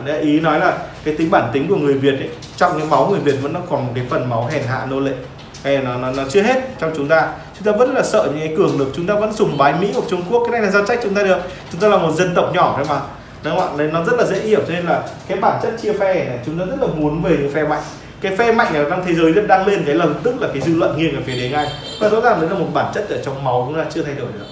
Đấy, 0.06 0.22
ý 0.22 0.40
nói 0.40 0.60
là 0.60 0.78
cái 1.04 1.16
tính 1.16 1.32
bản 1.32 1.50
tính 1.54 1.68
của 1.70 1.76
người 1.76 1.94
Việt 1.94 2.20
ấy 2.20 2.30
trong 2.58 2.80
cái 2.80 2.88
máu 2.90 3.08
người 3.08 3.20
Việt 3.20 3.36
vẫn 3.42 3.54
nó 3.54 3.60
còn 3.70 3.86
một 3.86 3.92
cái 3.96 4.06
phần 4.10 4.30
máu 4.30 4.50
hèn 4.52 4.64
hạ 4.64 4.86
nô 4.90 5.00
lệ. 5.00 5.14
Hay 5.64 5.78
nó, 5.78 5.98
nó 5.98 6.12
nó 6.12 6.24
chưa 6.30 6.42
hết 6.42 6.80
trong 6.80 6.92
chúng 6.98 7.08
ta. 7.08 7.28
Chúng 7.58 7.66
ta 7.66 7.72
vẫn 7.72 7.94
là 7.94 8.04
sợ 8.04 8.24
những 8.26 8.48
cái 8.48 8.56
cường 8.58 8.80
lực 8.80 8.88
chúng 8.96 9.08
ta 9.08 9.14
vẫn 9.14 9.34
sùng 9.34 9.58
bái 9.58 9.74
Mỹ 9.82 9.92
hoặc 9.94 10.04
Trung 10.10 10.22
Quốc. 10.30 10.44
Cái 10.44 10.52
này 10.52 10.62
là 10.62 10.72
do 10.72 10.86
trách 10.86 11.00
chúng 11.04 11.14
ta 11.14 11.24
được. 11.24 11.38
Chúng 11.72 11.82
ta 11.82 11.88
là 11.88 11.98
một 11.98 12.12
dân 12.12 12.36
tộc 12.36 12.52
nhỏ 12.54 12.74
thôi 12.78 12.86
mà. 12.90 13.00
Đúng 13.44 13.56
không 13.56 13.68
ạ? 13.68 13.74
Nên 13.78 13.94
nó 13.94 14.04
rất 14.04 14.14
là 14.18 14.26
dễ 14.26 14.40
hiểu 14.40 14.60
cho 14.68 14.74
nên 14.74 14.86
là 14.86 15.04
cái 15.28 15.38
bản 15.38 15.60
chất 15.64 15.74
chia 15.82 15.94
phe 15.94 16.14
này 16.14 16.40
chúng 16.46 16.60
ta 16.60 16.66
rất 16.66 16.78
là 16.82 16.88
muốn 16.88 17.22
về 17.22 17.38
những 17.40 17.52
phe 17.52 17.64
mạnh 17.64 17.82
cái 18.22 18.36
phe 18.36 18.52
mạnh 18.52 18.74
ở 18.74 18.90
trong 18.90 19.06
thế 19.06 19.14
giới 19.14 19.32
rất 19.32 19.48
đang 19.48 19.68
lên 19.68 19.84
cái 19.86 19.96
lập 19.96 20.10
tức 20.24 20.42
là 20.42 20.48
cái 20.54 20.62
dư 20.62 20.76
luận 20.76 20.98
nghiêng 20.98 21.16
ở 21.16 21.22
phía 21.26 21.36
đấy 21.36 21.50
ngay 21.50 21.68
và 22.00 22.10
rõ 22.10 22.22
ràng 22.22 22.42
đấy 22.42 22.50
là 22.50 22.56
một 22.56 22.68
bản 22.74 22.92
chất 22.94 23.10
ở 23.10 23.18
trong 23.26 23.44
máu 23.44 23.64
cũng 23.68 23.76
là 23.76 23.86
chưa 23.94 24.04
thay 24.04 24.16
đổi 24.16 24.28
được. 24.34 24.46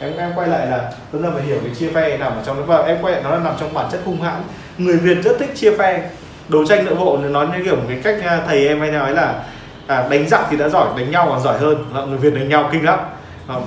Em 0.00 0.16
em 0.16 0.32
quay 0.36 0.48
lại 0.48 0.66
là 0.66 0.92
chúng 1.12 1.22
ta 1.22 1.28
phải 1.34 1.42
hiểu 1.42 1.56
cái 1.64 1.74
chia 1.74 1.88
phe 1.94 2.16
nằm 2.16 2.32
ở 2.32 2.42
trong 2.46 2.56
đó 2.56 2.62
và 2.66 2.86
em 2.86 2.96
quay 3.02 3.12
lại 3.12 3.22
nó 3.24 3.30
là 3.30 3.38
nằm 3.38 3.54
trong 3.60 3.74
bản 3.74 3.86
chất 3.92 4.00
hung 4.04 4.20
hãn. 4.20 4.42
Người 4.78 4.96
Việt 4.96 5.18
rất 5.24 5.38
thích 5.38 5.50
chia 5.54 5.76
phe. 5.76 6.10
Đấu 6.48 6.66
tranh 6.66 6.84
nội 6.84 6.94
bộ 6.94 7.16
nói 7.16 7.46
như 7.46 7.64
kiểu 7.64 7.76
một 7.76 7.84
cái 7.88 7.98
cách 8.02 8.16
à, 8.24 8.42
thầy 8.46 8.68
em 8.68 8.80
hay 8.80 8.90
nói 8.90 9.12
là 9.12 9.42
à, 9.86 10.08
đánh 10.10 10.28
giặc 10.28 10.40
thì 10.50 10.56
đã 10.56 10.68
giỏi 10.68 10.88
đánh 10.96 11.10
nhau 11.10 11.26
còn 11.30 11.42
giỏi 11.42 11.58
hơn. 11.58 11.84
Người 12.08 12.18
Việt 12.18 12.34
đánh 12.34 12.48
nhau 12.48 12.68
kinh 12.72 12.84
lắm. 12.84 12.98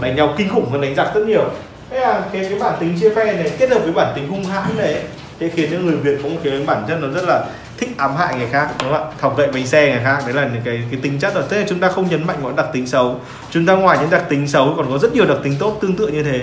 Đánh 0.01 0.15
nhau 0.15 0.33
kinh 0.37 0.49
khủng 0.49 0.69
hơn 0.71 0.81
đánh 0.81 0.95
giặc 0.95 1.15
rất 1.15 1.27
nhiều. 1.27 1.43
Thế 1.89 1.99
là 1.99 2.21
cái 2.33 2.45
cái 2.49 2.59
bản 2.59 2.73
tính 2.79 2.97
chia 3.01 3.15
phe 3.15 3.25
này 3.25 3.51
kết 3.57 3.69
hợp 3.69 3.79
với 3.79 3.91
bản 3.91 4.13
tính 4.15 4.27
hung 4.29 4.43
hãn 4.43 4.63
này 4.77 5.03
thế 5.39 5.49
khiến 5.55 5.69
cho 5.71 5.77
người 5.77 5.95
Việt 5.95 6.19
có 6.23 6.29
một 6.29 6.37
cái 6.43 6.63
bản 6.67 6.83
chất 6.87 6.97
nó 7.01 7.07
rất 7.07 7.23
là 7.27 7.45
thích 7.79 7.89
ám 7.97 8.15
hại 8.15 8.35
người 8.35 8.47
khác 8.51 8.69
đúng 8.79 8.91
không 8.91 9.09
ạ? 9.09 9.11
Thọc 9.19 9.37
gậy 9.37 9.47
bánh 9.53 9.67
xe 9.67 9.91
người 9.91 10.01
khác 10.03 10.23
đấy 10.25 10.33
là 10.33 10.49
những 10.53 10.61
cái 10.65 10.81
cái 10.91 10.99
tính 11.03 11.19
chất 11.19 11.33
rồi. 11.33 11.43
Thế 11.49 11.59
là 11.59 11.65
chúng 11.69 11.79
ta 11.79 11.89
không 11.89 12.09
nhấn 12.09 12.27
mạnh 12.27 12.37
vào 12.41 12.53
đặc 12.53 12.65
tính 12.73 12.87
xấu. 12.87 13.19
Chúng 13.51 13.65
ta 13.65 13.73
ngoài 13.73 13.97
những 14.01 14.09
đặc 14.09 14.23
tính 14.29 14.47
xấu 14.47 14.73
còn 14.77 14.91
có 14.91 14.97
rất 14.97 15.13
nhiều 15.13 15.25
đặc 15.25 15.37
tính 15.43 15.55
tốt 15.59 15.77
tương 15.81 15.95
tự 15.95 16.07
như 16.07 16.23
thế. 16.23 16.41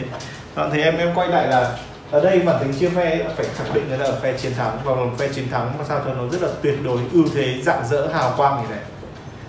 Đó, 0.56 0.68
thì 0.72 0.82
em 0.82 0.96
em 0.96 1.14
quay 1.14 1.28
lại 1.28 1.46
là 1.46 1.70
ở 2.10 2.20
đây 2.20 2.40
bản 2.40 2.56
tính 2.60 2.72
chia 2.80 2.88
phe 2.88 3.18
phải 3.36 3.46
khẳng 3.56 3.74
định 3.74 3.84
là 3.98 4.06
ở 4.06 4.18
phe 4.22 4.32
chiến 4.32 4.52
thắng. 4.54 4.78
Và 4.84 4.94
một 4.94 5.10
phe 5.18 5.28
chiến 5.28 5.48
thắng 5.50 5.72
mà 5.78 5.84
sao 5.88 6.00
cho 6.04 6.14
nó 6.14 6.22
rất 6.32 6.42
là 6.42 6.48
tuyệt 6.62 6.74
đối 6.84 6.98
ưu 7.12 7.24
thế 7.34 7.54
dạng 7.62 7.88
dỡ 7.88 8.06
hào 8.06 8.34
quang 8.36 8.62
như 8.62 8.68
này 8.70 8.84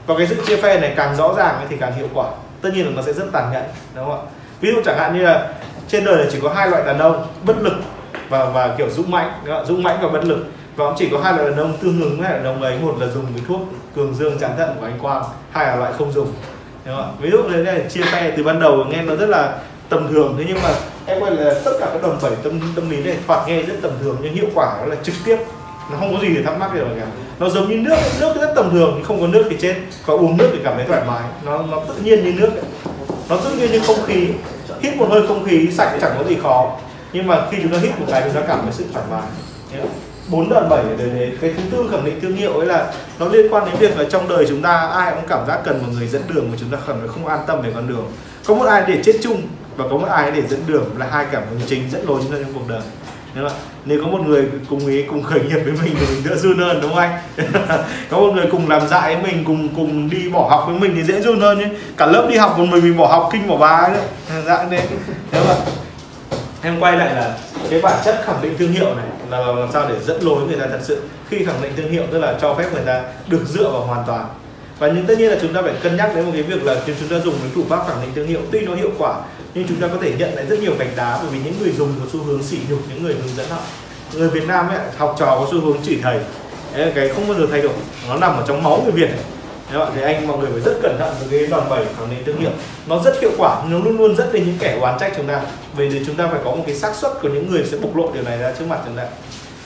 và 0.06 0.16
cái 0.18 0.28
sự 0.28 0.36
chia 0.48 0.58
phe 0.58 0.80
này 0.80 0.94
càng 0.96 1.16
rõ 1.16 1.34
ràng 1.38 1.68
thì 1.70 1.78
càng 1.80 1.94
hiệu 1.94 2.08
quả. 2.14 2.26
Tất 2.62 2.70
nhiên 2.74 2.86
là 2.86 2.92
nó 2.96 3.02
sẽ 3.02 3.14
rất 3.14 3.26
tàn 3.32 3.52
nhẫn 3.54 3.64
đúng 3.96 4.06
không 4.06 4.26
ạ? 4.26 4.30
Ví 4.62 4.72
dụ 4.72 4.82
chẳng 4.86 4.98
hạn 4.98 5.18
như 5.18 5.24
là 5.24 5.48
trên 5.88 6.06
đời 6.06 6.16
này 6.18 6.28
chỉ 6.32 6.40
có 6.44 6.54
hai 6.54 6.70
loại 6.70 6.84
đàn 6.86 7.00
ông 7.00 7.28
bất 7.44 7.62
lực 7.62 7.74
và 8.30 8.46
và 8.46 8.76
kiểu 8.78 8.90
dũng 8.90 9.12
mãnh 9.12 9.32
dũng 9.68 9.84
mãnh 9.84 9.98
và 10.02 10.10
bất 10.10 10.24
lực 10.24 10.46
và 10.78 10.86
cũng 10.86 10.96
chỉ 10.98 11.10
có 11.12 11.20
hai 11.20 11.34
loại 11.34 11.50
đàn 11.50 11.58
ông 11.58 11.78
tương 11.82 12.02
ứng 12.02 12.18
với 12.20 12.30
đàn 12.30 12.44
ông 12.44 12.62
ấy. 12.62 12.78
Một 12.82 12.96
là 13.00 13.08
dùng 13.08 13.26
cái 13.36 13.44
thuốc 13.48 13.62
cường 13.96 14.16
dương 14.16 14.40
chán 14.40 14.52
thận 14.58 14.70
của 14.80 14.86
anh 14.86 15.00
Quang, 15.02 15.24
hai 15.52 15.66
là 15.66 15.76
loại 15.76 15.94
không 15.98 16.12
dùng. 16.12 16.34
Đúng 16.86 16.96
không? 16.96 17.18
ví 17.20 17.30
dụ 17.32 17.38
thế 17.50 17.64
này 17.64 17.86
chia 17.90 18.02
phe 18.02 18.32
từ 18.38 18.44
ban 18.44 18.60
đầu, 18.60 18.86
nghe 18.90 19.02
nó 19.02 19.16
rất 19.16 19.30
là 19.30 19.58
tầm 19.90 20.08
thường. 20.10 20.36
Thế 20.38 20.44
nhưng 20.48 20.58
mà 20.64 20.70
em 21.06 21.20
quay 21.22 21.32
là 21.32 21.54
tất 21.66 21.72
cả 21.80 21.90
các 21.94 22.02
đòn 22.04 22.18
bẩy 22.22 22.32
tâm 22.44 22.60
tâm 22.76 22.90
lý 22.90 23.04
này 23.04 23.18
thoạt 23.28 23.48
nghe 23.48 23.62
rất 23.62 23.76
tầm 23.82 23.92
thường, 24.02 24.18
nhưng 24.22 24.34
hiệu 24.34 24.48
quả 24.56 24.78
nó 24.80 24.86
là 24.86 24.96
trực 25.04 25.16
tiếp. 25.26 25.38
Nó 25.92 25.98
không 26.00 26.14
có 26.14 26.22
gì 26.22 26.36
để 26.36 26.44
thắc 26.44 26.60
mắc 26.60 26.72
gì 26.74 26.80
cả. 27.00 27.06
Nó 27.40 27.50
giống 27.50 27.70
như 27.70 27.76
nước 27.76 27.96
nước 28.20 28.34
rất 28.42 28.54
tầm 28.56 28.70
thường, 28.72 28.92
nhưng 28.96 29.06
không 29.06 29.22
có 29.22 29.28
nước 29.28 29.46
thì 29.50 29.58
chết. 29.60 29.76
Và 30.06 30.14
uống 30.14 30.38
nước 30.38 30.50
thì 30.54 30.60
cảm 30.64 30.74
thấy 30.76 30.86
thoải 30.86 31.02
mái. 31.08 31.24
Nó 31.46 31.64
nó 31.72 31.82
tự 31.88 31.94
nhiên 32.04 32.24
như 32.24 32.34
nước. 32.40 32.50
Ấy. 32.56 32.64
nó 33.30 33.38
tự 33.38 33.56
nhiên 33.56 33.72
như 33.72 33.80
không 33.80 34.04
khí. 34.06 34.28
Hít 34.82 34.96
một 34.96 35.08
hơi 35.10 35.28
không 35.28 35.46
khí 35.46 35.68
sạch 35.72 35.98
chẳng 36.02 36.12
có 36.18 36.24
gì 36.24 36.38
khó. 36.44 36.72
Nhưng 37.14 37.28
mà 37.28 37.48
khi 37.52 37.58
chúng 37.64 37.72
ta 37.72 37.78
hít 37.78 38.00
một 38.00 38.06
cái, 38.12 38.22
chúng 38.26 38.34
ta 38.34 38.42
cảm 38.48 38.60
thấy 38.62 38.72
sự 38.72 38.86
thoải 38.94 39.06
mái 39.12 39.22
bốn 40.30 40.50
đòn 40.50 40.70
bảy 40.70 40.84
để 40.98 41.06
thế 41.14 41.32
cái 41.42 41.54
thứ 41.58 41.64
tư 41.72 41.88
khẳng 41.92 42.06
định 42.06 42.20
thương 42.22 42.36
hiệu 42.36 42.54
ấy 42.54 42.68
là 42.68 42.94
nó 43.20 43.28
liên 43.28 43.54
quan 43.54 43.66
đến 43.66 43.76
việc 43.80 44.00
là 44.00 44.06
trong 44.10 44.30
đời 44.30 44.46
chúng 44.50 44.62
ta 44.62 44.78
ai 44.78 45.14
cũng 45.16 45.28
cảm 45.28 45.48
giác 45.48 45.60
cần 45.66 45.82
một 45.82 45.88
người 45.94 46.08
dẫn 46.08 46.22
đường 46.34 46.48
mà 46.52 46.58
chúng 46.60 46.70
ta 46.70 46.78
cảm 46.88 47.00
thấy 47.00 47.08
không 47.08 47.28
an 47.28 47.40
tâm 47.48 47.62
về 47.62 47.72
con 47.76 47.88
đường. 47.88 48.12
Có 48.46 48.56
một 48.56 48.66
ai 48.66 48.84
để 48.88 49.02
chết 49.04 49.14
chung 49.22 49.42
và 49.78 49.86
có 49.90 49.98
một 49.98 50.08
ai 50.08 50.32
để 50.32 50.42
dẫn 50.50 50.60
đường 50.68 50.86
là 50.98 51.08
hai 51.12 51.26
cảm 51.32 51.44
hứng 51.50 51.60
chính 51.68 51.90
dẫn 51.92 52.08
lối 52.08 52.20
chúng 52.24 52.32
ta 52.32 52.38
trong 52.42 52.54
cuộc 52.54 52.68
đời. 52.70 52.82
Đúng 53.36 53.50
không? 53.50 53.58
nếu 53.86 54.02
có 54.04 54.08
một 54.08 54.22
người 54.26 54.50
cùng 54.70 54.88
ý, 54.88 55.04
cùng 55.04 55.24
khởi 55.24 55.40
nghiệp 55.40 55.60
với 55.64 55.74
mình 55.84 55.96
thì 56.00 56.06
mình 56.14 56.24
đỡ 56.30 56.36
run 56.36 56.58
hơn, 56.58 56.80
đúng 56.82 56.92
không 56.92 57.00
anh? 57.00 57.22
Có 58.10 58.18
một 58.18 58.32
người 58.36 58.46
cùng 58.52 58.70
làm 58.70 58.88
dại 58.88 59.16
với 59.16 59.24
mình, 59.24 59.44
cùng 59.46 59.70
cùng 59.76 60.10
đi 60.10 60.30
bỏ 60.30 60.48
học 60.50 60.64
với 60.68 60.80
mình 60.80 60.94
thì 60.96 61.04
dễ 61.04 61.22
run 61.22 61.40
hơn 61.40 61.60
nhé. 61.60 61.70
Cả 61.98 62.06
lớp 62.06 62.28
đi 62.30 62.38
học 62.38 62.60
một 62.60 62.66
mình 62.72 62.84
mình 62.84 62.98
bỏ 62.98 63.08
học, 63.08 63.30
kinh 63.32 63.48
bỏ 63.48 63.58
bá 63.58 63.90
đấy 63.94 64.02
dạng 64.46 64.70
đấy 64.70 64.82
đúng 65.32 65.48
không 65.48 65.87
em 66.62 66.80
quay 66.80 66.98
lại 66.98 67.16
là 67.16 67.38
cái 67.70 67.82
bản 67.82 68.02
chất 68.06 68.22
khẳng 68.26 68.42
định 68.42 68.58
thương 68.58 68.72
hiệu 68.72 68.96
này 68.96 69.06
là 69.30 69.38
làm 69.38 69.70
sao 69.74 69.90
để 69.90 69.96
dẫn 70.06 70.22
lối 70.22 70.48
người 70.48 70.60
ta 70.60 70.66
thật 70.68 70.80
sự. 70.84 71.02
Khi 71.30 71.46
khẳng 71.46 71.62
định 71.62 71.74
thương 71.78 71.92
hiệu 71.92 72.04
tức 72.12 72.20
là 72.20 72.38
cho 72.42 72.54
phép 72.54 72.74
người 72.74 72.86
ta 72.86 73.04
được 73.28 73.42
dựa 73.48 73.70
vào 73.70 73.82
hoàn 73.82 74.04
toàn. 74.08 74.28
Và 74.80 74.88
nhưng 74.88 75.06
tất 75.06 75.18
nhiên 75.18 75.30
là 75.30 75.38
chúng 75.42 75.54
ta 75.54 75.62
phải 75.62 75.74
cân 75.84 75.98
nhắc 75.98 76.12
đến 76.16 76.26
một 76.26 76.32
cái 76.34 76.44
việc 76.44 76.64
là 76.64 76.76
khi 76.86 76.94
chúng 77.00 77.10
ta 77.10 77.20
dùng 77.26 77.36
cái 77.42 77.52
thủ 77.56 77.64
pháp 77.70 77.88
khẳng 77.88 78.02
định 78.02 78.12
thương 78.16 78.28
hiệu 78.28 78.40
tuy 78.52 78.60
nó 78.60 78.76
hiệu 78.76 78.92
quả 78.98 79.22
nhưng 79.54 79.68
chúng 79.68 79.82
ta 79.82 79.88
có 79.88 79.98
thể 80.02 80.14
nhận 80.18 80.36
lại 80.36 80.46
rất 80.46 80.60
nhiều 80.60 80.74
gạch 80.80 80.96
đá 80.96 81.20
bởi 81.22 81.32
vì 81.32 81.40
những 81.46 81.54
người 81.60 81.72
dùng 81.72 81.94
có 82.00 82.06
xu 82.14 82.24
hướng 82.24 82.44
sỉ 82.44 82.58
nhục 82.70 82.80
những 82.90 83.04
người 83.04 83.14
hướng 83.14 83.36
dẫn 83.36 83.46
họ. 83.50 83.60
Người 84.14 84.30
Việt 84.30 84.48
Nam 84.48 84.70
ấy 84.70 84.78
học 84.98 85.16
trò 85.20 85.26
có 85.26 85.48
xu 85.52 85.62
hướng 85.62 85.78
chỉ 85.84 86.00
thầy. 86.02 86.20
Đấy, 86.76 86.92
cái 86.96 87.10
không 87.10 87.28
bao 87.28 87.38
giờ 87.38 87.48
thay 87.52 87.62
đổi. 87.62 87.74
Nó 88.10 88.18
nằm 88.18 88.38
ở 88.38 88.44
trong 88.48 88.64
máu 88.64 88.82
người 88.84 88.92
Việt 88.92 89.10
ấy 89.10 89.37
các 89.74 89.80
bạn 89.80 89.92
thì 89.96 90.02
anh 90.02 90.28
mọi 90.28 90.38
người 90.38 90.50
phải 90.52 90.62
rất 90.62 90.80
cẩn 90.82 90.98
thận 91.00 91.14
với 91.20 91.40
cái 91.40 91.48
đòn 91.48 91.70
bẩy 91.70 91.86
khẳng 91.98 92.10
định 92.10 92.24
thương 92.26 92.40
hiệu. 92.40 92.50
Nó 92.88 93.00
rất 93.04 93.22
hiệu 93.22 93.32
quả 93.38 93.62
nó 93.70 93.78
luôn 93.78 93.98
luôn 93.98 94.16
dẫn 94.16 94.34
đến 94.34 94.46
những 94.46 94.58
kẻ 94.60 94.78
oán 94.82 95.00
trách 95.00 95.14
chúng 95.18 95.28
ta. 95.28 95.42
Vì 95.76 95.90
thì 95.90 96.02
chúng 96.06 96.16
ta 96.16 96.28
phải 96.32 96.40
có 96.44 96.52
một 96.52 96.64
cái 96.68 96.76
xác 96.76 96.96
suất 96.96 97.12
của 97.22 97.30
những 97.30 97.52
người 97.52 97.64
sẽ 97.72 97.78
bộc 97.78 97.96
lộ 97.96 98.12
điều 98.14 98.24
này 98.24 98.38
ra 98.38 98.54
trước 98.60 98.66
mặt 98.68 98.80
chúng 98.86 98.96
ta. 98.96 99.04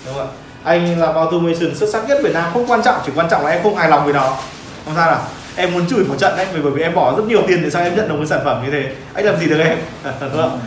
Đúng 0.06 0.16
không 0.16 0.28
ạ? 0.28 0.32
Anh 0.64 1.00
làm 1.00 1.16
automation 1.16 1.76
xuất 1.76 1.90
sắc 1.90 2.08
nhất 2.08 2.20
Việt 2.24 2.34
Nam. 2.34 2.52
Không 2.54 2.68
quan 2.68 2.84
trọng 2.84 2.96
chỉ 3.06 3.12
quan 3.16 3.30
trọng 3.30 3.46
là 3.46 3.52
em 3.52 3.64
không 3.64 3.76
hài 3.76 3.90
lòng 3.90 4.04
với 4.04 4.14
nó. 4.14 4.38
Không 4.86 4.96
sao 4.96 5.12
nào. 5.12 5.22
Em 5.56 5.74
muốn 5.74 5.88
chửi 5.88 6.04
một 6.04 6.16
trận 6.20 6.38
đấy 6.38 6.48
bởi 6.64 6.72
vì 6.72 6.82
em 6.82 6.96
bỏ 6.96 7.16
rất 7.18 7.24
nhiều 7.28 7.42
tiền 7.48 7.64
để 7.64 7.70
sao 7.70 7.84
em 7.84 7.96
nhận 7.96 8.10
được 8.10 8.16
một 8.16 8.26
sản 8.30 8.42
phẩm 8.46 8.64
như 8.66 8.72
thế. 8.72 8.92
Anh 9.14 9.26
làm 9.26 9.40
gì 9.40 9.48
được 9.48 9.60
em? 9.60 9.78
Đúng 10.22 10.42
không 10.42 10.60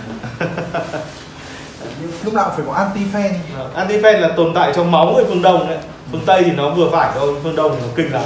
lúc 2.25 2.35
nào 2.35 2.53
phải 2.57 2.67
có 2.67 2.73
anti 2.73 3.01
fan 3.13 3.31
anti 3.75 3.99
fan 3.99 4.21
là 4.21 4.29
tồn 4.37 4.55
tại 4.55 4.73
trong 4.77 4.91
máu 4.91 5.13
người 5.15 5.25
phương 5.29 5.43
đông 5.43 5.69
đấy. 5.69 5.79
Phương 6.13 6.23
tây 6.27 6.43
thì 6.45 6.53
nó 6.53 6.71
vừa 6.71 6.91
phải 6.93 7.11
thôi 7.15 7.35
phương 7.43 7.57
đông 7.57 7.77
thì 7.77 7.83
nó 7.83 7.89
kinh 7.97 8.13
lắm 8.13 8.23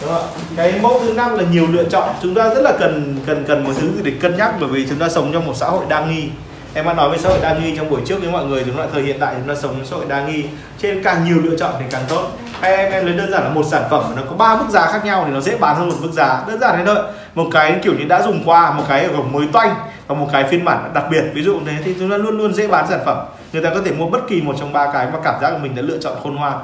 đúng 0.00 0.10
không? 0.10 0.26
cái 0.56 0.74
mẫu 0.82 1.00
thứ 1.00 1.12
năm 1.12 1.38
là 1.38 1.44
nhiều 1.52 1.66
lựa 1.72 1.84
chọn. 1.84 2.08
Chúng 2.22 2.34
ta 2.34 2.54
rất 2.54 2.62
là 2.62 2.72
cần 2.78 3.16
cần 3.26 3.44
cần 3.48 3.64
một 3.64 3.72
thứ 3.80 3.88
gì 3.96 4.02
để 4.02 4.12
cân 4.20 4.36
nhắc 4.36 4.54
bởi 4.60 4.68
vì 4.68 4.86
chúng 4.88 4.98
ta 4.98 5.08
sống 5.08 5.32
trong 5.32 5.46
một 5.46 5.54
xã 5.56 5.66
hội 5.66 5.84
đa 5.88 6.04
nghi. 6.04 6.28
Em 6.74 6.84
đã 6.84 6.94
nói 6.94 7.10
về 7.10 7.18
xã 7.18 7.28
hội 7.28 7.38
đa 7.42 7.58
nghi 7.58 7.76
trong 7.76 7.90
buổi 7.90 8.00
trước 8.04 8.20
với 8.20 8.30
mọi 8.30 8.44
người 8.44 8.62
chúng 8.66 8.76
ta 8.76 8.82
thời 8.92 9.02
hiện 9.02 9.16
tại 9.20 9.34
chúng 9.38 9.54
ta 9.54 9.60
sống 9.60 9.74
trong 9.76 9.86
xã 9.86 9.96
hội 9.96 10.04
đa 10.08 10.26
nghi. 10.26 10.44
Trên 10.82 11.02
càng 11.02 11.24
nhiều 11.24 11.36
lựa 11.42 11.56
chọn 11.56 11.74
thì 11.78 11.84
càng 11.90 12.02
tốt. 12.08 12.30
Hay 12.60 12.76
em 12.76 12.92
em 12.92 13.06
lấy 13.06 13.14
đơn 13.14 13.30
giản 13.30 13.44
là 13.44 13.48
một 13.48 13.66
sản 13.70 13.82
phẩm 13.90 14.04
nó 14.16 14.22
có 14.30 14.36
ba 14.36 14.56
mức 14.56 14.66
giá 14.70 14.86
khác 14.86 15.04
nhau 15.04 15.24
thì 15.26 15.32
nó 15.32 15.40
dễ 15.40 15.56
bán 15.56 15.76
hơn 15.76 15.88
một 15.88 15.96
mức 16.00 16.12
giá. 16.12 16.44
Đơn 16.48 16.60
giản 16.60 16.74
thế 16.78 16.84
thôi. 16.86 16.96
Một 17.34 17.48
cái 17.52 17.76
kiểu 17.82 17.94
như 17.98 18.04
đã 18.04 18.22
dùng 18.22 18.42
qua, 18.44 18.72
một 18.72 18.84
cái 18.88 19.04
ở 19.04 19.22
mới 19.22 19.46
toanh 19.52 19.74
và 20.06 20.14
một 20.14 20.28
cái 20.32 20.44
phiên 20.44 20.64
bản 20.64 20.90
đặc 20.94 21.04
biệt. 21.10 21.22
Ví 21.34 21.42
dụ 21.42 21.60
thế 21.66 21.72
thì 21.84 21.94
chúng 21.98 22.10
ta 22.10 22.16
luôn 22.16 22.38
luôn 22.38 22.54
dễ 22.54 22.68
bán 22.68 22.86
sản 22.88 23.00
phẩm. 23.04 23.18
Người 23.52 23.62
ta 23.62 23.70
có 23.74 23.80
thể 23.84 23.92
mua 23.92 24.06
bất 24.06 24.20
kỳ 24.28 24.40
một 24.40 24.54
trong 24.58 24.72
ba 24.72 24.92
cái 24.92 25.06
mà 25.12 25.18
cảm 25.24 25.34
giác 25.42 25.50
của 25.50 25.58
mình 25.58 25.74
đã 25.74 25.82
lựa 25.82 25.98
chọn 25.98 26.16
khôn 26.22 26.34
ngoan. 26.34 26.58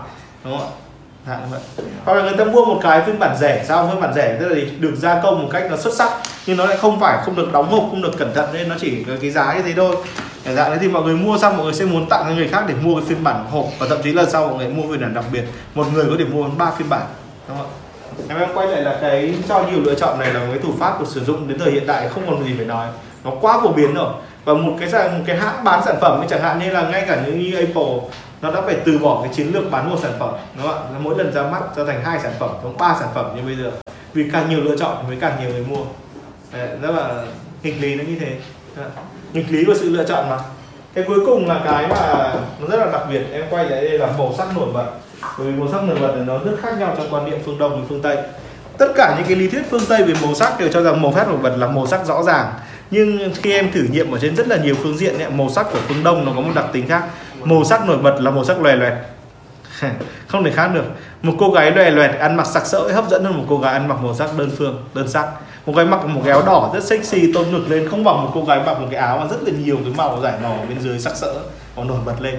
Đúng 0.44 0.58
không 0.58 0.68
ạ? 0.68 0.83
Dạ, 1.26 1.38
vậy. 1.50 1.60
hoặc 2.04 2.14
là 2.14 2.22
người 2.22 2.36
ta 2.36 2.44
mua 2.44 2.64
một 2.64 2.78
cái 2.82 3.02
phiên 3.06 3.18
bản 3.18 3.36
rẻ. 3.36 3.64
Sao 3.68 3.88
phiên 3.92 4.00
bản 4.00 4.14
rẻ? 4.14 4.36
Tức 4.40 4.48
là 4.48 4.60
được 4.78 4.94
gia 4.96 5.20
công 5.22 5.42
một 5.42 5.48
cách 5.52 5.66
nó 5.70 5.76
xuất 5.76 5.94
sắc 5.94 6.10
nhưng 6.46 6.56
nó 6.56 6.66
lại 6.66 6.76
không 6.76 7.00
phải 7.00 7.18
không 7.24 7.36
được 7.36 7.52
đóng 7.52 7.70
hộp 7.70 7.82
không 7.90 8.02
được 8.02 8.18
cẩn 8.18 8.34
thận 8.34 8.48
nên 8.52 8.68
nó 8.68 8.74
chỉ 8.80 9.04
cái 9.20 9.30
giá 9.30 9.54
như 9.54 9.62
thế 9.62 9.72
thôi. 9.76 9.96
Dạ. 10.44 10.52
Dạng 10.52 10.70
đấy 10.70 10.78
thì 10.80 10.88
mọi 10.88 11.02
người 11.02 11.14
mua 11.14 11.38
xong 11.38 11.56
mọi 11.56 11.64
người 11.64 11.74
sẽ 11.74 11.84
muốn 11.84 12.08
tặng 12.08 12.24
cho 12.28 12.34
người 12.34 12.48
khác 12.48 12.64
để 12.68 12.74
mua 12.82 12.94
cái 12.94 13.04
phiên 13.08 13.24
bản 13.24 13.44
hộp. 13.50 13.64
Và 13.78 13.86
thậm 13.88 13.98
chí 14.02 14.12
là 14.12 14.24
sau 14.26 14.48
mọi 14.48 14.56
người 14.56 14.68
mua 14.68 14.82
phiên 14.82 15.00
bản 15.00 15.14
đặc 15.14 15.24
biệt 15.32 15.44
một 15.74 15.86
người 15.92 16.04
có 16.04 16.16
thể 16.18 16.24
mua 16.24 16.44
ba 16.58 16.70
phiên 16.70 16.88
bản. 16.88 17.06
Đúng 17.48 17.58
không 17.58 17.66
em 18.28 18.38
em 18.38 18.48
quay 18.54 18.68
lại 18.68 18.82
là 18.82 18.98
cái 19.00 19.34
cho 19.48 19.62
nhiều 19.62 19.80
lựa 19.80 19.94
chọn 19.94 20.18
này 20.18 20.34
là 20.34 20.40
một 20.40 20.46
cái 20.50 20.58
thủ 20.62 20.72
pháp 20.78 20.96
của 20.98 21.06
sử 21.06 21.24
dụng 21.24 21.48
đến 21.48 21.58
thời 21.58 21.72
hiện 21.72 21.86
đại 21.86 22.08
không 22.08 22.22
còn 22.26 22.44
gì 22.44 22.54
phải 22.56 22.66
nói. 22.66 22.86
Nó 23.24 23.30
quá 23.40 23.58
phổ 23.62 23.68
biến 23.68 23.94
rồi. 23.94 24.12
Và 24.44 24.54
một 24.54 24.72
cái 24.80 25.08
một 25.10 25.24
cái 25.26 25.36
hãng 25.36 25.64
bán 25.64 25.82
sản 25.84 25.96
phẩm 26.00 26.24
chẳng 26.28 26.42
hạn 26.42 26.58
như 26.58 26.70
là 26.70 26.82
ngay 26.82 27.04
cả 27.08 27.22
những 27.26 27.38
như 27.38 27.56
Apple 27.56 27.98
nó 28.44 28.50
đã 28.50 28.60
phải 28.60 28.76
từ 28.84 28.98
bỏ 28.98 29.20
cái 29.22 29.34
chiến 29.34 29.52
lược 29.54 29.70
bán 29.70 29.90
một 29.90 29.96
sản 30.02 30.12
phẩm 30.18 30.30
đúng 30.56 30.66
không 30.66 30.76
ạ? 30.76 30.98
Mỗi 30.98 31.18
lần 31.18 31.32
ra 31.32 31.42
mắt 31.42 31.76
ra 31.76 31.84
thành 31.86 32.04
hai 32.04 32.20
sản 32.20 32.32
phẩm 32.38 32.50
giống 32.62 32.76
ba 32.76 32.96
sản 33.00 33.08
phẩm 33.14 33.36
như 33.36 33.42
bây 33.42 33.56
giờ. 33.56 33.70
Vì 34.14 34.30
càng 34.32 34.50
nhiều 34.50 34.60
lựa 34.60 34.76
chọn 34.76 34.96
thì 35.02 35.08
mới 35.08 35.16
càng 35.20 35.32
nhiều 35.40 35.50
người 35.50 35.64
mua. 35.68 35.84
Đấy, 36.52 36.68
rất 36.82 36.90
là 36.90 37.24
nghịch 37.62 37.82
lý 37.82 37.94
nó 37.94 38.04
như 38.04 38.16
thế. 38.20 38.36
Nghịch 39.32 39.46
lý 39.50 39.64
của 39.64 39.74
sự 39.74 39.90
lựa 39.90 40.04
chọn 40.04 40.30
mà. 40.30 40.38
Cái 40.94 41.04
cuối 41.08 41.18
cùng 41.26 41.48
là 41.48 41.60
cái 41.64 41.86
mà 41.88 42.34
nó 42.60 42.66
rất 42.68 42.76
là 42.76 42.92
đặc 42.92 43.02
biệt. 43.10 43.22
Em 43.32 43.44
quay 43.50 43.64
lại 43.64 43.84
đây 43.84 43.98
là 43.98 44.08
màu 44.18 44.34
sắc 44.38 44.56
nổi 44.56 44.68
bật. 44.74 44.86
Bởi 45.38 45.46
vì 45.46 45.60
màu 45.60 45.68
sắc 45.72 45.82
nổi 45.82 45.96
bật 46.00 46.12
thì 46.14 46.20
nó 46.26 46.38
rất 46.38 46.56
khác 46.62 46.78
nhau 46.78 46.94
trong 46.96 47.06
quan 47.10 47.30
niệm 47.30 47.38
phương 47.44 47.58
đông 47.58 47.80
và 47.80 47.86
phương 47.88 48.02
tây. 48.02 48.16
Tất 48.78 48.88
cả 48.94 49.14
những 49.18 49.26
cái 49.26 49.36
lý 49.36 49.48
thuyết 49.48 49.62
phương 49.70 49.86
tây 49.88 50.04
về 50.04 50.14
màu 50.22 50.34
sắc 50.34 50.60
đều 50.60 50.68
cho 50.72 50.82
rằng 50.82 51.02
màu 51.02 51.12
sắc 51.16 51.28
nổi 51.28 51.38
bật 51.42 51.56
là 51.56 51.66
màu 51.66 51.86
sắc 51.86 52.06
rõ 52.06 52.22
ràng. 52.22 52.52
Nhưng 52.90 53.32
khi 53.42 53.52
em 53.52 53.72
thử 53.72 53.82
nghiệm 53.90 54.12
ở 54.12 54.18
trên 54.18 54.36
rất 54.36 54.48
là 54.48 54.56
nhiều 54.56 54.74
phương 54.82 54.98
diện 54.98 55.18
ấy, 55.18 55.30
màu 55.30 55.50
sắc 55.50 55.66
của 55.72 55.78
phương 55.88 56.04
đông 56.04 56.24
nó 56.24 56.32
có 56.34 56.40
một 56.40 56.52
đặc 56.54 56.64
tính 56.72 56.88
khác 56.88 57.04
màu 57.46 57.64
sắc 57.64 57.86
nổi 57.86 57.98
bật 57.98 58.20
là 58.20 58.30
màu 58.30 58.44
sắc 58.44 58.60
lòe 58.60 58.76
loẹt. 58.76 58.92
Không 60.26 60.44
thể 60.44 60.50
khác 60.50 60.70
được. 60.74 60.84
Một 61.22 61.32
cô 61.38 61.50
gái 61.50 61.70
lòe 61.70 61.90
loẹt 61.90 62.18
ăn 62.18 62.36
mặc 62.36 62.46
sặc 62.46 62.66
sỡ 62.66 62.92
hấp 62.92 63.08
dẫn 63.10 63.24
hơn 63.24 63.38
một 63.38 63.44
cô 63.48 63.58
gái 63.58 63.72
ăn 63.72 63.88
mặc 63.88 63.98
màu 64.02 64.14
sắc 64.14 64.30
đơn 64.38 64.50
phương, 64.58 64.84
đơn 64.94 65.08
sắc. 65.08 65.26
Một 65.66 65.72
cái 65.76 65.84
mặc 65.84 66.06
một 66.06 66.20
cái 66.24 66.32
áo 66.32 66.42
đỏ 66.46 66.70
rất 66.74 66.84
sexy 66.84 67.32
tôn 67.32 67.50
ngực 67.50 67.64
lên, 67.68 67.88
không 67.88 68.04
bằng 68.04 68.24
một 68.24 68.30
cô 68.34 68.44
gái 68.44 68.60
mặc 68.66 68.80
một 68.80 68.86
cái 68.90 69.00
áo 69.00 69.18
mà 69.18 69.26
rất 69.30 69.36
là 69.42 69.52
nhiều 69.64 69.76
cái 69.84 69.92
màu 69.96 70.20
giải 70.22 70.32
màu 70.42 70.58
bên 70.68 70.80
dưới 70.80 70.98
sắc 70.98 71.16
sỡ 71.16 71.34
và 71.74 71.84
nổi 71.84 71.98
bật 72.04 72.14
lên. 72.20 72.34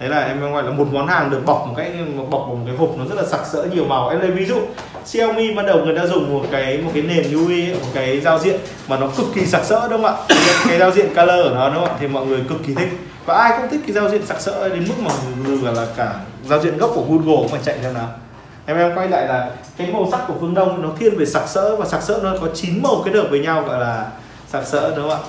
Đấy 0.00 0.08
là 0.08 0.20
em 0.20 0.52
gọi 0.52 0.62
là 0.62 0.70
một 0.70 0.86
món 0.92 1.06
hàng 1.06 1.30
được 1.30 1.46
bọc 1.46 1.66
một 1.66 1.74
cái, 1.76 1.92
bọc 2.30 2.48
một 2.48 2.56
cái 2.66 2.76
hộp 2.76 2.90
nó 2.98 3.04
rất 3.04 3.14
là 3.14 3.28
sặc 3.28 3.40
sỡ, 3.52 3.64
nhiều 3.64 3.84
màu. 3.84 4.08
Em 4.08 4.20
lấy 4.20 4.30
ví 4.30 4.44
dụ, 4.44 4.60
Xiaomi 5.04 5.54
ban 5.54 5.66
đầu 5.66 5.84
người 5.84 5.98
ta 5.98 6.06
dùng 6.06 6.32
một 6.32 6.46
cái 6.50 6.78
một 6.78 6.90
cái 6.94 7.02
nền 7.02 7.34
UI 7.34 7.74
một 7.74 7.86
cái 7.94 8.20
giao 8.20 8.38
diện 8.38 8.60
mà 8.88 8.98
nó 8.98 9.06
cực 9.16 9.26
kỳ 9.34 9.46
sặc 9.46 9.64
sỡ, 9.64 9.88
đúng 9.90 10.02
không 10.02 10.16
ạ? 10.28 10.36
Cái 10.68 10.78
giao 10.78 10.90
diện 10.90 11.08
color 11.08 11.44
của 11.44 11.54
nó, 11.54 11.70
đúng 11.70 11.84
không 11.84 11.94
ạ? 11.94 11.96
Thì 12.00 12.08
mọi 12.08 12.26
người 12.26 12.40
cực 12.48 12.58
kỳ 12.66 12.74
thích 12.74 12.88
và 13.30 13.36
ai 13.36 13.52
cũng 13.56 13.70
thích 13.70 13.80
cái 13.86 13.92
giao 13.92 14.08
diện 14.08 14.26
sặc 14.26 14.40
sỡ 14.40 14.68
đến 14.68 14.84
mức 14.88 14.94
mà 14.98 15.10
là, 15.62 15.72
là 15.72 15.86
cả 15.96 16.14
giao 16.48 16.60
diện 16.60 16.78
gốc 16.78 16.90
của 16.94 17.04
Google 17.08 17.48
mà 17.52 17.58
chạy 17.64 17.78
theo 17.82 17.92
nào. 17.92 18.08
Em 18.66 18.76
em 18.76 18.94
quay 18.94 19.08
lại 19.08 19.26
là 19.26 19.50
cái 19.76 19.86
màu 19.92 20.08
sắc 20.10 20.20
của 20.28 20.34
phương 20.40 20.54
đông 20.54 20.82
nó 20.82 20.88
thiên 20.98 21.18
về 21.18 21.26
sặc 21.26 21.48
sỡ 21.48 21.76
và 21.76 21.86
sặc 21.86 22.02
sỡ 22.02 22.20
nó 22.22 22.34
có 22.40 22.48
9 22.54 22.82
màu 22.82 23.02
kết 23.04 23.14
hợp 23.14 23.26
với 23.30 23.40
nhau 23.40 23.62
gọi 23.62 23.80
là 23.80 24.06
sặc 24.48 24.66
sỡ 24.66 24.96
đúng 24.96 25.10
không 25.10 25.18
ạ? 25.20 25.28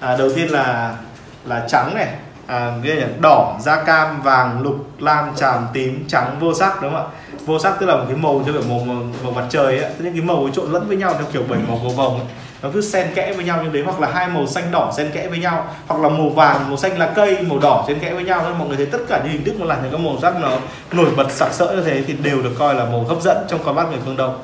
À, 0.00 0.16
đầu 0.16 0.32
tiên 0.36 0.48
là 0.50 0.96
là 1.44 1.64
trắng 1.68 1.94
này 1.94 2.08
à, 2.46 2.72
như 2.82 2.94
là 2.94 3.06
đỏ 3.20 3.58
da 3.60 3.82
cam 3.82 4.22
vàng 4.22 4.62
lục 4.62 4.90
lam 4.98 5.30
tràm 5.36 5.66
tím 5.72 6.04
trắng 6.08 6.36
vô 6.40 6.54
sắc 6.54 6.82
đúng 6.82 6.92
không 6.92 7.12
ạ? 7.12 7.36
Vô 7.46 7.58
sắc 7.58 7.74
tức 7.80 7.86
là 7.86 7.96
một 7.96 8.04
cái 8.08 8.16
màu 8.16 8.42
cho 8.46 8.52
kiểu 8.52 8.62
màu, 8.68 8.78
màu, 8.78 8.96
màu 9.24 9.32
mặt 9.32 9.44
trời 9.50 9.78
ấy 9.78 9.90
những 9.98 10.12
cái 10.12 10.22
màu 10.22 10.36
ấy 10.36 10.50
trộn 10.54 10.72
lẫn 10.72 10.88
với 10.88 10.96
nhau 10.96 11.14
theo 11.14 11.26
kiểu 11.32 11.42
bảy 11.48 11.60
màu 11.68 11.78
cầu 11.82 11.90
vồng 11.90 12.14
ấy 12.14 12.26
nó 12.62 12.70
cứ 12.74 12.80
xen 12.80 13.06
kẽ 13.14 13.32
với 13.32 13.44
nhau 13.44 13.62
như 13.64 13.70
đấy 13.70 13.82
hoặc 13.86 14.00
là 14.00 14.10
hai 14.12 14.28
màu 14.28 14.46
xanh 14.46 14.70
đỏ 14.70 14.92
xen 14.96 15.10
kẽ 15.10 15.28
với 15.28 15.38
nhau, 15.38 15.66
hoặc 15.86 16.00
là 16.00 16.08
màu 16.08 16.28
vàng, 16.28 16.68
màu 16.68 16.76
xanh 16.76 16.98
là 16.98 17.12
cây, 17.14 17.36
màu 17.42 17.58
đỏ 17.58 17.84
xen 17.88 17.98
kẽ 17.98 18.12
với 18.14 18.24
nhau. 18.24 18.42
Nên 18.44 18.58
mọi 18.58 18.68
người 18.68 18.76
thấy 18.76 18.86
tất 18.86 18.98
cả 19.08 19.20
những 19.24 19.32
hình 19.32 19.44
thức 19.44 19.60
mà 19.60 19.66
là 19.66 19.78
những 19.82 19.92
cái 19.92 20.00
màu 20.00 20.18
sắc 20.22 20.40
nó 20.40 20.50
nổi 20.92 21.10
bật 21.16 21.30
sặc 21.30 21.52
sỡ 21.52 21.72
như 21.76 21.82
thế 21.82 22.02
thì 22.06 22.14
đều 22.22 22.42
được 22.42 22.52
coi 22.58 22.74
là 22.74 22.84
màu 22.84 23.04
hấp 23.04 23.22
dẫn 23.22 23.36
trong 23.48 23.60
con 23.64 23.74
mắt 23.74 23.86
người 23.90 24.00
phương 24.04 24.16
đông. 24.16 24.38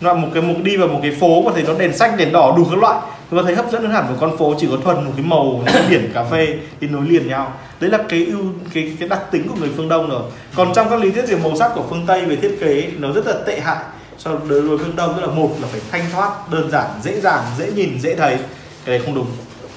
Nó 0.00 0.14
một 0.14 0.28
cái 0.34 0.42
mục 0.42 0.56
đi 0.62 0.76
vào 0.76 0.88
một 0.88 0.98
cái 1.02 1.16
phố 1.20 1.42
có 1.44 1.52
thể 1.56 1.62
nó 1.62 1.74
đèn 1.78 1.96
xanh, 1.96 2.16
đèn 2.16 2.32
đỏ 2.32 2.54
đủ 2.56 2.64
các 2.70 2.78
loại. 2.78 3.00
Chúng 3.30 3.40
ta 3.40 3.44
thấy 3.46 3.54
hấp 3.54 3.70
dẫn 3.70 3.82
hơn 3.82 3.90
hẳn 3.90 4.06
một 4.08 4.16
con 4.20 4.38
phố 4.38 4.54
chỉ 4.58 4.68
có 4.70 4.76
thuần 4.84 5.04
một 5.04 5.12
cái 5.16 5.24
màu 5.24 5.60
cái 5.66 5.82
biển 5.90 6.10
cà 6.14 6.24
phê 6.24 6.48
thì 6.80 6.88
nối 6.88 7.02
liền 7.08 7.28
nhau. 7.28 7.52
Đấy 7.80 7.90
là 7.90 7.98
cái 8.08 8.26
ưu, 8.26 8.44
cái 8.74 8.92
cái 9.00 9.08
đặc 9.08 9.20
tính 9.30 9.48
của 9.48 9.54
người 9.60 9.70
phương 9.76 9.88
đông 9.88 10.10
rồi. 10.10 10.22
Còn 10.56 10.74
trong 10.74 10.90
các 10.90 11.00
lý 11.00 11.10
thuyết 11.10 11.28
về 11.28 11.36
màu 11.42 11.56
sắc 11.56 11.72
của 11.74 11.82
phương 11.90 12.04
tây, 12.06 12.24
về 12.24 12.36
thiết 12.36 12.58
kế, 12.60 12.88
nó 12.98 13.12
rất 13.12 13.26
là 13.26 13.34
tệ 13.46 13.60
hại 13.60 13.76
so 14.18 14.30
đối 14.48 14.62
với 14.62 14.78
phương 14.78 14.96
đông 14.96 15.14
tức 15.16 15.20
là 15.20 15.34
một 15.34 15.50
là 15.60 15.68
phải 15.68 15.80
thanh 15.90 16.10
thoát 16.12 16.50
đơn 16.50 16.70
giản 16.70 16.90
dễ 17.02 17.20
dàng 17.20 17.44
dễ 17.58 17.72
nhìn 17.72 18.00
dễ 18.00 18.14
thấy. 18.14 18.36
Cái 18.84 18.98
này 18.98 19.06
không 19.06 19.14
đúng. 19.14 19.26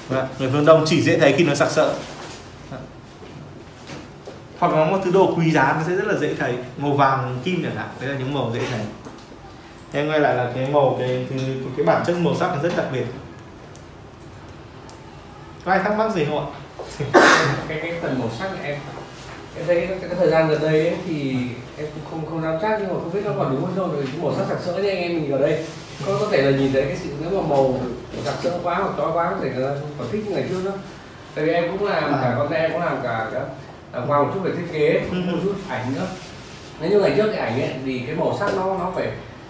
Vâng 0.08 0.26
người 0.38 0.50
phương 0.52 0.64
đông 0.64 0.84
chỉ 0.86 1.02
dễ 1.02 1.18
thấy 1.18 1.34
khi 1.38 1.44
nó 1.44 1.54
sặc 1.54 1.70
sỡ. 1.70 1.94
Hoặc 4.58 4.72
là 4.72 4.84
một 4.84 4.98
thứ 5.04 5.10
đồ 5.10 5.34
quý 5.36 5.50
giá 5.50 5.72
nó 5.72 5.80
sẽ 5.86 5.94
rất 5.94 6.06
là 6.06 6.18
dễ 6.18 6.34
thấy. 6.34 6.54
Màu 6.76 6.92
vàng 6.92 7.38
kim 7.44 7.62
chẳng 7.62 7.76
hạn 7.76 7.88
đấy 8.00 8.10
là 8.10 8.18
những 8.18 8.34
màu 8.34 8.50
dễ 8.54 8.60
thấy. 8.70 8.80
Thế 9.92 10.08
quay 10.08 10.20
lại 10.20 10.34
là 10.34 10.52
cái 10.54 10.68
màu 10.72 10.96
cái 10.98 11.26
cái, 11.30 11.40
cái 11.76 11.86
bản 11.86 12.04
chất 12.06 12.16
màu 12.20 12.34
sắc 12.34 12.48
nó 12.48 12.62
rất 12.62 12.76
đặc 12.76 12.86
biệt. 12.92 13.06
Có 15.64 15.72
ai 15.72 15.80
thắc 15.82 15.98
mắc 15.98 16.14
gì 16.14 16.24
không 16.24 16.38
ạ? 16.38 16.46
Cái 17.68 17.78
cái 17.82 17.98
phần 18.02 18.18
màu 18.18 18.30
sắc 18.38 18.52
này 18.54 18.64
em 18.64 18.78
em 19.56 19.66
thấy 19.66 19.86
cái, 19.86 19.98
cái, 20.00 20.10
thời 20.18 20.30
gian 20.30 20.48
gần 20.48 20.62
đây 20.62 20.88
ấy, 20.88 20.96
thì 21.06 21.36
em 21.78 21.86
cũng 21.94 22.04
không 22.10 22.30
không 22.30 22.42
dám 22.42 22.58
chắc 22.62 22.78
nhưng 22.80 22.88
mà 22.88 22.94
không 22.94 23.12
biết 23.12 23.20
nó 23.24 23.32
còn 23.38 23.50
đúng 23.50 23.64
hay 23.64 23.74
không 23.76 23.90
bởi 23.96 24.06
cái 24.06 24.22
màu 24.22 24.34
sắc 24.36 24.44
sặc 24.48 24.58
sỡ 24.64 24.72
như 24.72 24.88
anh 24.88 24.98
em 24.98 25.14
mình 25.14 25.32
ở 25.32 25.38
đây 25.38 25.64
có 26.06 26.18
có 26.20 26.26
thể 26.30 26.42
là 26.42 26.58
nhìn 26.58 26.72
thấy 26.72 26.82
cái 26.82 26.96
sự 26.96 27.08
nếu 27.20 27.40
mà 27.40 27.48
màu 27.48 27.80
sặc 28.24 28.34
sỡ 28.42 28.58
quá 28.62 28.74
hoặc 28.74 28.94
chói 28.96 29.12
quá 29.12 29.30
có 29.30 29.36
thể 29.42 29.50
là 29.56 29.74
còn 29.98 30.08
thích 30.12 30.24
như 30.26 30.34
ngày 30.34 30.44
trước 30.48 30.64
đó 30.64 30.70
tại 31.34 31.44
vì 31.44 31.52
em 31.52 31.78
cũng 31.78 31.88
làm 31.88 32.12
cả 32.12 32.34
con 32.38 32.52
em 32.52 32.72
cũng 32.72 32.80
làm 32.80 33.00
cả 33.02 33.28
cái 33.32 33.42
làm 33.92 34.08
qua 34.08 34.22
một 34.22 34.30
chút 34.34 34.40
về 34.42 34.50
thiết 34.56 34.72
kế 34.72 35.00
một 35.10 35.38
chút 35.44 35.54
ảnh 35.68 35.94
nữa. 35.94 36.06
Nếu 36.80 36.90
như 36.90 37.00
ngày 37.00 37.12
trước 37.16 37.26
cái 37.26 37.40
ảnh 37.40 37.60
ấy 37.60 37.70
thì 37.84 38.02
cái 38.06 38.16
màu 38.16 38.36
sắc 38.40 38.56
nó 38.56 38.64
nó 38.64 38.92
phải 38.94 39.08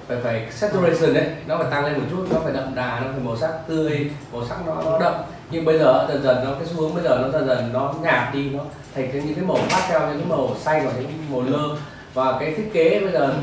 phải 0.09 0.19
phải 0.23 0.47
saturation 0.51 1.15
đấy 1.15 1.27
nó 1.47 1.59
phải 1.59 1.67
tăng 1.71 1.85
lên 1.85 1.95
một 1.95 2.07
chút 2.11 2.27
nó 2.31 2.41
phải 2.45 2.53
đậm 2.53 2.75
đà 2.75 3.01
nó 3.01 3.07
phải 3.13 3.21
màu 3.25 3.37
sắc 3.37 3.51
tươi 3.69 4.11
màu 4.33 4.45
sắc 4.49 4.67
nó, 4.67 4.83
nó 4.85 4.99
đậm 4.99 5.15
nhưng 5.51 5.65
bây 5.65 5.79
giờ 5.79 6.07
dần 6.09 6.23
dần 6.23 6.45
nó 6.45 6.51
cái 6.51 6.67
xu 6.67 6.81
hướng 6.81 6.95
bây 6.95 7.05
giờ 7.05 7.19
nó 7.23 7.39
dần 7.39 7.47
dần 7.47 7.71
nó 7.73 7.95
nhạt 8.03 8.35
đi 8.35 8.51
nó 8.51 8.61
thành 8.95 9.09
cái 9.13 9.23
những 9.23 9.35
cái 9.35 9.45
màu 9.45 9.59
pastel 9.71 10.01
những 10.01 10.19
cái 10.19 10.29
màu 10.29 10.57
xanh 10.61 10.87
và 10.87 10.93
những 10.93 11.07
cái 11.07 11.17
màu 11.31 11.43
lơ. 11.43 11.77
Và 12.15 12.37
cái 12.41 12.55
thiết 12.55 12.71
kế 12.73 13.01
bây 13.01 13.13
giờ 13.13 13.35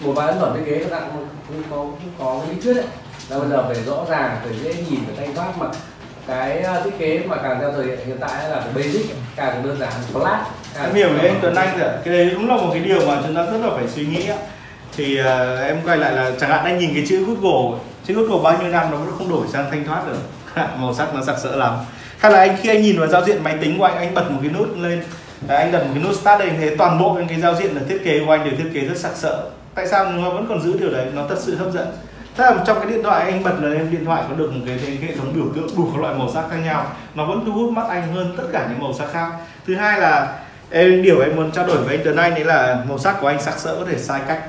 một 0.00 0.12
vài 0.12 0.26
ấn 0.26 0.38
phẩm 0.40 0.54
thiết 0.56 0.62
kế 0.66 0.84
nó 0.90 1.00
cũng 1.00 1.26
cũng 1.48 1.62
có 1.70 1.76
cũng 1.76 2.12
có 2.18 2.40
cái 2.40 2.54
lý 2.54 2.60
thuyết 2.62 2.74
đấy. 2.74 2.86
Là 3.28 3.38
bây 3.38 3.48
giờ 3.48 3.64
phải 3.68 3.84
rõ 3.84 4.04
ràng 4.08 4.36
phải 4.44 4.58
dễ 4.62 4.74
nhìn 4.74 5.00
phải 5.06 5.16
thanh 5.16 5.34
thoát. 5.34 5.58
Mà 5.58 5.66
cái 6.28 6.64
uh, 6.78 6.84
thiết 6.84 6.98
kế 6.98 7.22
mà 7.26 7.36
càng 7.36 7.60
theo 7.60 7.72
thời 7.72 7.84
hiện 7.84 8.16
tại 8.20 8.50
là 8.50 8.60
phải 8.60 8.72
basic 8.74 9.06
càng 9.36 9.62
đơn 9.64 9.78
giản 9.80 9.92
flat 10.12 10.38
em 10.80 10.94
hiểu 10.94 11.08
đấy 11.08 11.28
anh 11.28 11.38
Tuấn 11.42 11.54
Anh 11.54 11.78
rồi 11.78 11.90
cái 12.04 12.14
đấy 12.14 12.30
đúng 12.32 12.48
là 12.48 12.56
một 12.56 12.70
cái 12.72 12.82
điều 12.82 13.06
mà 13.06 13.22
chúng 13.26 13.34
ta 13.34 13.42
rất 13.42 13.58
là 13.62 13.70
phải 13.76 13.88
suy 13.88 14.06
nghĩ 14.06 14.26
thì 14.96 15.16
ờ, 15.18 15.60
em 15.64 15.80
quay 15.84 15.98
lại 15.98 16.12
là 16.12 16.32
chẳng 16.40 16.50
hạn 16.50 16.64
anh 16.64 16.78
nhìn 16.78 16.94
cái 16.94 17.04
chữ 17.08 17.24
Google 17.24 17.78
chữ 18.06 18.14
Google 18.14 18.42
bao 18.42 18.62
nhiêu 18.62 18.70
năm 18.70 18.90
nó 18.90 18.96
vẫn 18.96 19.14
không 19.18 19.30
đổi 19.30 19.46
sang 19.52 19.70
thanh 19.70 19.84
thoát 19.84 20.06
được 20.06 20.18
màu 20.80 20.94
sắc 20.94 21.14
nó 21.14 21.22
sặc 21.22 21.36
sỡ 21.42 21.56
lắm. 21.56 21.74
Hay 22.18 22.32
là 22.32 22.38
anh 22.38 22.56
khi 22.62 22.68
anh 22.68 22.82
nhìn 22.82 22.98
vào 22.98 23.08
giao 23.08 23.24
diện 23.24 23.44
máy 23.44 23.58
tính 23.60 23.78
của 23.78 23.84
anh 23.84 23.96
anh 23.96 24.14
bật 24.14 24.30
một 24.30 24.38
cái 24.42 24.50
nút 24.50 24.76
lên. 24.78 25.02
Đấy, 25.46 25.58
anh 25.58 25.72
bật 25.72 25.84
một 25.84 25.90
cái 25.94 26.02
nút 26.02 26.14
start 26.14 26.38
đây 26.40 26.50
thế 26.60 26.76
toàn 26.76 26.98
bộ 26.98 27.14
những 27.14 27.28
cái 27.28 27.40
giao 27.40 27.54
diện 27.54 27.74
là 27.74 27.82
thiết 27.88 28.04
kế 28.04 28.24
của 28.26 28.32
anh 28.32 28.44
đều 28.44 28.54
thiết 28.58 28.70
kế 28.74 28.80
rất 28.80 28.98
sặc 28.98 29.12
sỡ. 29.14 29.44
Tại 29.74 29.86
sao 29.86 30.12
nó 30.12 30.30
vẫn 30.30 30.46
còn 30.48 30.62
giữ 30.62 30.78
điều 30.78 30.90
đấy? 30.90 31.06
Nó 31.14 31.22
thật 31.28 31.38
sự 31.38 31.56
hấp 31.56 31.72
dẫn. 31.72 31.88
Thế 32.36 32.44
là 32.44 32.64
trong 32.66 32.80
cái 32.80 32.90
điện 32.90 33.02
thoại 33.02 33.30
anh 33.30 33.42
bật 33.42 33.54
là 33.60 33.76
em 33.76 33.90
điện 33.90 34.04
thoại 34.04 34.22
có 34.28 34.34
được 34.34 34.52
một 34.52 34.60
cái, 34.66 34.78
cái 34.86 34.98
hệ 35.08 35.16
thống 35.16 35.32
biểu 35.34 35.44
tượng 35.54 35.76
đủ 35.76 35.90
các 35.94 36.00
loại 36.00 36.14
màu 36.14 36.30
sắc 36.34 36.44
khác 36.50 36.56
nhau. 36.56 36.86
Nó 37.14 37.24
vẫn 37.24 37.44
thu 37.46 37.52
hút 37.52 37.70
mắt 37.70 37.88
anh 37.88 38.14
hơn 38.14 38.34
tất 38.36 38.44
cả 38.52 38.66
những 38.70 38.80
màu 38.80 38.92
sắc 38.92 39.12
khác. 39.12 39.30
Thứ 39.66 39.76
hai 39.76 40.00
là 40.00 40.38
em 40.70 41.02
điều 41.02 41.20
em 41.20 41.36
muốn 41.36 41.50
trao 41.50 41.66
đổi 41.66 41.76
với 41.76 41.96
anh 41.96 42.04
Tuấn 42.04 42.16
Anh 42.16 42.34
đấy 42.34 42.44
là 42.44 42.84
màu 42.88 42.98
sắc 42.98 43.16
của 43.20 43.26
anh 43.26 43.42
sặc 43.42 43.58
sỡ 43.58 43.76
có 43.78 43.84
thể 43.90 43.98
sai 43.98 44.20
cách. 44.28 44.40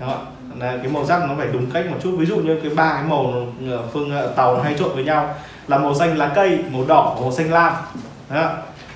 Đó 0.00 0.22
là 0.58 0.76
cái 0.82 0.92
màu 0.92 1.06
sắc 1.06 1.22
nó 1.28 1.34
phải 1.38 1.48
đúng 1.52 1.70
cách 1.70 1.86
một 1.90 1.96
chút. 2.02 2.16
Ví 2.18 2.26
dụ 2.26 2.36
như 2.36 2.60
cái 2.62 2.70
ba 2.74 2.92
cái 2.92 3.02
màu 3.08 3.46
ờ, 3.70 3.82
phương 3.92 4.10
ờ, 4.10 4.32
tàu 4.36 4.60
hay 4.60 4.74
trộn 4.78 4.94
với 4.94 5.04
nhau 5.04 5.34
là 5.68 5.78
màu 5.78 5.94
xanh 5.94 6.18
lá 6.18 6.32
cây 6.34 6.58
màu 6.72 6.84
đỏ 6.88 7.16
màu 7.20 7.32
xanh 7.32 7.52
lam. 7.52 7.72
Đó 8.30 8.52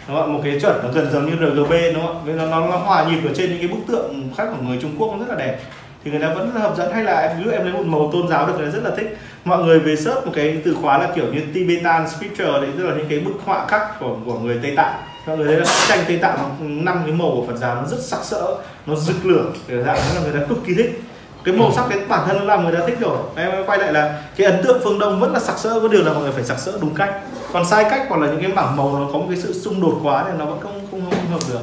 đúng 0.09 0.16
không? 0.16 0.33
một 0.33 0.40
cái 0.44 0.61
chuẩn 0.61 0.81
nó 0.83 0.88
gần 0.92 1.11
giống 1.12 1.27
như 1.27 1.33
RGB 1.33 1.73
đúng 1.94 2.07
không? 2.07 2.23
Vì 2.25 2.33
nó, 2.33 2.47
nó 2.47 2.66
nó 2.66 2.77
hòa 2.77 3.05
nhịp 3.05 3.29
ở 3.29 3.35
trên 3.35 3.51
những 3.51 3.59
cái 3.59 3.68
bức 3.68 3.81
tượng 3.88 4.31
khác 4.37 4.49
của 4.51 4.66
người 4.66 4.79
Trung 4.83 4.94
Quốc 4.99 5.12
nó 5.12 5.18
rất 5.18 5.29
là 5.29 5.44
đẹp. 5.44 5.59
Thì 6.05 6.11
người 6.11 6.21
ta 6.21 6.35
vẫn 6.35 6.51
hấp 6.51 6.77
dẫn. 6.77 6.92
Hay 6.92 7.05
là 7.05 7.21
em 7.21 7.38
ví 7.38 7.44
dụ 7.44 7.51
em 7.51 7.64
lấy 7.64 7.73
một 7.73 7.87
màu 7.87 8.11
tôn 8.12 8.29
giáo 8.29 8.47
được 8.47 8.53
người 8.59 8.66
ta 8.66 8.73
rất 8.73 8.85
là 8.85 8.97
thích. 8.97 9.18
Mọi 9.44 9.64
người 9.64 9.79
về 9.79 9.97
search 9.97 10.27
một 10.27 10.33
cái 10.35 10.61
từ 10.64 10.77
khóa 10.83 10.99
là 10.99 11.09
kiểu 11.14 11.25
như 11.33 11.40
Tibetan 11.55 12.09
scripture 12.09 12.53
đấy 12.53 12.68
tức 12.79 12.87
là 12.87 12.94
những 12.97 13.07
cái 13.09 13.21
bức 13.21 13.33
họa 13.44 13.66
khắc 13.66 14.01
của 14.01 14.16
của 14.27 14.38
người 14.38 14.59
Tây 14.62 14.73
Tạng. 14.77 14.94
Mọi 15.27 15.37
người 15.37 15.47
thấy 15.47 15.57
là 15.57 15.66
tranh 15.88 16.05
Tây 16.09 16.16
Tạng 16.16 16.38
năm 16.85 17.03
cái 17.07 17.14
màu 17.14 17.31
của 17.31 17.44
Phật 17.47 17.57
giáo 17.57 17.75
nó 17.75 17.85
rất 17.85 18.01
sặc 18.01 18.25
sỡ 18.25 18.57
nó 18.87 18.94
rực 18.94 19.27
lửa. 19.27 19.44
Kiểu 19.68 19.83
dạng 19.83 19.97
đó 19.97 20.14
là 20.14 20.21
người 20.21 20.40
ta 20.40 20.47
cực 20.49 20.59
kỳ 20.66 20.75
thích 20.75 21.03
cái 21.44 21.55
màu 21.55 21.72
sắc 21.72 21.85
cái 21.88 21.98
bản 22.09 22.29
thân 22.29 22.46
làm 22.46 22.64
người 22.64 22.77
ta 22.77 22.87
thích 22.87 23.01
rồi 23.01 23.18
em 23.37 23.51
quay 23.66 23.79
lại 23.79 23.92
là 23.92 24.22
cái 24.37 24.46
ấn 24.46 24.64
tượng 24.64 24.81
phương 24.85 24.98
đông 24.98 25.20
vẫn 25.20 25.33
là 25.33 25.40
sặc 25.40 25.59
sỡ 25.59 25.81
có 25.81 25.88
điều 25.88 26.05
là 26.05 26.12
mọi 26.12 26.22
người 26.22 26.33
phải 26.33 26.44
sặc 26.44 26.59
sỡ 26.59 26.79
đúng 26.81 26.94
cách 26.94 27.14
còn 27.53 27.66
sai 27.66 27.85
cách 27.90 28.07
hoặc 28.09 28.20
là 28.20 28.27
những 28.27 28.42
cái 28.42 28.53
bảng 28.53 28.77
màu 28.77 28.98
nó 28.98 29.07
có 29.12 29.18
một 29.18 29.27
cái 29.29 29.38
sự 29.38 29.53
xung 29.53 29.81
đột 29.81 30.01
quá 30.03 30.24
thì 30.27 30.38
nó 30.38 30.44
vẫn 30.44 30.61
không 30.61 30.87
không, 30.90 31.11
không 31.11 31.31
hợp 31.31 31.40
được 31.48 31.59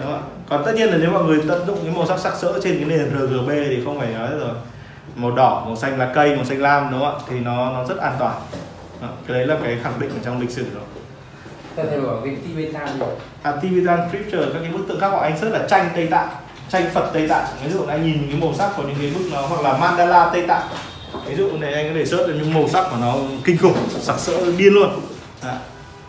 ạ? 0.00 0.18
còn 0.48 0.64
tất 0.64 0.72
nhiên 0.74 0.88
là 0.88 0.96
nếu 0.96 1.10
mọi 1.10 1.24
người 1.24 1.42
tận 1.48 1.66
dụng 1.66 1.78
cái 1.82 1.94
màu 1.96 2.06
sắc 2.06 2.18
sặc 2.18 2.34
sỡ 2.38 2.60
trên 2.62 2.76
cái 2.76 2.84
nền 2.84 3.10
RGB 3.10 3.48
thì 3.48 3.82
không 3.84 3.98
phải 3.98 4.08
nói 4.08 4.28
rồi 4.40 4.50
màu 5.16 5.30
đỏ 5.30 5.62
màu 5.66 5.76
xanh 5.76 5.98
lá 5.98 6.12
cây 6.14 6.36
màu 6.36 6.44
xanh 6.44 6.62
lam 6.62 6.90
đúng 6.90 7.00
không 7.00 7.14
ạ 7.14 7.24
thì 7.28 7.40
nó 7.40 7.70
nó 7.70 7.84
rất 7.84 7.98
an 7.98 8.12
toàn 8.18 8.34
Đó, 9.02 9.08
cái 9.26 9.38
đấy 9.38 9.46
là 9.46 9.56
cái 9.62 9.78
khẳng 9.82 10.00
định 10.00 10.10
ở 10.10 10.16
trong 10.24 10.40
lịch 10.40 10.50
sử 10.50 10.64
rồi 10.74 10.82
theo 11.76 11.86
thầy 11.86 12.00
bảo 12.00 12.20
cái 12.24 12.36
Tibetan 12.46 12.88
gì 12.98 13.04
à, 13.42 13.52
Tibetan 13.62 14.00
scripture 14.08 14.46
các 14.52 14.58
cái 14.62 14.72
bức 14.72 14.88
tượng 14.88 15.00
khắc 15.00 15.10
của 15.10 15.18
anh 15.18 15.38
rất 15.38 15.48
là 15.52 15.66
tranh 15.68 15.88
Tây 15.94 16.06
Tạng 16.06 16.28
tranh 16.70 16.90
Phật 16.94 17.10
Tây 17.12 17.28
Tạng. 17.28 17.44
Ví 17.64 17.72
dụ 17.72 17.84
anh 17.88 18.06
nhìn 18.06 18.20
những 18.20 18.30
cái 18.30 18.40
màu 18.40 18.54
sắc 18.58 18.70
của 18.76 18.82
những 18.82 18.96
cái 19.00 19.10
bức 19.14 19.32
nó 19.32 19.40
hoặc 19.40 19.62
là 19.62 19.78
mandala 19.78 20.30
Tây 20.32 20.42
Tạng. 20.42 20.62
Ví 21.26 21.36
dụ 21.36 21.50
này 21.60 21.74
anh 21.74 21.88
có 21.88 21.94
thể 21.94 22.06
search 22.06 22.26
được 22.26 22.34
những 22.38 22.54
màu 22.54 22.68
sắc 22.68 22.86
của 22.90 22.96
nó 23.00 23.14
kinh 23.44 23.58
khủng 23.58 23.74
sặc 24.00 24.18
sỡ 24.18 24.52
điên 24.56 24.72
luôn. 24.74 24.90
À. 25.42 25.58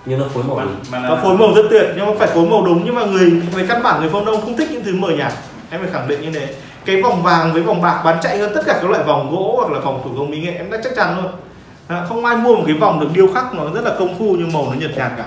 nhưng 0.06 0.20
nó 0.20 0.26
phối 0.34 0.44
màu 0.44 0.60
đúng 0.60 1.04
nó 1.04 1.18
phối 1.24 1.38
màu 1.38 1.54
rất 1.56 1.64
tuyệt 1.70 1.88
nhưng 1.96 2.06
mà 2.06 2.12
phải 2.20 2.28
phối 2.28 2.46
màu 2.46 2.66
đúng. 2.66 2.82
Nhưng 2.86 2.96
mà 2.96 3.06
người 3.06 3.30
về 3.30 3.66
căn 3.70 3.84
bản 3.84 4.02
người 4.02 4.10
phương 4.10 4.26
đông 4.26 4.42
không 4.42 4.58
thích 4.58 4.70
những 4.72 4.84
thứ 4.84 4.96
mờ 4.96 5.10
nhạt. 5.10 5.34
Em 5.70 5.82
phải 5.82 5.90
khẳng 5.94 6.08
định 6.08 6.22
như 6.22 6.32
thế. 6.40 6.54
Cái 6.86 7.02
vòng 7.02 7.24
vàng 7.24 7.54
với 7.54 7.62
vòng 7.62 7.82
bạc 7.82 8.02
bán 8.06 8.18
chạy 8.22 8.38
hơn 8.38 8.52
tất 8.56 8.62
cả 8.66 8.74
các 8.82 8.90
loại 8.90 9.04
vòng 9.04 9.32
gỗ 9.32 9.56
hoặc 9.58 9.74
là 9.74 9.80
vòng 9.80 10.02
thủ 10.04 10.10
công 10.18 10.30
mỹ 10.30 10.40
nghệ 10.40 10.54
em 10.54 10.72
đã 10.72 10.78
chắc 10.84 10.96
chắn 10.96 11.18
luôn. 11.18 11.32
À, 11.88 12.06
không 12.10 12.26
ai 12.26 12.38
mua 12.38 12.56
một 12.56 12.64
cái 12.66 12.76
vòng 12.76 13.00
được 13.00 13.08
điêu 13.14 13.34
khắc 13.34 13.54
nó 13.54 13.64
rất 13.74 13.84
là 13.84 13.96
công 14.00 14.20
phu 14.20 14.36
nhưng 14.40 14.54
màu 14.54 14.66
nó 14.66 14.74
nhợt 14.80 14.98
nhạt 14.98 15.12
cả. 15.18 15.26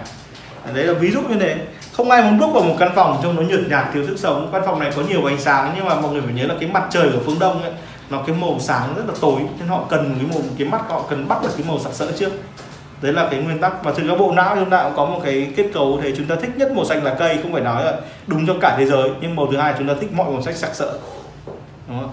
Đấy 0.74 0.84
là 0.84 0.92
ví 0.92 1.10
dụ 1.10 1.20
như 1.20 1.36
thế 1.40 1.56
không 1.92 2.10
ai 2.10 2.22
muốn 2.22 2.38
bước 2.38 2.46
vào 2.52 2.62
một 2.62 2.76
căn 2.78 2.92
phòng 2.94 3.20
trông 3.22 3.36
nó 3.36 3.42
nhợt 3.42 3.60
nhạt, 3.68 3.84
thiếu 3.94 4.06
sức 4.06 4.18
sống. 4.18 4.48
Căn 4.52 4.62
phòng 4.66 4.80
này 4.80 4.92
có 4.96 5.02
nhiều 5.02 5.24
ánh 5.24 5.40
sáng, 5.40 5.72
nhưng 5.76 5.84
mà 5.84 5.94
mọi 5.94 6.12
người 6.12 6.22
phải 6.22 6.34
nhớ 6.34 6.46
là 6.46 6.54
cái 6.60 6.68
mặt 6.68 6.84
trời 6.90 7.10
của 7.12 7.18
phương 7.26 7.38
đông 7.38 7.62
ấy, 7.62 7.72
nó 8.10 8.22
cái 8.26 8.36
màu 8.36 8.56
sáng 8.60 8.94
rất 8.96 9.02
là 9.08 9.14
tối, 9.20 9.40
nên 9.58 9.68
họ 9.68 9.84
cần 9.88 10.14
cái 10.18 10.26
màu, 10.32 10.42
cái 10.58 10.68
mắt 10.68 10.80
họ 10.88 11.04
cần 11.10 11.28
bắt 11.28 11.42
được 11.42 11.50
cái 11.56 11.66
màu 11.68 11.78
sặc 11.78 11.92
sỡ 11.92 12.12
trước. 12.18 12.32
Đấy 13.02 13.12
là 13.12 13.28
cái 13.30 13.40
nguyên 13.40 13.58
tắc. 13.58 13.84
Và 13.84 13.92
từ 13.96 14.08
ra 14.08 14.14
bộ 14.14 14.32
não 14.32 14.56
chúng 14.56 14.70
ta 14.70 14.82
cũng 14.82 14.96
có 14.96 15.04
một 15.04 15.20
cái 15.24 15.52
kết 15.56 15.66
cấu 15.74 16.00
thì 16.02 16.14
chúng 16.16 16.26
ta 16.26 16.34
thích 16.34 16.50
nhất 16.56 16.72
màu 16.72 16.84
xanh 16.84 17.04
là 17.04 17.14
cây, 17.14 17.38
không 17.42 17.52
phải 17.52 17.62
nói 17.62 17.84
là 17.84 17.92
đúng 18.26 18.46
cho 18.46 18.54
cả 18.60 18.74
thế 18.78 18.86
giới. 18.86 19.10
Nhưng 19.20 19.36
màu 19.36 19.46
thứ 19.50 19.56
hai 19.56 19.74
chúng 19.78 19.88
ta 19.88 19.94
thích 20.00 20.12
mọi 20.12 20.30
màu 20.30 20.42
sắc 20.42 20.56
sặc 20.56 20.74
sỡ. 20.74 20.98
Đúng 21.88 22.00
không? 22.00 22.10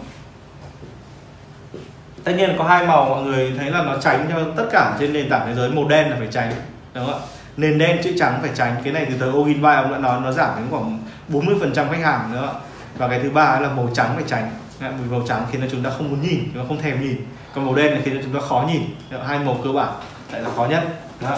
Tất 2.23 2.31
nhiên 2.37 2.55
có 2.57 2.63
hai 2.63 2.87
màu, 2.87 3.05
mọi 3.09 3.21
người 3.21 3.53
thấy 3.57 3.71
là 3.71 3.81
nó 3.81 3.97
tránh 3.97 4.29
cho 4.33 4.39
tất 4.55 4.65
cả 4.71 4.95
trên 4.99 5.13
nền 5.13 5.29
tảng 5.29 5.47
thế 5.47 5.55
giới. 5.55 5.69
Màu 5.69 5.85
đen 5.87 6.09
là 6.09 6.15
phải 6.19 6.27
tránh. 6.31 6.51
Đúng 6.93 7.05
không 7.05 7.13
ạ? 7.13 7.19
Nền 7.59 7.77
đen 7.77 7.97
chữ 8.03 8.13
trắng 8.19 8.39
phải 8.41 8.51
tránh. 8.55 8.75
Cái 8.83 8.93
này 8.93 9.05
từ 9.09 9.17
thời 9.19 9.29
Ogilvy 9.29 9.75
ông 9.75 9.91
đã 9.91 9.97
nói 9.97 10.19
nó 10.21 10.31
giảm 10.31 10.55
đến 10.55 10.65
khoảng 10.71 10.99
40 11.27 11.55
phần 11.59 11.73
trăm 11.75 11.89
khách 11.89 12.03
hàng 12.03 12.31
nữa. 12.31 12.55
Và 12.97 13.07
cái 13.07 13.19
thứ 13.23 13.29
ba 13.29 13.59
là 13.59 13.69
màu 13.69 13.89
trắng 13.93 14.11
phải 14.15 14.23
tránh. 14.27 14.51
Vì 14.79 15.11
màu 15.11 15.21
trắng 15.27 15.45
khiến 15.51 15.61
cho 15.61 15.67
chúng 15.71 15.83
ta 15.83 15.89
không 15.89 16.09
muốn 16.09 16.21
nhìn 16.21 16.39
chúng 16.53 16.63
ta 16.63 16.67
không 16.67 16.81
thèm 16.81 17.01
nhìn. 17.01 17.25
Còn 17.53 17.65
màu 17.65 17.75
đen 17.75 17.93
là 17.93 17.99
khiến 18.03 18.17
cho 18.17 18.23
chúng 18.23 18.33
ta 18.33 18.47
khó 18.47 18.65
nhìn. 18.67 18.81
Hai 19.27 19.39
màu 19.39 19.59
cơ 19.63 19.71
bản 19.71 19.93
lại 20.31 20.41
là 20.41 20.49
khó 20.55 20.65
nhất. 20.65 20.83
Đó. 21.21 21.37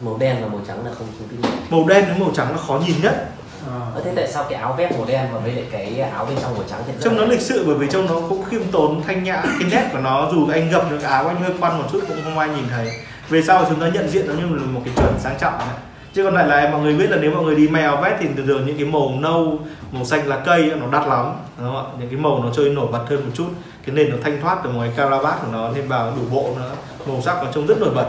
Màu 0.00 0.18
đen 0.18 0.36
và 0.42 0.48
màu 0.48 0.60
trắng 0.68 0.86
là 0.86 0.90
không 0.98 1.06
không 1.18 1.40
nghiệm 1.40 1.50
màu 1.70 1.88
đen 1.88 2.04
với 2.06 2.18
màu 2.18 2.30
trắng 2.34 2.50
là 2.50 2.56
khó 2.56 2.80
nhìn 2.86 2.96
nhất 3.02 3.31
Ờ, 3.66 4.02
thế 4.04 4.12
tại 4.16 4.28
sao 4.28 4.44
cái 4.50 4.60
áo 4.60 4.74
vest 4.78 4.92
màu 4.92 5.04
đen 5.04 5.26
và 5.32 5.38
với 5.38 5.52
lại 5.52 5.64
cái 5.72 6.00
áo 6.00 6.24
bên 6.24 6.38
trong 6.42 6.54
màu 6.54 6.64
trắng 6.70 6.82
thì 6.86 6.92
trông 7.00 7.16
nó 7.16 7.24
lịch 7.24 7.40
sự 7.40 7.64
bởi 7.66 7.74
vì 7.74 7.86
trông 7.90 8.06
nó 8.06 8.14
cũng 8.28 8.44
khiêm 8.44 8.62
tốn 8.72 9.02
thanh 9.06 9.24
nhã. 9.24 9.42
Cái 9.42 9.68
nét 9.70 9.88
của 9.92 9.98
nó 9.98 10.28
dù 10.32 10.48
anh 10.52 10.70
gập 10.70 10.90
được 10.90 11.02
áo 11.02 11.28
anh 11.28 11.42
hơi 11.42 11.52
quăn 11.60 11.78
một 11.78 11.84
chút 11.92 12.00
cũng 12.08 12.16
không 12.24 12.38
ai 12.38 12.48
nhìn 12.48 12.64
thấy. 12.70 12.90
Về 13.28 13.42
sau 13.42 13.64
chúng 13.68 13.80
ta 13.80 13.88
nhận 13.88 14.08
diện 14.08 14.26
nó 14.28 14.34
như 14.34 14.56
là 14.56 14.62
một 14.66 14.80
cái 14.84 14.94
chuẩn 14.96 15.18
sang 15.18 15.38
trọng 15.40 15.58
ấy. 15.58 15.68
chứ 16.14 16.24
còn 16.24 16.34
lại 16.34 16.46
là 16.46 16.70
mọi 16.70 16.80
người 16.80 16.94
biết 16.94 17.10
là 17.10 17.16
nếu 17.16 17.30
mọi 17.30 17.42
người 17.42 17.54
đi 17.54 17.68
may 17.68 17.82
áo 17.82 17.96
vest 18.02 18.14
thì 18.20 18.28
thường 18.36 18.46
thường 18.46 18.66
những 18.66 18.76
cái 18.76 18.86
màu 18.86 19.14
nâu 19.20 19.58
màu 19.92 20.04
xanh 20.04 20.26
lá 20.28 20.42
cây 20.46 20.70
ấy, 20.70 20.80
nó 20.80 20.86
đắt 20.92 21.08
lắm 21.08 21.32
đúng 21.58 21.66
không 21.66 21.76
ạ? 21.76 21.92
Những 21.98 22.08
cái 22.08 22.18
màu 22.18 22.42
nó 22.44 22.50
chơi 22.56 22.68
nổi 22.70 22.86
bật 22.92 23.04
hơn 23.08 23.24
một 23.24 23.30
chút. 23.34 23.48
Cái 23.86 23.94
nền 23.94 24.10
nó 24.10 24.16
thanh 24.24 24.40
thoát 24.40 24.64
được 24.64 24.70
ngoài 24.74 24.90
caravat 24.96 25.40
của 25.40 25.48
nó 25.52 25.70
thêm 25.74 25.88
vào 25.88 26.12
đủ 26.16 26.22
bộ 26.30 26.54
nữa 26.56 26.70
màu 27.06 27.22
sắc 27.22 27.44
nó 27.44 27.52
trông 27.54 27.66
rất 27.66 27.80
nổi 27.80 27.90
bật 27.94 28.06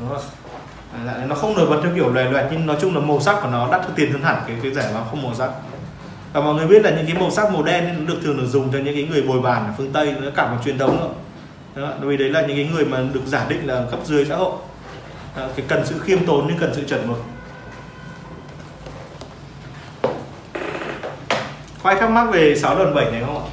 đúng 0.00 0.08
không 0.08 0.18
ạ 0.18 0.47
dạ, 1.06 1.24
nó 1.28 1.34
không 1.34 1.56
nổi 1.56 1.66
bật 1.66 1.80
theo 1.82 1.92
kiểu 1.94 2.12
loè 2.12 2.24
loẹt 2.30 2.46
nhưng 2.50 2.66
nói 2.66 2.76
chung 2.80 2.94
là 2.94 3.00
màu 3.00 3.20
sắc 3.20 3.38
của 3.42 3.48
nó 3.48 3.68
đắt 3.72 3.80
hơn 3.80 3.92
tiền 3.96 4.12
hơn 4.12 4.22
hẳn 4.22 4.36
cái 4.46 4.56
cái 4.62 4.72
giải 4.72 4.86
mà 4.94 5.00
không 5.10 5.22
màu 5.22 5.34
sắc. 5.34 5.50
Và 6.32 6.40
mọi 6.40 6.54
người 6.54 6.66
biết 6.66 6.82
là 6.82 6.90
những 6.90 7.06
cái 7.06 7.14
màu 7.14 7.30
sắc 7.30 7.52
màu 7.52 7.62
đen 7.62 7.84
ấy, 7.84 7.94
nó 7.98 8.06
được 8.06 8.20
thường 8.22 8.36
được 8.36 8.46
dùng 8.46 8.72
cho 8.72 8.78
những 8.78 8.94
cái 8.94 9.04
người 9.10 9.22
bồi 9.22 9.40
bàn 9.40 9.66
ở 9.66 9.72
phương 9.76 9.92
tây 9.92 10.14
nó 10.20 10.30
cảm 10.34 10.56
một 10.56 10.62
truyền 10.64 10.78
thống 10.78 10.96
nữa 10.96 11.10
đó, 11.82 11.92
vì 12.00 12.16
đấy 12.16 12.30
là 12.30 12.40
những 12.40 12.56
cái 12.56 12.68
người 12.74 12.84
mà 12.84 12.98
được 13.12 13.26
giả 13.26 13.46
định 13.48 13.66
là 13.66 13.84
cấp 13.90 14.00
dưới 14.04 14.24
xã 14.24 14.36
hội. 14.36 14.52
Đó, 15.36 15.48
cái 15.56 15.66
cần 15.68 15.86
sự 15.86 15.98
khiêm 15.98 16.26
tốn 16.26 16.44
nhưng 16.48 16.58
cần 16.58 16.72
sự 16.74 16.84
chuẩn 16.88 17.08
mực. 17.08 17.22
Có 21.82 21.90
ai 21.90 22.00
thắc 22.00 22.10
mắc 22.10 22.24
về 22.32 22.56
6 22.56 22.78
lần 22.78 22.94
7 22.94 23.10
này 23.10 23.22
không 23.26 23.44
ạ? 23.44 23.48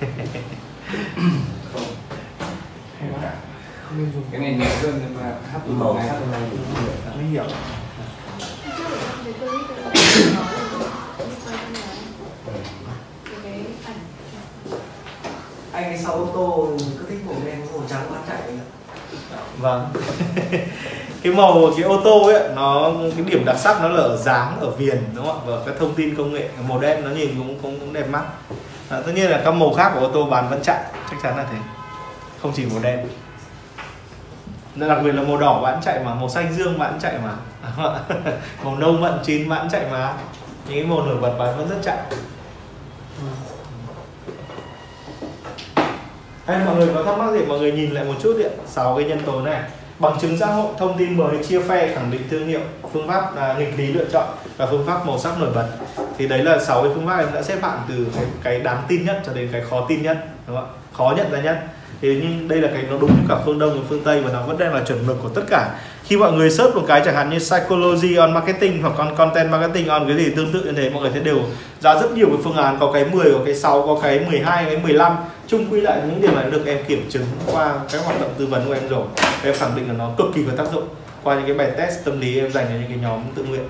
nên 3.96 4.12
dùng 4.14 4.24
cái 4.32 4.40
này 4.40 4.52
nhẹ 4.52 4.68
hơn 4.82 5.00
nhưng 5.02 5.16
mà 5.20 5.32
hấp 5.52 5.68
màu 5.68 5.94
này 5.94 6.08
không 6.08 6.20
được. 6.32 7.16
mới 7.16 7.24
hiểu 7.24 7.44
Cái 7.44 7.44
là 7.44 8.96
cái 13.42 13.42
cái 13.42 13.60
anh 15.72 15.84
cái 15.84 15.98
sau 15.98 16.12
ô 16.12 16.26
tô 16.34 16.68
cứ 16.98 17.04
thích 17.08 17.18
màu 17.26 17.36
đen 17.44 17.60
màu 17.72 17.82
trắng 17.90 18.02
bán 18.10 18.22
chạy 18.28 18.40
vâng. 19.60 19.88
Cái 21.22 21.32
màu 21.34 21.70
cái 21.76 21.84
ô 21.84 22.00
tô 22.04 22.26
ấy 22.26 22.48
nó 22.56 22.92
cái 23.16 23.24
điểm 23.24 23.44
đặc 23.44 23.56
sắc 23.58 23.82
nó 23.82 23.88
là 23.88 24.02
ở 24.02 24.16
dáng 24.16 24.60
ở 24.60 24.70
viền 24.70 25.04
đúng 25.14 25.26
không 25.26 25.40
ạ? 25.40 25.44
Và 25.46 25.62
các 25.66 25.74
thông 25.78 25.94
tin 25.94 26.16
công 26.16 26.32
nghệ 26.32 26.48
màu 26.68 26.80
đen 26.80 27.04
nó 27.04 27.10
nhìn 27.10 27.34
cũng 27.38 27.58
cũng, 27.62 27.80
cũng 27.80 27.92
đẹp 27.92 28.08
mắt. 28.08 28.22
À, 28.88 29.00
tất 29.06 29.12
nhiên 29.14 29.30
là 29.30 29.40
các 29.44 29.50
màu 29.50 29.74
khác 29.74 29.92
của 29.94 30.00
ô 30.00 30.08
tô 30.08 30.26
bán 30.30 30.50
vẫn 30.50 30.62
chạy 30.62 30.84
chắc 31.10 31.16
chắn 31.22 31.36
là 31.36 31.46
thế. 31.50 31.58
Không 32.42 32.52
chỉ 32.56 32.64
màu 32.66 32.82
đen 32.82 33.06
đặc 34.76 34.98
biệt 35.04 35.12
là 35.12 35.22
màu 35.22 35.36
đỏ 35.36 35.60
bạn 35.62 35.80
chạy 35.82 36.04
mà 36.04 36.14
màu 36.14 36.28
xanh 36.28 36.52
dương 36.52 36.78
bạn 36.78 36.98
chạy 37.02 37.14
mà. 37.24 37.32
Màu 38.64 38.76
nâu 38.76 38.92
mận 38.92 39.12
chín 39.24 39.48
bạn 39.48 39.68
chạy 39.72 39.82
mà. 39.90 40.14
Những 40.68 40.78
cái 40.78 40.84
màu 40.84 41.06
nổi 41.06 41.16
bật 41.16 41.38
bạn 41.38 41.58
vẫn 41.58 41.68
rất 41.68 41.76
chạy. 41.82 41.98
Hay 46.46 46.58
mọi 46.66 46.76
người 46.76 46.88
có 46.94 47.02
thắc 47.02 47.18
mắc 47.18 47.32
gì? 47.32 47.40
Mọi 47.48 47.58
người 47.58 47.72
nhìn 47.72 47.90
lại 47.90 48.04
một 48.04 48.14
chút 48.22 48.36
điện 48.38 48.52
sáu 48.66 48.96
cái 48.96 49.04
nhân 49.04 49.20
tố 49.26 49.40
này 49.40 49.62
bằng 49.98 50.18
chứng 50.20 50.38
xã 50.38 50.46
hội 50.46 50.66
thông 50.78 50.98
tin 50.98 51.16
mới 51.16 51.44
chia 51.44 51.60
phe 51.60 51.94
khẳng 51.94 52.10
định 52.10 52.22
thương 52.30 52.46
hiệu 52.46 52.60
phương 52.92 53.08
pháp 53.08 53.36
à, 53.36 53.54
nghịch 53.58 53.78
lý 53.78 53.86
lựa 53.86 54.04
chọn 54.12 54.26
và 54.56 54.66
phương 54.66 54.86
pháp 54.86 55.06
màu 55.06 55.18
sắc 55.18 55.40
nổi 55.40 55.50
bật. 55.54 55.68
Thì 56.18 56.28
đấy 56.28 56.44
là 56.44 56.58
sáu 56.58 56.82
cái 56.82 56.90
phương 56.94 57.06
pháp 57.06 57.18
em 57.18 57.28
đã 57.34 57.42
xếp 57.42 57.58
hạng 57.62 57.80
từ 57.88 58.06
cái, 58.16 58.24
cái 58.42 58.60
đáng 58.60 58.82
tin 58.88 59.04
nhất 59.04 59.22
cho 59.26 59.32
đến 59.32 59.48
cái 59.52 59.62
khó 59.70 59.86
tin 59.88 60.02
nhất 60.02 60.16
đúng 60.46 60.56
không 60.56 60.66
ạ? 60.66 60.74
Khó 60.92 61.14
nhận 61.16 61.30
ra 61.30 61.40
nhất 61.40 61.58
thế 62.02 62.20
nhưng 62.22 62.48
đây 62.48 62.60
là 62.60 62.68
cái 62.74 62.82
nó 62.90 62.98
đúng 62.98 63.10
với 63.10 63.24
cả 63.28 63.36
phương 63.44 63.58
đông 63.58 63.80
và 63.80 63.86
phương 63.88 64.02
tây 64.04 64.20
và 64.20 64.32
nó 64.32 64.42
vẫn 64.42 64.58
đang 64.58 64.74
là 64.74 64.82
chuẩn 64.84 65.06
mực 65.06 65.16
của 65.22 65.28
tất 65.28 65.42
cả. 65.48 65.74
Khi 66.04 66.16
mọi 66.16 66.32
người 66.32 66.50
search 66.50 66.76
một 66.76 66.82
cái 66.88 67.02
chẳng 67.04 67.14
hạn 67.14 67.30
như 67.30 67.38
psychology 67.38 68.16
on 68.16 68.34
marketing 68.34 68.82
hoặc 68.82 68.92
con 68.96 69.16
content 69.16 69.50
marketing 69.50 69.88
on 69.88 70.08
cái 70.08 70.16
gì 70.16 70.32
tương 70.36 70.52
tự 70.52 70.64
như 70.64 70.72
thế 70.72 70.90
mọi 70.90 71.02
người 71.02 71.10
sẽ 71.14 71.20
đều 71.20 71.38
ra 71.80 71.94
rất 71.94 72.12
nhiều 72.12 72.26
cái 72.26 72.38
phương 72.44 72.56
án 72.56 72.76
có 72.80 72.92
cái 72.92 73.04
10 73.04 73.32
có 73.32 73.38
cái 73.44 73.54
6 73.54 73.86
có 73.86 74.00
cái 74.02 74.20
12 74.20 74.64
cái 74.64 74.76
15 74.76 75.16
chung 75.46 75.66
quy 75.70 75.80
lại 75.80 76.00
những 76.06 76.20
điều 76.20 76.32
này 76.32 76.50
được 76.50 76.66
em 76.66 76.78
kiểm 76.88 77.06
chứng 77.10 77.24
qua 77.52 77.74
cái 77.92 78.00
hoạt 78.00 78.20
động 78.20 78.34
tư 78.38 78.46
vấn 78.46 78.66
của 78.66 78.72
em 78.72 78.88
rồi. 78.88 79.04
Em 79.44 79.54
khẳng 79.54 79.76
định 79.76 79.88
là 79.88 79.94
nó 79.94 80.10
cực 80.18 80.26
kỳ 80.34 80.42
có 80.50 80.64
tác 80.64 80.72
dụng 80.72 80.88
qua 81.22 81.34
những 81.34 81.46
cái 81.46 81.54
bài 81.54 81.70
test 81.78 82.04
tâm 82.04 82.20
lý 82.20 82.40
em 82.40 82.52
dành 82.52 82.66
cho 82.68 82.74
những 82.74 82.88
cái 82.88 82.98
nhóm 83.02 83.22
tự 83.34 83.42
nguyện. 83.42 83.68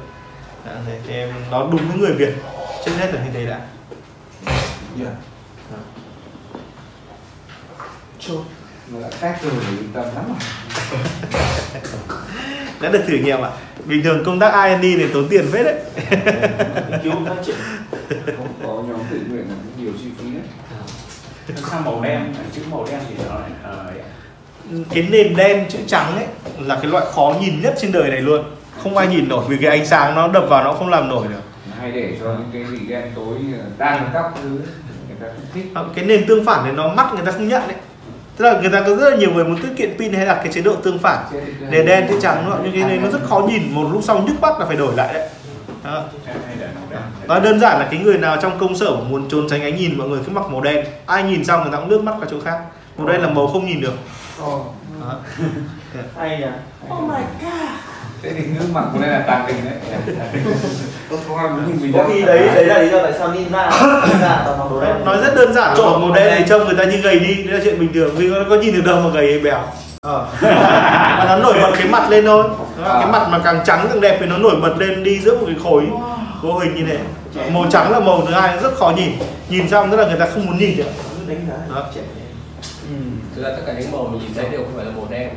Đã, 0.67 0.73
thế 0.87 0.99
thì 1.07 1.15
em 1.15 1.29
nó 1.51 1.69
đúng 1.73 1.89
với 1.89 1.99
người 1.99 2.13
Việt. 2.13 2.35
Trước 2.85 2.93
hết 2.99 3.15
là 3.15 3.21
như 3.25 3.31
thế 3.35 3.47
đã. 3.47 3.61
Yeah. 5.01 5.13
Chốt 8.29 8.43
Nó 8.93 9.01
đã 9.01 9.09
khác 9.21 9.39
rồi 9.43 9.53
thì 9.61 9.77
yên 9.77 9.89
tâm 9.93 10.05
lắm 10.15 10.25
đã 12.81 12.89
được 12.89 13.03
thử 13.07 13.17
nghiệm 13.17 13.43
ạ. 13.43 13.51
Bình 13.85 14.03
thường 14.03 14.23
công 14.25 14.39
tác 14.41 14.53
R&D 14.53 14.83
thì 14.83 15.07
tốn 15.13 15.29
tiền 15.31 15.47
phết 15.53 15.67
đấy. 15.67 15.75
Cứu 17.03 17.13
phát 17.27 17.35
triển. 17.47 17.57
Không 18.37 18.55
có 18.63 18.83
nhóm 18.89 19.01
tự 19.11 19.21
nguyện 19.29 19.49
là 19.49 19.55
cũng 19.55 19.85
nhiều 19.85 19.93
chi 20.03 20.09
phí 20.19 20.25
đấy. 20.31 20.43
Sao 21.71 21.81
màu 21.85 22.01
đen? 22.01 22.35
Chữ 22.55 22.63
màu 22.71 22.87
đen 22.91 23.01
thì 23.09 23.15
nó 23.29 23.35
lại 23.35 23.51
ờ, 23.63 23.93
cái 24.95 25.07
nền 25.11 25.37
đen 25.37 25.67
chữ 25.69 25.79
trắng 25.87 26.17
ấy 26.17 26.27
là 26.59 26.75
cái 26.75 26.91
loại 26.91 27.07
khó 27.13 27.35
nhìn 27.41 27.63
nhất 27.63 27.75
trên 27.81 27.93
đời 27.93 28.11
này 28.11 28.21
luôn. 28.21 28.45
Không 28.83 28.97
ai 28.97 29.07
nhìn 29.07 29.29
nổi 29.29 29.45
vì 29.49 29.57
cái 29.61 29.71
ánh 29.71 29.87
sáng 29.87 30.15
nó 30.15 30.29
đập 30.29 30.45
vào 30.49 30.65
nó 30.65 30.73
không 30.73 30.89
làm 30.89 31.09
nổi 31.09 31.27
được. 31.29 31.43
Hay 31.81 31.93
để 31.93 32.17
cho 32.21 32.27
những 32.27 32.51
cái 32.53 32.65
gì 32.65 32.87
đen 32.87 33.13
tối 33.15 33.35
đang 33.79 34.11
tóc 34.15 34.39
thứ 34.43 34.49
Người 35.09 35.17
ta 35.21 35.27
cũng 35.27 35.47
thích. 35.55 35.71
Ờ, 35.75 35.89
cái 35.95 36.05
nền 36.05 36.27
tương 36.27 36.45
phản 36.45 36.65
này 36.65 36.73
nó 36.73 36.95
mắt 36.95 37.15
người 37.15 37.25
ta 37.27 37.33
không 37.33 37.49
nhận 37.49 37.63
đấy 37.69 37.77
tức 38.37 38.45
là 38.45 38.61
người 38.61 38.71
ta 38.71 38.81
có 38.81 38.97
rất 38.97 39.11
là 39.11 39.17
nhiều 39.17 39.31
người 39.31 39.45
muốn 39.45 39.63
tiết 39.63 39.69
kiệm 39.77 39.99
pin 39.99 40.13
hay 40.13 40.27
đặt 40.27 40.35
cái 40.45 40.53
chế 40.53 40.61
độ 40.61 40.75
tương 40.75 40.99
phản. 40.99 41.25
Nền 41.71 41.87
đen 41.87 42.07
chữ 42.09 42.19
trắng 42.23 42.43
đúng 42.43 42.53
không? 42.53 42.61
nhưng 42.65 42.73
cái 42.73 42.83
này 42.91 42.99
nó 42.99 43.11
rất 43.11 43.29
khó 43.29 43.41
nhìn 43.41 43.63
một 43.75 43.89
lúc 43.93 44.03
sau 44.05 44.19
nhức 44.19 44.41
mắt 44.41 44.59
là 44.59 44.67
phải 44.67 44.77
đổi 44.77 44.95
lại 44.97 45.15
đấy. 45.15 45.29
Đó. 45.85 46.05
để 46.59 46.67
nói 47.27 47.41
đơn 47.41 47.61
giản 47.61 47.79
là 47.79 47.89
cái 47.91 48.01
người 48.01 48.19
nào 48.19 48.37
trong 48.43 48.59
công 48.59 48.77
sở 48.77 48.97
muốn 48.97 49.29
trốn 49.29 49.47
tránh 49.51 49.63
ánh 49.63 49.77
nhìn 49.77 49.99
mọi 49.99 50.09
người 50.09 50.21
cứ 50.27 50.33
mặc 50.33 50.45
màu 50.51 50.61
đen. 50.61 50.87
Ai 51.07 51.23
nhìn 51.23 51.45
xong 51.45 51.63
người 51.63 51.73
ta 51.73 51.79
cũng 51.79 51.89
nước 51.89 52.03
mắt 52.03 52.15
qua 52.19 52.27
chỗ 52.31 52.37
khác. 52.45 52.61
Màu 52.97 53.09
đen 53.09 53.23
là 53.23 53.29
màu 53.29 53.47
không 53.47 53.67
nhìn 53.67 53.81
được. 53.81 53.95
Đó. 54.41 54.65
hay 56.17 56.39
nhỉ 56.39 56.47
Thế 58.27 58.33
thì 58.37 58.43
nước 58.59 58.67
mặt 58.73 58.85
của 58.93 58.99
đây 58.99 59.11
là 59.11 59.25
tàng 59.27 59.45
tình 59.47 59.57
đấy. 59.65 59.75
Có 61.95 62.05
khi 62.09 62.23
đấy 62.23 62.49
đấy 62.55 62.65
là 62.65 62.79
lý 62.79 62.91
do 62.91 63.03
tại 63.03 63.13
sao 63.19 63.29
ninja 63.29 63.71
ninja 63.71 64.45
toàn 64.45 64.59
mặc 64.59 64.65
đồ 64.71 64.81
đen. 64.81 65.05
Nói 65.05 65.17
rất 65.17 65.35
đơn 65.35 65.53
giản 65.53 65.79
là 65.79 65.85
mặc 65.85 65.99
màu 65.99 66.13
đen 66.15 66.35
thì 66.39 66.45
trông 66.49 66.65
người 66.65 66.75
ta 66.75 66.85
như 66.85 66.97
gầy 66.97 67.19
đi 67.19 67.35
đấy 67.35 67.59
là 67.59 67.61
chuyện 67.65 67.79
bình 67.81 67.93
thường. 67.93 68.15
Vì 68.17 68.29
nó 68.29 68.37
có 68.49 68.57
nhìn 68.57 68.75
được 68.75 68.85
đâu 68.85 69.01
mà 69.01 69.11
gầy 69.15 69.33
hay 69.33 69.41
béo 69.41 69.59
ờ. 70.01 70.27
Mà 71.19 71.25
nó 71.29 71.37
nổi 71.37 71.55
bật 71.63 71.77
cái 71.79 71.89
mặt 71.89 72.11
lên 72.11 72.25
thôi. 72.27 72.45
Đó, 72.85 72.99
cái 73.01 73.13
mặt 73.13 73.29
mà 73.31 73.39
càng 73.39 73.61
trắng 73.65 73.87
càng 73.89 74.01
đẹp 74.01 74.17
thì 74.21 74.27
nó 74.27 74.39
nổi 74.39 74.57
bật 74.63 74.75
lên 74.79 75.05
đi 75.05 75.19
giữa 75.19 75.39
một 75.39 75.47
cái 75.47 75.57
khối 75.63 75.85
vô 76.43 76.59
hình 76.59 76.75
như 76.75 76.83
thế. 76.87 76.99
Màu 77.51 77.67
trắng 77.71 77.93
là 77.93 78.01
màu 78.01 78.27
thứ 78.27 78.35
hai 78.35 78.59
rất 78.63 78.75
khó 78.75 78.93
nhìn. 78.97 79.11
Nhìn 79.49 79.69
xong 79.69 79.91
tức 79.91 79.97
là 79.97 80.07
người 80.07 80.19
ta 80.19 80.27
không 80.27 80.47
muốn 80.47 80.59
nhìn 80.59 80.77
cứ 80.77 80.85
đánh 81.29 81.47
giá. 81.49 81.81
Trẻ 81.95 82.01
thực 83.37 83.43
ra 83.43 83.51
tất 83.57 83.63
cả 83.67 83.73
những 83.79 83.93
màu 83.93 84.05
mình 84.05 84.21
nhìn 84.21 84.31
thấy 84.35 84.49
đều 84.51 84.61
không 84.61 84.73
phải 84.77 84.85
là 84.85 84.91
màu 84.97 85.07
đen 85.11 85.29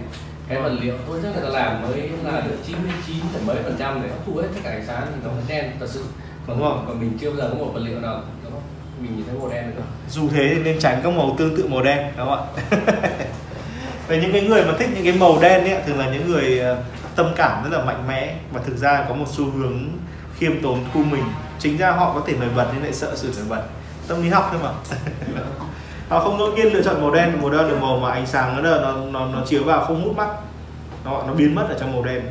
cái 0.50 0.62
vật 0.62 0.72
liệu 0.82 0.94
tốt 1.08 1.14
nhất 1.24 1.32
người 1.34 1.44
ta 1.44 1.50
làm 1.50 1.82
mới 1.82 2.10
là 2.24 2.42
được 2.42 2.58
99 2.68 3.16
phẩy 3.34 3.42
mấy 3.46 3.64
phần 3.64 3.76
trăm 3.80 4.02
để 4.04 4.10
hấp 4.10 4.26
thụ 4.26 4.36
hết 4.36 4.48
tất 4.54 4.60
cả 4.64 4.70
ánh 4.70 4.86
sáng 4.88 5.08
thì 5.10 5.22
nó 5.24 5.30
vẫn 5.30 5.44
đen 5.48 5.72
thật 5.80 5.88
sự. 5.90 6.04
Đúng 6.48 6.62
rồi. 6.62 6.78
còn 6.88 7.00
mình 7.00 7.18
chưa 7.22 7.30
bao 7.30 7.38
giờ 7.38 7.50
có 7.50 7.56
một 7.56 7.72
vật 7.74 7.80
liệu 7.80 8.00
nào 8.00 8.24
nó 8.44 8.50
mình 9.02 9.16
nhìn 9.16 9.26
thấy 9.26 9.36
màu 9.40 9.50
đen 9.50 9.72
được 9.76 9.82
dù 10.10 10.30
thế 10.30 10.52
thì 10.56 10.64
nên 10.64 10.80
tránh 10.80 11.02
các 11.04 11.14
màu 11.14 11.36
tương 11.38 11.58
tự 11.58 11.68
màu 11.68 11.82
đen 11.82 12.12
đúng 12.18 12.28
không 12.28 12.48
ạ? 12.70 12.80
Về 14.08 14.22
những 14.22 14.32
cái 14.32 14.42
người 14.42 14.64
mà 14.64 14.74
thích 14.80 14.90
những 14.96 15.04
cái 15.04 15.14
màu 15.14 15.40
đen 15.42 15.64
ấy 15.64 15.82
thường 15.88 16.00
là 16.00 16.10
những 16.10 16.32
người 16.32 16.60
ờ, 16.60 16.84
tâm 17.16 17.34
cảm 17.36 17.64
rất 17.64 17.78
là 17.78 17.86
mạnh 17.86 18.08
mẽ 18.08 18.36
và 18.54 18.62
thực 18.66 18.78
ra 18.78 19.06
có 19.10 19.16
một 19.16 19.26
xu 19.32 19.52
hướng 19.52 19.90
khiêm 20.38 20.62
tốn 20.62 20.80
khu 20.94 21.04
mình. 21.04 21.24
Chính 21.60 21.78
ra 21.78 21.92
họ 21.92 22.14
có 22.14 22.22
thể 22.28 22.34
nổi 22.40 22.50
bật 22.56 22.68
nhưng 22.74 22.84
lại 22.84 22.94
sợ 22.94 23.16
sự 23.16 23.34
nổi 23.38 23.46
bật. 23.50 23.64
Tâm 24.08 24.24
lý 24.24 24.30
học 24.30 24.50
thôi 24.52 24.60
mà 24.64 24.72
họ 26.10 26.20
không 26.20 26.38
ngẫu 26.38 26.52
nhiên 26.52 26.74
lựa 26.74 26.82
chọn 26.82 27.02
màu 27.02 27.12
đen 27.12 27.42
màu 27.42 27.50
đen 27.50 27.62
là 27.62 27.80
màu 27.82 28.00
mà 28.00 28.12
ánh 28.12 28.28
sáng 28.28 28.64
nó 28.64 28.80
nó 28.80 28.94
nó, 29.12 29.26
nó 29.26 29.46
chiếu 29.46 29.64
vào 29.64 29.86
không 29.86 30.04
hút 30.04 30.18
mắt. 30.18 30.28
Nó 31.06 31.24
nó 31.28 31.34
biến 31.34 31.56
mất 31.56 31.66
ở 31.70 31.78
trong 31.80 31.94
màu 31.94 32.04
đen. 32.04 32.22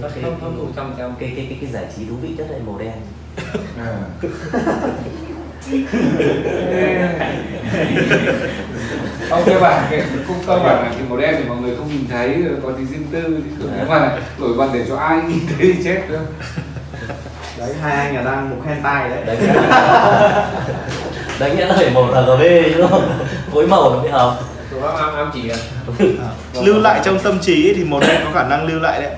Nó 0.00 0.08
cái, 0.14 0.22
không 0.22 0.40
không 0.40 0.56
đủ 0.56 0.66
trăm 0.76 0.94
cái, 0.98 1.32
cái, 1.36 1.46
cái, 1.48 1.58
cái 1.60 1.70
giải 1.70 1.84
trí 1.96 2.04
thú 2.04 2.14
vị 2.22 2.28
nhất 2.38 2.46
là 2.50 2.58
màu 2.66 2.78
đen. 2.78 2.92
À. 3.78 3.96
Không 9.30 9.42
cơ 9.46 9.58
bản 9.60 9.86
cái 9.90 10.02
cũng 10.28 10.36
cơ 10.46 10.56
bản 10.56 10.82
là 10.82 10.90
cái 10.94 11.02
màu 11.08 11.18
đen 11.18 11.34
thì 11.38 11.48
mọi 11.48 11.56
người 11.56 11.76
không 11.76 11.88
nhìn 11.88 12.08
thấy 12.10 12.44
có 12.62 12.72
tí 12.72 12.84
riêng 12.84 13.06
tư. 13.12 13.42
Chứ 13.58 13.68
nếu 13.76 13.86
mà 13.88 14.18
nổi 14.38 14.54
bật 14.56 14.68
để 14.74 14.84
cho 14.88 14.96
ai 14.96 15.22
nhìn 15.22 15.38
thấy 15.48 15.72
thì 15.72 15.84
chết 15.84 16.02
nữa 16.08 16.20
đấy 17.58 17.74
hai 17.82 17.96
anh 17.96 18.16
là 18.16 18.22
đang 18.22 18.50
mục 18.50 18.66
hentai 18.66 19.08
đấy. 19.08 19.24
Đấy 19.26 19.36
đấy 21.38 21.50
nghĩa 21.56 21.66
là 21.66 21.74
phải 21.76 21.90
màu 21.90 22.08
RGB 22.12 22.42
chứ 22.42 22.74
đúng 22.78 22.90
không 22.90 23.08
phối 23.52 23.66
màu 23.66 23.90
nó 23.94 24.02
mới 24.02 24.10
hợp. 24.10 24.34
Chỉ 25.34 25.50
lưu 26.64 26.80
lại 26.80 27.00
trong 27.04 27.18
tâm 27.18 27.38
trí 27.38 27.68
ấy, 27.68 27.74
thì 27.76 27.84
màu 27.84 28.00
đen 28.00 28.20
có 28.24 28.30
khả 28.34 28.48
năng 28.48 28.66
lưu 28.66 28.80
lại 28.80 29.02
đấy. 29.02 29.10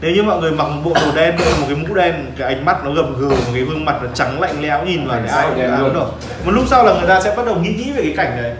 Nếu 0.00 0.10
như 0.10 0.22
mọi 0.22 0.40
người 0.40 0.50
mặc 0.50 0.64
một 0.64 0.80
bộ 0.84 0.94
đồ 0.94 1.12
đen 1.14 1.36
một 1.36 1.66
cái 1.68 1.76
mũ 1.76 1.94
đen 1.94 2.32
cái 2.38 2.54
ánh 2.54 2.64
mắt 2.64 2.84
nó 2.84 2.90
gầm 2.90 3.18
gừ 3.18 3.28
một 3.28 3.50
cái 3.54 3.62
gương 3.62 3.84
mặt 3.84 3.96
nó 4.02 4.08
trắng 4.14 4.40
lạnh 4.40 4.62
lẽo 4.62 4.84
nhìn 4.84 5.06
vào 5.08 5.20
thì 5.22 5.28
ai 5.32 5.46
cũng 5.54 5.70
ám 5.72 5.94
rồi 5.94 6.04
một 6.44 6.52
lúc 6.52 6.64
sau 6.66 6.84
là 6.84 6.92
người 6.92 7.08
ta 7.08 7.20
sẽ 7.20 7.34
bắt 7.36 7.46
đầu 7.46 7.54
nghĩ 7.54 7.74
nghĩ 7.74 7.92
về 7.92 8.02
cái 8.02 8.14
cảnh 8.16 8.42
đấy. 8.42 8.52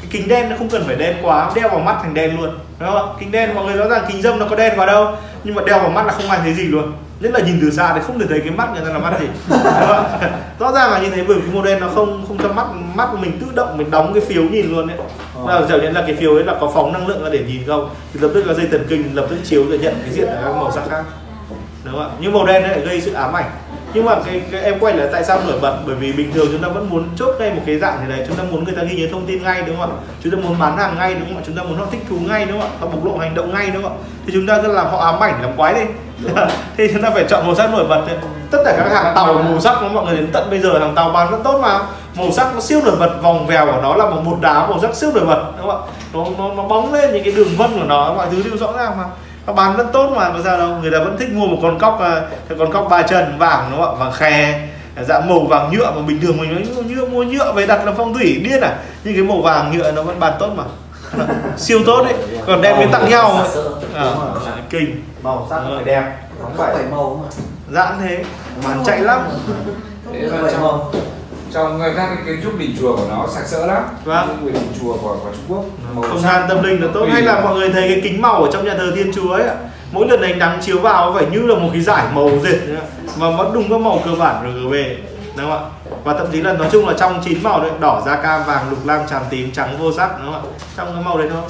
Cái 0.00 0.08
kính 0.10 0.28
đen 0.28 0.50
nó 0.50 0.56
không 0.58 0.68
cần 0.68 0.84
phải 0.86 0.96
đen 0.96 1.16
quá 1.22 1.50
đeo 1.54 1.68
vào 1.68 1.78
mắt 1.78 1.96
thành 2.02 2.14
đen 2.14 2.40
luôn. 2.40 2.58
Đúng 2.78 2.90
không 2.90 3.16
kính 3.20 3.32
đen 3.32 3.54
mọi 3.54 3.64
người 3.64 3.76
rõ 3.76 3.88
ràng 3.88 4.04
kính 4.08 4.22
dâm 4.22 4.38
nó 4.38 4.46
có 4.50 4.56
đen 4.56 4.76
vào 4.76 4.86
đâu 4.86 5.16
nhưng 5.44 5.54
mà 5.54 5.62
đeo 5.66 5.78
vào 5.78 5.90
mắt 5.90 6.06
là 6.06 6.12
không 6.12 6.30
ai 6.30 6.38
thấy 6.42 6.54
gì 6.54 6.64
luôn 6.64 6.92
nhất 7.20 7.32
là 7.34 7.40
nhìn 7.40 7.58
từ 7.62 7.70
xa 7.70 7.92
thì 7.94 8.00
không 8.06 8.18
thể 8.18 8.26
thấy 8.28 8.40
cái 8.40 8.50
mắt 8.50 8.68
người 8.72 8.82
ta 8.84 8.90
là 8.90 8.98
mắt 8.98 9.20
gì. 9.20 9.26
Rõ 10.58 10.72
ràng 10.72 10.90
là 10.90 10.98
như 10.98 11.10
thế 11.10 11.24
bởi 11.28 11.38
vì 11.38 11.62
đen 11.64 11.80
nó 11.80 11.88
không 11.88 12.24
không 12.28 12.38
cho 12.38 12.48
mắt 12.48 12.66
mắt 12.94 13.08
của 13.12 13.16
mình 13.16 13.38
tự 13.40 13.46
động 13.54 13.78
mình 13.78 13.90
đóng 13.90 14.14
cái 14.14 14.22
phiếu 14.26 14.42
nhìn 14.42 14.70
luôn 14.70 14.86
đấy 14.86 14.96
là 15.46 15.62
trở 15.68 15.78
nên 15.78 15.92
là 15.92 16.02
cái 16.06 16.16
phiếu 16.16 16.34
ấy 16.34 16.44
là 16.44 16.54
có 16.60 16.70
phóng 16.74 16.92
năng 16.92 17.06
lượng 17.06 17.24
ra 17.24 17.30
để 17.30 17.44
nhìn 17.48 17.62
không? 17.66 17.90
Thì 18.12 18.20
lập 18.20 18.30
tức 18.34 18.46
là 18.46 18.54
dây 18.54 18.66
thần 18.70 18.86
kinh 18.88 19.14
lập 19.14 19.26
tức 19.30 19.36
chiếu 19.44 19.64
để 19.70 19.78
nhận 19.78 19.94
cái 20.02 20.12
diện 20.12 20.26
ở 20.26 20.42
các 20.44 20.56
màu 20.56 20.72
sắc 20.72 20.82
khác. 20.90 21.04
Đúng 21.84 21.94
không 21.94 22.02
ạ? 22.02 22.08
Nhưng 22.20 22.32
màu 22.32 22.46
đen 22.46 22.62
lại 22.62 22.80
gây 22.80 23.00
sự 23.00 23.12
ám 23.12 23.32
ảnh. 23.32 23.50
Nhưng 23.94 24.04
mà 24.04 24.14
cái, 24.26 24.40
cái 24.50 24.62
em 24.62 24.78
quay 24.80 24.96
lại 24.96 25.08
tại 25.12 25.24
sao 25.24 25.40
nổi 25.46 25.58
bật? 25.60 25.78
Bởi 25.86 25.94
vì 25.94 26.12
bình 26.12 26.32
thường 26.32 26.48
chúng 26.52 26.62
ta 26.62 26.68
vẫn 26.68 26.90
muốn 26.90 27.08
chốt 27.16 27.34
ngay 27.38 27.50
một 27.50 27.62
cái 27.66 27.78
dạng 27.78 27.98
thế 28.00 28.08
này 28.08 28.24
chúng 28.28 28.36
ta 28.36 28.42
muốn 28.50 28.64
người 28.64 28.74
ta 28.74 28.82
ghi 28.82 28.96
nhớ 28.96 29.08
thông 29.12 29.26
tin 29.26 29.42
ngay 29.42 29.62
đúng 29.66 29.76
không 29.76 29.90
ạ? 29.90 29.98
Chúng 30.22 30.32
ta 30.32 30.38
muốn 30.38 30.58
bán 30.58 30.76
hàng 30.76 30.96
ngay 30.98 31.14
đúng 31.14 31.24
không 31.24 31.36
ạ? 31.36 31.42
Chúng 31.46 31.56
ta 31.56 31.62
muốn 31.62 31.78
họ 31.78 31.86
thích 31.90 32.00
thú 32.08 32.16
ngay 32.28 32.46
đúng 32.46 32.60
không 32.60 32.70
ạ? 32.70 32.76
Họ 32.80 32.86
bộc 32.86 33.04
lộ 33.04 33.18
hành 33.18 33.34
động 33.34 33.54
ngay 33.54 33.70
đúng 33.70 33.82
không 33.82 33.92
ạ? 33.92 34.04
Thì 34.26 34.32
chúng 34.32 34.46
ta 34.46 34.62
cứ 34.62 34.72
làm 34.72 34.86
họ 34.86 34.98
ám 34.98 35.20
ảnh 35.20 35.42
làm 35.42 35.56
quái 35.56 35.74
đi 35.74 35.80
thì 36.76 36.88
chúng 36.92 37.02
ta 37.02 37.10
phải 37.10 37.24
chọn 37.28 37.46
màu 37.46 37.54
sắc 37.54 37.70
nổi 37.72 37.84
bật 37.84 38.02
thôi. 38.08 38.16
tất 38.50 38.58
cả 38.64 38.74
các 38.76 38.92
hàng 38.92 39.14
tàu 39.14 39.34
màu 39.34 39.60
sắc 39.60 39.76
của 39.80 39.88
mọi 39.88 40.04
người 40.04 40.16
đến 40.16 40.28
tận 40.32 40.50
bây 40.50 40.58
giờ 40.60 40.78
hàng 40.78 40.94
tàu 40.94 41.10
bán 41.10 41.30
rất 41.30 41.38
tốt 41.44 41.58
mà. 41.62 41.80
Màu 42.14 42.30
sắc 42.30 42.54
nó 42.54 42.60
siêu 42.60 42.80
nổi 42.84 42.96
bật 43.00 43.10
vòng 43.22 43.46
vèo 43.46 43.66
của 43.66 43.78
nó 43.82 43.96
là 43.96 44.06
một 44.06 44.20
một 44.24 44.36
đá 44.40 44.66
màu 44.66 44.78
sắc 44.82 44.94
siêu 44.94 45.10
nổi 45.14 45.26
bật 45.26 45.42
đúng 45.58 45.66
không 45.70 45.82
ạ? 45.82 45.90
Nó, 46.12 46.24
nó, 46.38 46.54
nó 46.54 46.62
bóng 46.62 46.92
lên 46.94 47.12
những 47.12 47.24
cái 47.24 47.32
đường 47.32 47.56
vân 47.56 47.78
của 47.78 47.84
nó 47.86 48.12
mọi 48.14 48.26
thứ 48.30 48.42
đều 48.42 48.56
rõ 48.56 48.72
ràng 48.76 48.98
mà. 48.98 49.04
Nó 49.46 49.52
bán 49.52 49.76
rất 49.76 49.86
tốt 49.92 50.12
mà 50.16 50.30
có 50.30 50.38
sao 50.44 50.58
đâu. 50.58 50.68
Người 50.82 50.90
ta 50.90 50.98
vẫn 50.98 51.16
thích 51.18 51.28
mua 51.32 51.46
một 51.46 51.58
con 51.62 51.78
cóc 51.78 51.98
cái 52.48 52.58
con 52.58 52.72
cóc 52.72 52.86
ba 52.90 53.02
chân 53.02 53.38
vàng 53.38 53.68
đúng 53.70 53.80
không 53.80 53.98
ạ? 53.98 54.04
Vàng 54.04 54.12
khè 54.12 54.60
dạng 55.08 55.28
màu 55.28 55.40
vàng 55.40 55.72
nhựa 55.72 55.90
mà 55.90 56.02
bình 56.06 56.20
thường 56.22 56.36
mình 56.36 56.52
nói 56.54 56.62
"Mua 56.76 56.82
nhựa 56.82 57.06
mua 57.06 57.22
nhựa 57.22 57.52
về 57.52 57.66
đặt 57.66 57.84
làm 57.84 57.94
phong 57.96 58.14
thủy 58.14 58.40
điên 58.44 58.60
à? 58.60 58.76
Nhưng 59.04 59.14
cái 59.14 59.24
màu 59.24 59.40
vàng 59.40 59.72
nhựa 59.76 59.92
nó 59.92 60.02
vẫn 60.02 60.20
bán 60.20 60.32
tốt 60.38 60.48
mà. 60.56 60.64
Siêu 61.56 61.80
tốt 61.86 62.02
đấy. 62.04 62.14
Còn 62.46 62.62
đem 62.62 62.78
đến 62.80 62.88
tặng 62.92 63.08
nhau. 63.10 63.46
À, 63.94 64.04
kinh 64.70 65.02
màu 65.24 65.46
sắc 65.50 65.56
Ờ. 65.56 65.72
phải 65.76 65.84
đẹp. 65.84 66.12
Không 66.42 66.52
phải. 66.56 66.74
Màu 66.90 67.20
mà. 67.22 67.28
Giãn 67.72 67.98
thế. 68.00 68.24
Bán 68.64 68.82
chạy 68.86 69.00
lắm. 69.00 69.20
Thế 70.12 70.28
không 70.30 70.36
là 70.38 70.42
phải 70.42 70.52
trong, 70.52 70.62
màu. 70.62 70.92
trong 71.52 71.80
các 71.80 71.92
cái 71.96 72.16
kiến 72.26 72.40
trúc 72.44 72.58
đình 72.58 72.76
chùa 72.80 72.96
của 72.96 73.04
nó 73.10 73.26
sặc 73.34 73.46
sỡ 73.46 73.66
lắm. 73.66 73.82
Vâng. 74.04 74.28
Những 74.28 74.44
người 74.44 74.52
đình 74.52 74.72
chùa 74.80 74.92
của, 74.92 75.16
của 75.22 75.30
Trung 75.32 75.44
Quốc 75.48 75.64
màu 75.94 76.02
không 76.02 76.20
sắc 76.22 76.28
gian 76.28 76.48
tâm 76.48 76.62
linh 76.62 76.82
là 76.82 76.88
tốt. 76.94 77.06
hay 77.12 77.22
là 77.22 77.40
mọi 77.40 77.54
người 77.54 77.70
thấy 77.70 77.88
cái 77.88 78.00
kính 78.04 78.22
màu 78.22 78.42
ở 78.42 78.50
trong 78.52 78.64
nhà 78.64 78.74
thờ 78.78 78.92
thiên 78.96 79.12
chúa 79.14 79.32
ấy 79.32 79.42
ạ. 79.48 79.54
Mỗi 79.92 80.06
lần 80.08 80.22
ánh 80.22 80.38
nắng 80.38 80.58
chiếu 80.62 80.78
vào 80.78 81.06
nó 81.06 81.12
phải 81.12 81.26
như 81.26 81.38
là 81.46 81.54
một 81.54 81.68
cái 81.72 81.80
giải 81.82 82.04
màu 82.14 82.30
dệt 82.44 82.58
nhá. 82.68 82.80
mà 83.18 83.30
vẫn 83.30 83.52
đúng 83.54 83.68
các 83.70 83.80
màu 83.80 84.00
cơ 84.04 84.10
bản 84.18 84.52
RGB 84.54 84.74
đúng 85.36 85.50
không 85.50 85.64
ạ? 85.64 85.70
Và 86.04 86.14
thậm 86.14 86.26
chí 86.32 86.40
là 86.42 86.52
nói 86.52 86.68
chung 86.72 86.88
là 86.88 86.94
trong 86.98 87.20
chín 87.24 87.42
màu 87.42 87.60
đấy 87.62 87.70
đỏ 87.80 88.02
da 88.06 88.16
cam 88.16 88.44
vàng 88.46 88.70
lục 88.70 88.78
lam 88.86 89.00
tràm 89.10 89.22
tím 89.30 89.52
trắng 89.52 89.76
vô 89.78 89.92
sắc. 89.92 90.10
Đúng 90.22 90.32
không 90.32 90.42
ạ? 90.42 90.56
Trong 90.76 90.92
cái 90.94 91.04
màu 91.04 91.18
đấy 91.18 91.28
thôi 91.32 91.42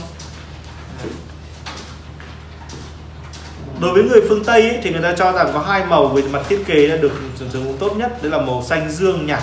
đối 3.81 3.93
với 3.93 4.03
người 4.03 4.20
phương 4.29 4.45
tây 4.45 4.68
ấy, 4.68 4.79
thì 4.83 4.91
người 4.91 5.03
ta 5.03 5.14
cho 5.18 5.33
rằng 5.33 5.51
có 5.55 5.61
hai 5.61 5.85
màu 5.85 6.07
về 6.09 6.22
mặt 6.22 6.43
thiết 6.49 6.62
kế 6.66 6.89
đã 6.89 6.97
được 6.97 7.12
sử 7.37 7.49
dụng 7.49 7.77
tốt 7.79 7.97
nhất. 7.97 8.22
Đấy 8.22 8.33
là 8.33 8.39
màu 8.39 8.62
xanh 8.62 8.91
dương 8.91 9.27
nhạt. 9.27 9.43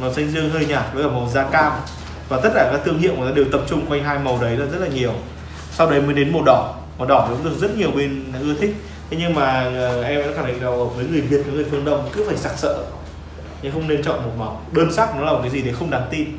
Màu 0.00 0.12
xanh 0.12 0.30
dương 0.30 0.50
hơi 0.50 0.66
nhạt 0.66 0.84
với 0.94 1.04
cả 1.04 1.10
màu 1.10 1.30
da 1.34 1.42
cam. 1.42 1.72
Và 2.28 2.40
tất 2.40 2.50
cả 2.54 2.68
các 2.72 2.80
thương 2.84 2.98
hiệu 2.98 3.14
người 3.16 3.30
ta 3.30 3.34
đều 3.36 3.44
tập 3.52 3.60
trung 3.68 3.86
quanh 3.86 4.04
hai 4.04 4.18
màu 4.18 4.38
đấy 4.42 4.56
là 4.56 4.66
rất 4.66 4.78
là 4.78 4.88
nhiều. 4.88 5.12
Sau 5.72 5.90
đấy 5.90 6.00
mới 6.00 6.14
đến 6.14 6.32
màu 6.32 6.42
đỏ. 6.46 6.74
Màu 6.98 7.08
đỏ 7.08 7.26
cũng 7.30 7.44
được 7.44 7.58
rất 7.60 7.76
nhiều 7.76 7.90
bên 7.90 8.32
ưa 8.40 8.54
thích. 8.54 8.74
Thế 9.10 9.16
nhưng 9.20 9.34
mà 9.34 9.64
ờ, 9.64 10.02
em 10.02 10.20
đã 10.20 10.26
khẳng 10.36 10.46
định 10.46 10.64
là 10.64 10.70
với 10.96 11.06
người 11.06 11.20
việt 11.20 11.42
với 11.46 11.54
người 11.54 11.64
phương 11.70 11.84
đông 11.84 12.08
cứ 12.12 12.24
phải 12.26 12.36
sặc 12.36 12.52
sỡ. 12.56 12.84
Nhưng 13.62 13.72
không 13.72 13.88
nên 13.88 14.02
chọn 14.02 14.22
một 14.22 14.32
màu. 14.38 14.62
Đơn 14.72 14.92
sắc 14.92 15.16
nó 15.16 15.24
là 15.24 15.32
một 15.32 15.38
cái 15.42 15.50
gì 15.50 15.62
đấy 15.62 15.74
không 15.78 15.90
đáng 15.90 16.06
tin. 16.10 16.38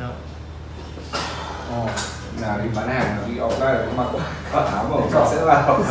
Đó. 0.00 0.06
Ờ 1.70 1.86
nào 2.42 2.58
đi 2.62 2.68
bán 2.76 2.88
hàng 2.88 3.16
đi 3.28 3.40
offline 3.40 3.72
là 3.72 3.86
có 3.86 4.02
mặc 4.02 4.08
có 4.52 4.60
áo 4.60 4.86
màu 4.90 5.08
sặc 5.12 5.22
sỡ 5.30 5.46
vào. 5.46 5.82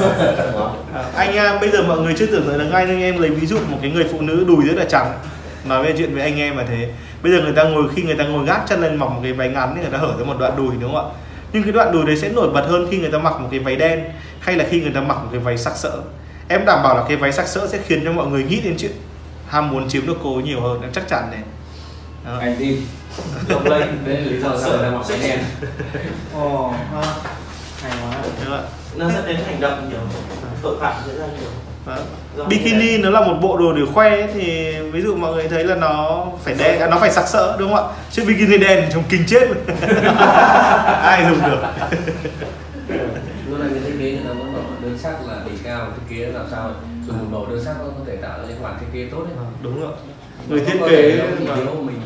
À, 0.93 1.03
anh 1.15 1.37
à, 1.37 1.57
bây 1.61 1.71
giờ 1.71 1.83
mọi 1.83 1.99
người 1.99 2.15
chưa 2.17 2.25
tưởng 2.25 2.45
tượng 2.47 2.59
được 2.59 2.65
ngay 2.71 2.85
nhưng 2.87 3.01
em 3.01 3.21
lấy 3.21 3.29
ví 3.29 3.47
dụ 3.47 3.57
một 3.69 3.77
cái 3.81 3.91
người 3.91 4.07
phụ 4.11 4.21
nữ 4.21 4.45
đùi 4.47 4.65
rất 4.65 4.77
là 4.77 4.85
trắng 4.85 5.13
nói 5.65 5.83
về 5.83 5.93
chuyện 5.97 6.13
với 6.13 6.23
anh 6.23 6.39
em 6.39 6.57
là 6.57 6.65
thế. 6.69 6.89
Bây 7.23 7.31
giờ 7.31 7.41
người 7.41 7.53
ta 7.53 7.63
ngồi 7.63 7.83
khi 7.95 8.03
người 8.03 8.15
ta 8.15 8.23
ngồi 8.23 8.45
gác 8.45 8.61
chân 8.67 8.81
lên 8.81 8.95
mặc 8.95 9.05
một 9.05 9.19
cái 9.23 9.33
váy 9.33 9.49
ngắn 9.49 9.73
thì 9.75 9.81
người 9.81 9.91
ta 9.91 9.97
hở 9.97 10.13
ra 10.19 10.25
một 10.25 10.35
đoạn 10.39 10.57
đùi 10.57 10.75
đúng 10.81 10.93
không 10.93 11.11
ạ? 11.11 11.15
Nhưng 11.53 11.63
cái 11.63 11.71
đoạn 11.71 11.91
đùi 11.91 12.05
đấy 12.05 12.17
sẽ 12.17 12.29
nổi 12.29 12.49
bật 12.49 12.65
hơn 12.67 12.87
khi 12.91 12.97
người 12.97 13.11
ta 13.11 13.17
mặc 13.17 13.33
một 13.39 13.47
cái 13.51 13.59
váy 13.59 13.75
đen 13.75 14.03
hay 14.39 14.55
là 14.55 14.65
khi 14.69 14.81
người 14.81 14.91
ta 14.91 15.01
mặc 15.01 15.17
một 15.23 15.29
cái 15.31 15.39
váy 15.39 15.57
sặc 15.57 15.73
sỡ. 15.75 16.01
Em 16.47 16.65
đảm 16.65 16.83
bảo 16.83 16.95
là 16.95 17.03
cái 17.07 17.17
váy 17.17 17.31
sặc 17.31 17.47
sỡ 17.47 17.67
sẽ 17.67 17.79
khiến 17.87 18.05
cho 18.05 18.11
mọi 18.11 18.27
người 18.27 18.43
nghĩ 18.43 18.61
đến 18.61 18.75
chuyện 18.77 18.91
ham 19.47 19.71
muốn 19.71 19.89
chiếm 19.89 20.07
được 20.07 20.17
cô 20.23 20.35
ấy 20.35 20.43
nhiều 20.43 20.61
hơn 20.61 20.81
em 20.81 20.91
chắc 20.93 21.07
chắn 21.07 21.23
đấy. 21.31 21.39
Đó. 22.25 22.37
anh 22.39 22.55
tin 22.59 22.77
Đồng 23.49 23.67
lây 23.67 23.79
đây 24.05 24.15
là 24.17 24.31
lý 24.31 24.39
do 24.39 24.49
sao 24.61 24.77
ta 24.77 24.89
mặc 24.89 25.05
váy 25.09 25.19
đen. 25.23 25.39
Ồ, 26.35 26.67
ha. 26.93 27.01
hay 27.83 27.91
quá. 27.91 28.17
Đúng 28.23 28.45
không 28.45 28.53
ạ? 28.53 28.61
Nó 28.95 29.09
dẫn 29.11 29.25
đến 29.27 29.37
hành 29.45 29.59
động 29.61 29.89
nhiều. 29.89 29.99
Tội 30.61 30.75
phạm 30.79 30.93
diễn 31.07 31.19
ra 31.19 31.25
nhiều. 31.25 31.49
Do 32.37 32.43
bikini 32.43 32.97
nó 32.97 33.09
là 33.09 33.21
một 33.21 33.33
bộ 33.41 33.57
đồ 33.57 33.73
để 33.73 33.81
khoe 33.93 34.09
ấy, 34.09 34.27
thì 34.33 34.75
ví 34.91 35.01
dụ 35.01 35.15
mọi 35.15 35.33
người 35.33 35.47
thấy 35.49 35.63
là 35.63 35.75
nó 35.75 36.27
phải 36.43 36.53
đen 36.59 36.79
à, 36.79 36.87
nó 36.87 36.97
phải 36.99 37.11
sặc 37.11 37.27
sỡ 37.27 37.55
đúng 37.59 37.73
không 37.75 37.87
ạ? 37.89 37.93
Chứ 38.11 38.25
bikini 38.27 38.57
đen 38.57 38.89
trông 38.93 39.03
kinh 39.09 39.23
chết. 39.27 39.47
Ai 41.03 41.25
dùng 41.29 41.41
được? 41.51 41.61
Luôn 43.49 43.59
là 43.61 43.65
người 43.69 43.79
thiết 43.85 43.93
kế 43.99 44.11
người 44.11 44.21
ta 44.27 44.29
vẫn 44.33 44.53
bảo 44.53 44.63
đơn 44.81 44.97
sắc 44.97 45.13
là 45.27 45.35
đỉnh 45.45 45.57
cao 45.63 45.87
thiết 45.95 46.15
kế 46.15 46.25
làm 46.25 46.45
sao 46.51 46.71
dùng 47.07 47.17
một 47.17 47.25
màu 47.31 47.45
đơn 47.55 47.63
sắc 47.65 47.73
nó 47.79 47.85
có 47.85 48.03
thể 48.07 48.15
tạo 48.15 48.37
ra 48.39 48.45
những 48.47 48.57
khoản 48.61 48.73
thiết 48.79 48.85
kế 48.93 49.07
tốt 49.11 49.19
ấy. 49.19 49.45
Đúng 49.63 49.81
rồi. 49.81 49.91
Người 50.47 50.59
Nó 50.59 50.65
thiết 50.65 50.77
có 50.81 50.87
kế 50.87 51.15
nó 51.47 51.55
mà- 51.55 51.81
mình 51.81 52.00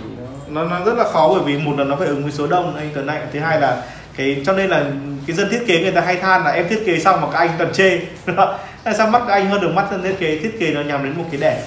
nó 0.55 0.63
nó 0.63 0.85
rất 0.85 0.93
là 0.97 1.03
khó 1.03 1.29
bởi 1.33 1.43
vì 1.45 1.57
một 1.57 1.79
là 1.79 1.83
nó 1.83 1.95
phải 1.95 2.07
ứng 2.07 2.23
với 2.23 2.31
số 2.31 2.47
đông 2.47 2.75
anh 2.75 2.89
Tuấn 2.93 3.07
Anh 3.07 3.27
thứ 3.33 3.39
hai 3.39 3.61
là 3.61 3.83
cái 4.17 4.41
cho 4.45 4.53
nên 4.53 4.69
là 4.69 4.83
cái 5.27 5.35
dân 5.35 5.49
thiết 5.51 5.63
kế 5.67 5.81
người 5.81 5.91
ta 5.91 6.01
hay 6.01 6.15
than 6.15 6.43
là 6.43 6.51
em 6.51 6.67
thiết 6.69 6.85
kế 6.85 6.99
xong 6.99 7.21
mà 7.21 7.27
các 7.31 7.39
anh 7.39 7.49
toàn 7.57 7.73
chê. 7.73 7.99
Tại 8.83 8.93
sao 8.97 9.07
mắt 9.07 9.21
các 9.27 9.33
anh 9.33 9.47
hơn 9.49 9.61
được 9.61 9.71
mắt 9.73 9.87
dân 9.91 10.03
thiết 10.03 10.15
kế? 10.19 10.39
Thiết 10.39 10.59
kế 10.59 10.71
nó 10.71 10.81
nhằm 10.81 11.03
đến 11.03 11.13
một 11.17 11.23
cái 11.31 11.41
đẹp. 11.41 11.61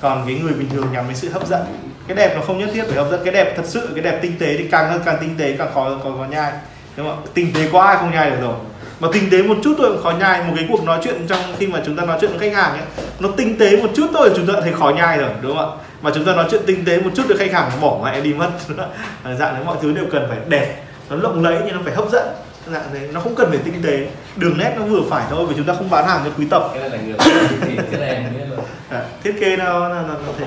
Còn 0.00 0.22
cái 0.26 0.34
người 0.34 0.52
bình 0.52 0.68
thường 0.70 0.86
nhằm 0.92 1.04
đến 1.06 1.16
sự 1.16 1.28
hấp 1.30 1.46
dẫn. 1.46 1.60
Cái 2.08 2.16
đẹp 2.16 2.36
nó 2.36 2.42
không 2.42 2.58
nhất 2.58 2.68
thiết 2.74 2.84
phải 2.86 2.96
hấp 2.96 3.10
dẫn. 3.10 3.20
Cái 3.24 3.34
đẹp 3.34 3.56
thật 3.56 3.62
sự 3.66 3.88
cái 3.94 4.04
đẹp 4.04 4.18
tinh 4.22 4.32
tế 4.38 4.56
thì 4.58 4.68
càng 4.70 4.90
hơn 4.90 5.00
càng 5.04 5.16
tinh 5.20 5.34
tế 5.38 5.54
càng 5.58 5.68
khó 5.74 5.98
khó, 6.02 6.10
khó 6.18 6.26
nhai. 6.30 6.52
Đúng 6.96 7.08
không 7.08 7.26
tinh 7.34 7.52
tế 7.54 7.68
quá 7.72 7.86
ai 7.86 7.96
không 7.96 8.10
nhai 8.10 8.30
được 8.30 8.36
rồi. 8.40 8.54
Mà 9.00 9.08
tinh 9.12 9.30
tế 9.30 9.42
một 9.42 9.56
chút 9.64 9.74
thôi 9.78 9.90
cũng 9.92 10.02
khó 10.02 10.10
nhai. 10.10 10.42
Một 10.42 10.52
cái 10.56 10.66
cuộc 10.68 10.84
nói 10.84 10.98
chuyện 11.04 11.26
trong 11.28 11.40
khi 11.58 11.66
mà 11.66 11.80
chúng 11.86 11.96
ta 11.96 12.04
nói 12.04 12.18
chuyện 12.20 12.30
với 12.30 12.38
khách 12.38 12.56
hàng 12.56 12.72
ấy 12.72 12.82
nó 13.18 13.28
tinh 13.36 13.58
tế 13.58 13.76
một 13.76 13.88
chút 13.94 14.06
thôi 14.12 14.30
chúng 14.36 14.46
ta 14.46 14.52
thấy 14.60 14.72
khó 14.72 14.90
nhai 14.90 15.18
rồi. 15.18 15.30
Đúng 15.42 15.56
không 15.56 15.70
ạ? 15.70 15.76
Mà 16.04 16.10
chúng 16.14 16.24
ta 16.24 16.34
nói 16.34 16.46
chuyện 16.50 16.62
tinh 16.66 16.84
tế 16.84 17.00
một 17.00 17.10
chút 17.14 17.22
được 17.28 17.36
khách 17.38 17.52
hàng 17.52 17.70
bỏ 17.80 18.00
mẹ 18.04 18.20
đi 18.20 18.34
mất. 18.34 18.50
Dạng 19.24 19.54
đấy 19.54 19.64
mọi 19.64 19.76
thứ 19.82 19.92
đều 19.92 20.04
cần 20.12 20.26
phải 20.28 20.38
đẹp 20.48 20.76
nó 21.10 21.16
lộng 21.16 21.42
lẫy 21.42 21.58
nhưng 21.66 21.74
nó 21.74 21.80
phải 21.84 21.94
hấp 21.94 22.10
dẫn. 22.10 22.28
Dạng 22.72 22.84
đấy 22.92 23.08
nó 23.12 23.20
không 23.20 23.34
cần 23.34 23.48
phải 23.50 23.58
tinh 23.64 23.82
tế. 23.82 24.08
Đường 24.36 24.58
nét 24.58 24.74
nó 24.78 24.84
vừa 24.84 25.00
phải 25.10 25.24
thôi 25.30 25.46
vì 25.48 25.54
chúng 25.56 25.66
ta 25.66 25.74
không 25.74 25.90
bán 25.90 26.06
hàng 26.06 26.20
cho 26.24 26.30
quý 26.38 26.46
tộc. 26.50 26.70
Cái 26.74 26.88
này 26.88 26.98
là 26.98 27.04
người 27.04 27.16
à, 28.88 29.02
thiết 29.22 29.34
kế 29.40 29.56
nó 29.56 29.88
nó, 29.88 30.02
nó, 30.02 30.14
nó 30.26 30.32
thế 30.38 30.46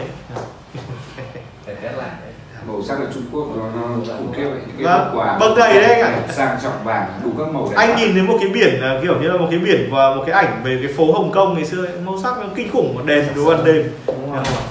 màu 2.78 2.84
sắc 2.84 2.96
ở 2.96 3.06
Trung 3.14 3.24
Quốc 3.32 3.48
nó 3.58 3.64
nó 4.08 4.14
cũng 4.18 4.34
kêu 4.38 4.50
vậy 4.50 4.60
cái 4.78 4.86
Vâng, 4.86 5.18
quà 5.18 5.38
bậc 5.40 5.52
thầy 5.58 5.74
đấy 5.74 6.02
anh 6.02 6.14
ạ. 6.14 6.20
sang 6.30 6.58
trọng 6.64 6.84
vàng 6.84 7.08
đủ 7.24 7.30
các 7.38 7.48
màu 7.54 7.68
đẹp 7.72 7.76
anh 7.78 7.96
nhìn 7.98 8.14
thấy 8.14 8.22
một 8.24 8.38
cái 8.40 8.50
biển 8.50 8.82
là 8.82 9.00
kiểu 9.02 9.22
như 9.22 9.28
là 9.28 9.38
một 9.38 9.48
cái 9.50 9.60
biển 9.60 9.90
và 9.92 10.16
một 10.16 10.24
cái 10.28 10.36
ảnh 10.46 10.62
về 10.64 10.80
cái 10.84 10.94
phố 10.94 11.14
Hồng 11.14 11.32
Kông 11.32 11.54
ngày 11.54 11.66
xưa 11.66 11.86
ấy, 11.86 11.94
màu 12.06 12.20
sắc 12.24 12.38
nó 12.40 12.46
kinh 12.56 12.72
khủng 12.72 12.96
một 12.96 13.02
đèn 13.06 13.26
đồ 13.36 13.50
ăn 13.50 13.64
đêm. 13.64 13.84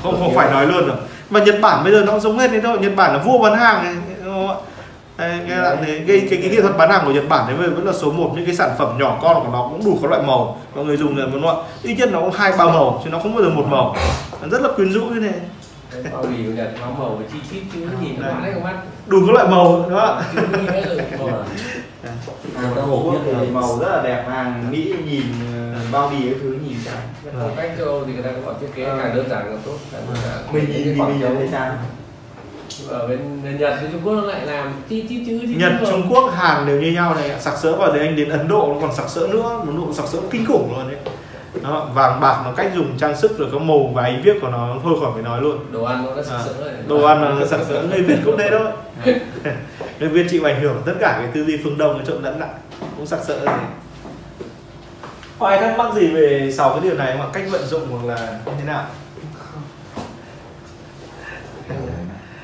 Không 0.03 0.21
không 0.21 0.35
phải 0.35 0.51
nói 0.51 0.67
luôn 0.67 0.87
rồi. 0.87 0.97
Mà 1.31 1.41
Nhật 1.41 1.57
Bản 1.63 1.85
bây 1.85 1.93
giờ 1.93 2.03
nó 2.07 2.13
cũng 2.13 2.21
giống 2.21 2.39
hết 2.39 2.49
thế 2.51 2.61
thôi 2.61 2.79
Nhật 2.81 2.93
Bản 2.97 3.13
là 3.13 3.19
vua 3.19 3.39
bán 3.39 3.59
hàng 3.59 3.85
này 3.85 3.95
ạ? 3.95 4.55
Đây, 5.19 5.39
cái, 5.49 5.59
thế. 5.87 6.05
cái, 6.09 6.27
cái, 6.31 6.39
cái 6.43 6.51
kỹ 6.51 6.61
thuật 6.61 6.77
bán 6.77 6.91
hàng 6.91 7.03
của 7.07 7.13
Nhật 7.13 7.29
Bản 7.29 7.47
đấy 7.47 7.71
vẫn 7.71 7.87
là 7.87 7.93
số 7.93 8.11
1 8.13 8.31
những 8.37 8.47
cái 8.47 8.55
sản 8.55 8.71
phẩm 8.79 8.89
nhỏ 8.99 9.19
con 9.23 9.45
của 9.45 9.53
nó 9.53 9.69
cũng 9.71 9.85
đủ 9.85 9.99
các 10.03 10.11
loại 10.11 10.23
màu. 10.23 10.59
Mọi 10.75 10.85
người 10.85 10.97
dùng 10.97 11.19
là 11.19 11.27
đúng 11.33 11.43
không 11.43 11.63
ạ? 11.63 11.69
Ít 11.83 11.95
nhất 11.95 12.09
nó 12.13 12.21
cũng 12.21 12.31
hai 12.31 12.53
ba 12.59 12.65
màu 12.65 13.01
chứ 13.05 13.11
nó 13.11 13.19
không 13.19 13.35
bao 13.35 13.45
giờ 13.45 13.51
một 13.51 13.65
màu. 13.71 13.97
Rất 14.51 14.63
là 14.63 14.69
quyến 14.77 14.93
rũ 14.93 15.01
như 15.01 15.21
này 15.21 15.33
Cái 15.33 15.41
bao 16.13 16.23
bì 16.23 16.45
của 16.45 16.53
Nhật 16.53 16.71
nó 16.81 16.87
màu 16.99 17.17
với 17.17 17.27
chi 17.33 17.39
chít 17.51 17.63
chứ 17.75 17.89
nhìn 18.01 18.21
nó 18.21 18.29
quá 18.29 18.41
đấy 18.43 18.53
không 18.55 18.65
mắt 18.65 18.77
đủ 19.07 19.19
các 19.27 19.33
loại 19.33 19.49
màu 19.49 19.85
đúng 19.89 19.99
không 19.99 20.19
ạ? 20.19 20.23
Chứ 20.35 20.41
rồi 20.89 21.03
màu. 21.19 21.29
Là 21.29 22.61
Hàng 22.61 22.73
Trung 22.77 23.03
Quốc 23.05 23.21
thì 23.25 23.51
màu 23.53 23.79
rất 23.81 23.89
là 23.89 24.03
đẹp 24.03 24.25
Hàng 24.29 24.71
Mỹ 24.71 24.95
nhìn 25.07 25.23
ờ, 25.75 25.81
bao 25.93 26.09
bì 26.09 26.17
cái 26.23 26.35
thứ 26.43 26.59
nhìn 26.69 26.79
chán 26.85 26.99
phong 27.41 27.57
cách 27.57 27.71
châu 27.79 27.87
Âu 27.87 28.05
thì 28.07 28.13
người 28.13 28.23
ta 28.23 28.31
cũng 28.31 28.47
bảo 28.47 28.55
thiết 28.61 28.67
kế 28.75 28.85
càng 28.85 29.17
đơn 29.17 29.29
giản 29.29 29.45
càng 29.45 29.61
tốt. 29.65 29.77
Giản. 29.93 30.03
Mình 30.53 30.65
nhìn 30.69 30.83
thì 30.85 30.95
Cái 30.99 31.09
mình 31.09 31.37
thấy 31.39 31.49
chán 31.53 31.77
ở 32.89 33.09
bên 33.09 33.41
bên 33.45 33.59
Nhật 33.59 33.75
thì 33.81 33.87
Trung 33.93 34.01
Quốc 34.05 34.15
nó 34.15 34.23
lại 34.23 34.47
làm 34.47 34.73
chi 34.89 35.07
chít 35.09 35.23
chứ 35.27 35.39
chi 35.41 35.47
chít 35.47 35.57
Nhật. 35.57 35.73
Trung 35.91 36.07
Quốc, 36.11 36.31
Hàn 36.35 36.67
đều 36.67 36.81
như 36.81 36.93
nhau 36.93 37.15
này 37.15 37.31
sặc 37.41 37.55
sỡ 37.63 37.77
và 37.77 37.87
đến 37.87 38.07
anh 38.07 38.17
đến 38.17 38.29
Ấn 38.29 38.49
Độ 38.49 38.73
nó 38.75 38.81
còn 38.81 38.97
sặc 38.97 39.09
sỡ 39.09 39.27
nữa 39.27 39.61
Ấn 39.67 39.77
Độ 39.77 39.93
sặc 39.93 40.07
sỡ 40.09 40.19
kinh 40.31 40.47
khủng 40.47 40.75
luôn 40.77 40.89
đấy 40.89 40.99
đó, 41.63 41.89
vàng 41.95 42.21
bạc 42.21 42.43
nó 42.45 42.53
cách 42.53 42.71
dùng 42.75 42.99
trang 42.99 43.17
sức 43.17 43.39
rồi 43.39 43.49
có 43.53 43.59
màu 43.59 43.91
và 43.95 44.05
ý 44.05 44.17
viết 44.23 44.39
của 44.41 44.49
nó 44.49 44.77
thôi 44.83 44.95
khỏi 45.01 45.11
phải 45.15 45.23
nói 45.23 45.41
luôn. 45.41 45.59
Đồ 45.73 45.85
ăn 45.85 46.05
nó 46.17 46.23
sặc 46.23 46.39
À, 46.39 46.43
sỡ 46.45 46.53
rồi. 46.61 46.73
đồ 46.89 47.05
ăn 47.05 47.39
nó 47.41 47.47
sặc 47.47 47.61
sỡ. 47.69 47.83
Người 47.83 48.03
Việt 48.03 48.19
cũng 48.25 48.39
thế 48.39 48.49
thôi 48.51 48.73
người 50.01 50.09
Việt 50.09 50.27
chịu 50.31 50.45
ảnh 50.45 50.61
hưởng 50.61 50.83
tất 50.87 50.95
cả 51.01 51.19
cái 51.23 51.31
tư 51.35 51.45
duy 51.45 51.61
phương 51.65 51.79
Đông 51.79 51.99
nó 51.99 52.05
trộn 52.05 52.23
lẫn 52.23 52.41
lại 52.41 52.51
cũng 52.97 53.07
sặc 53.07 53.21
sỡ 53.27 53.45
rồi. 53.45 53.55
Có 55.39 55.47
ai 55.47 55.61
thắc 55.61 55.79
mắc 55.79 55.95
gì 55.95 56.07
về 56.07 56.53
sáu 56.53 56.71
cái 56.71 56.81
điều 56.81 56.95
này 56.95 57.17
mà 57.19 57.25
cách 57.33 57.45
vận 57.51 57.67
dụng 57.67 57.89
hoặc 57.91 58.15
là 58.15 58.39
như 58.47 58.53
thế 58.59 58.65
nào? 58.65 58.85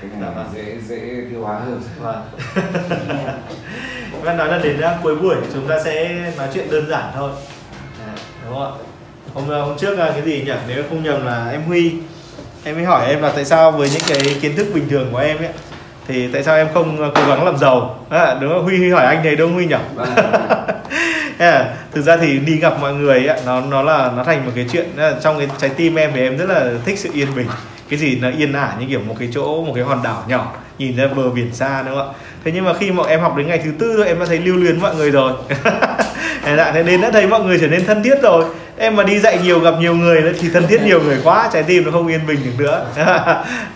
Cái 0.01 0.11
Dạ 0.21 0.31
này 0.37 0.45
dễ 0.55 0.79
dễ 0.89 1.27
tiêu 1.31 1.41
hóa 1.43 1.59
hơn. 1.59 1.83
Vâng. 2.01 2.23
Văn 4.23 4.37
nói 4.37 4.49
là 4.49 4.59
đến 4.59 4.79
uh, 4.79 5.03
cuối 5.03 5.17
buổi 5.17 5.37
chúng 5.55 5.67
ta 5.69 5.81
sẽ 5.85 6.33
nói 6.39 6.49
chuyện 6.55 6.71
đơn 6.71 6.91
giản 6.91 7.13
thôi. 7.15 7.31
À, 8.07 8.15
đúng 8.45 8.55
không 8.55 8.79
ạ 8.79 8.91
hôm 9.35 9.45
uh, 9.45 9.51
hôm 9.51 9.78
trước 9.78 9.93
uh, 9.93 9.99
cái 9.99 10.22
gì 10.22 10.43
nhỉ? 10.47 10.53
Nếu 10.68 10.83
không 10.89 11.03
nhầm 11.03 11.26
là 11.26 11.49
em 11.51 11.62
Huy. 11.62 11.93
Em 12.64 12.74
mới 12.74 12.85
hỏi 12.85 13.07
em 13.09 13.22
là 13.22 13.33
tại 13.35 13.45
sao 13.45 13.70
với 13.70 13.91
những 13.91 14.03
cái 14.09 14.37
kiến 14.41 14.57
thức 14.57 14.66
bình 14.74 14.89
thường 14.89 15.09
của 15.12 15.18
em 15.18 15.39
ấy 15.39 15.49
thì 16.09 16.28
tại 16.33 16.43
sao 16.43 16.57
em 16.57 16.68
không 16.74 17.09
uh, 17.09 17.14
cố 17.14 17.26
gắng 17.28 17.45
làm 17.45 17.59
giàu? 17.59 17.99
À, 18.11 18.37
đúng 18.41 18.53
không? 18.53 18.64
Huy 18.64 18.78
Huy 18.78 18.91
hỏi 18.91 19.07
anh 19.07 19.20
thế 19.24 19.37
đúng 19.37 19.49
không 19.49 19.55
Huy 19.55 19.66
nhỉ? 19.66 19.76
Vâng. 19.95 20.09
Thực 21.93 22.03
ra 22.03 22.16
thì 22.16 22.39
đi 22.39 22.57
gặp 22.57 22.80
mọi 22.80 22.95
người 22.95 23.26
ấy, 23.26 23.41
nó 23.47 23.61
nó 23.61 23.83
là 23.83 24.12
nó 24.16 24.24
thành 24.24 24.47
một 24.47 24.53
cái 24.55 24.66
chuyện. 24.72 24.89
Trong 25.22 25.39
cái 25.39 25.49
trái 25.59 25.70
tim 25.76 25.95
em 25.95 26.11
thì 26.14 26.20
em 26.20 26.37
rất 26.37 26.49
là 26.49 26.70
thích 26.85 26.99
sự 26.99 27.11
yên 27.12 27.28
bình. 27.37 27.47
Cái 27.89 27.99
gì 27.99 28.18
nó 28.20 28.30
yên 28.39 28.53
ả 28.53 28.74
như 28.80 28.87
kiểu 28.89 29.01
một 29.01 29.14
cái 29.18 29.28
chỗ 29.35 29.64
một 29.64 29.72
cái 29.74 29.85
hòn 29.85 30.03
đảo 30.03 30.24
nhỏ 30.28 30.53
nhìn 30.78 30.97
ra 30.97 31.07
bờ 31.16 31.30
biển 31.30 31.55
xa 31.55 31.83
đúng 31.83 31.95
không 31.95 32.09
ạ? 32.09 32.14
Thế 32.45 32.53
nhưng 32.55 32.64
mà 32.64 32.72
khi 32.74 32.91
mà 32.91 33.03
em 33.09 33.20
học 33.20 33.37
đến 33.37 33.47
ngày 33.47 33.61
thứ 33.64 33.70
tư 33.78 33.97
rồi 33.97 34.07
em 34.07 34.18
đã 34.18 34.26
thấy 34.26 34.39
lưu 34.39 34.57
luyến 34.57 34.80
mọi 34.80 34.95
người 34.95 35.11
rồi. 35.11 35.33
Thế 36.45 36.70
thế 36.74 36.83
đến 36.83 37.01
đã 37.01 37.11
thấy 37.11 37.26
mọi 37.26 37.41
người 37.41 37.59
trở 37.61 37.68
nên 37.68 37.85
thân 37.85 38.03
thiết 38.03 38.22
rồi 38.22 38.45
em 38.83 38.97
mà 38.97 39.03
đi 39.03 39.18
dạy 39.18 39.39
nhiều 39.43 39.61
gặp 39.61 39.74
nhiều 39.80 39.95
người 39.95 40.20
nữa 40.22 40.33
thì 40.41 40.49
thân 40.49 40.66
thiết 40.66 40.83
nhiều 40.83 41.03
người 41.03 41.18
quá 41.24 41.51
trái 41.53 41.62
tim 41.62 41.85
nó 41.85 41.91
không 41.91 42.07
yên 42.07 42.26
bình 42.26 42.41
được 42.45 42.64
nữa. 42.64 42.87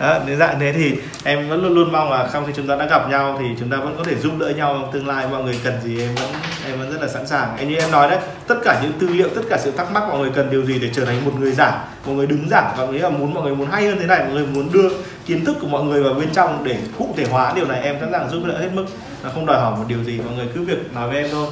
Đó, 0.00 0.18
đến 0.26 0.38
dạng 0.38 0.60
thế 0.60 0.72
thì 0.72 0.92
em 1.24 1.48
vẫn 1.48 1.62
luôn 1.62 1.74
luôn 1.74 1.92
mong 1.92 2.10
là 2.10 2.28
sau 2.32 2.44
khi 2.46 2.52
chúng 2.56 2.66
ta 2.66 2.76
đã 2.76 2.86
gặp 2.86 3.10
nhau 3.10 3.36
thì 3.40 3.44
chúng 3.60 3.70
ta 3.70 3.76
vẫn 3.76 3.94
có 3.98 4.04
thể 4.04 4.14
giúp 4.14 4.32
đỡ 4.38 4.48
nhau 4.48 4.76
trong 4.80 4.92
tương 4.92 5.06
lai 5.06 5.26
mọi 5.30 5.44
người 5.44 5.60
cần 5.64 5.74
gì 5.82 6.00
em 6.00 6.14
vẫn 6.14 6.28
em 6.66 6.78
vẫn 6.78 6.92
rất 6.92 7.02
là 7.02 7.08
sẵn 7.08 7.26
sàng. 7.26 7.56
Em 7.58 7.68
như 7.68 7.76
em 7.76 7.90
nói 7.90 8.10
đấy 8.10 8.18
tất 8.46 8.54
cả 8.64 8.80
những 8.82 8.92
tư 8.92 9.08
liệu 9.08 9.28
tất 9.34 9.42
cả 9.50 9.58
sự 9.58 9.70
thắc 9.70 9.92
mắc 9.92 10.02
mọi 10.08 10.18
người 10.18 10.30
cần 10.34 10.50
điều 10.50 10.64
gì 10.64 10.78
để 10.78 10.88
trở 10.92 11.04
thành 11.04 11.24
một 11.24 11.32
người 11.40 11.52
giảng 11.52 11.78
một 12.06 12.12
người 12.12 12.26
đứng 12.26 12.48
giảng 12.50 12.74
và 12.76 12.86
nghĩ 12.86 12.98
là 12.98 13.08
muốn 13.08 13.34
mọi 13.34 13.42
người 13.42 13.54
muốn 13.54 13.70
hay 13.70 13.86
hơn 13.86 13.98
thế 14.00 14.06
này 14.06 14.18
mọi 14.18 14.32
người 14.32 14.46
muốn 14.46 14.72
đưa 14.72 14.88
kiến 15.26 15.44
thức 15.44 15.56
của 15.60 15.68
mọi 15.68 15.82
người 15.82 16.02
vào 16.02 16.14
bên 16.14 16.28
trong 16.32 16.64
để 16.64 16.76
cụ 16.98 17.14
thể 17.16 17.24
hóa 17.30 17.52
điều 17.56 17.66
này 17.66 17.82
em 17.82 17.96
sẵn 18.00 18.08
sàng 18.12 18.30
giúp 18.30 18.44
đỡ 18.44 18.58
hết 18.58 18.68
mức. 18.72 18.86
Nó 19.24 19.30
không 19.34 19.46
đòi 19.46 19.60
hỏi 19.60 19.78
một 19.78 19.84
điều 19.88 20.04
gì 20.04 20.20
mọi 20.24 20.34
người 20.36 20.46
cứ 20.54 20.62
việc 20.62 20.94
nói 20.94 21.08
với 21.08 21.16
em 21.22 21.28
thôi 21.32 21.46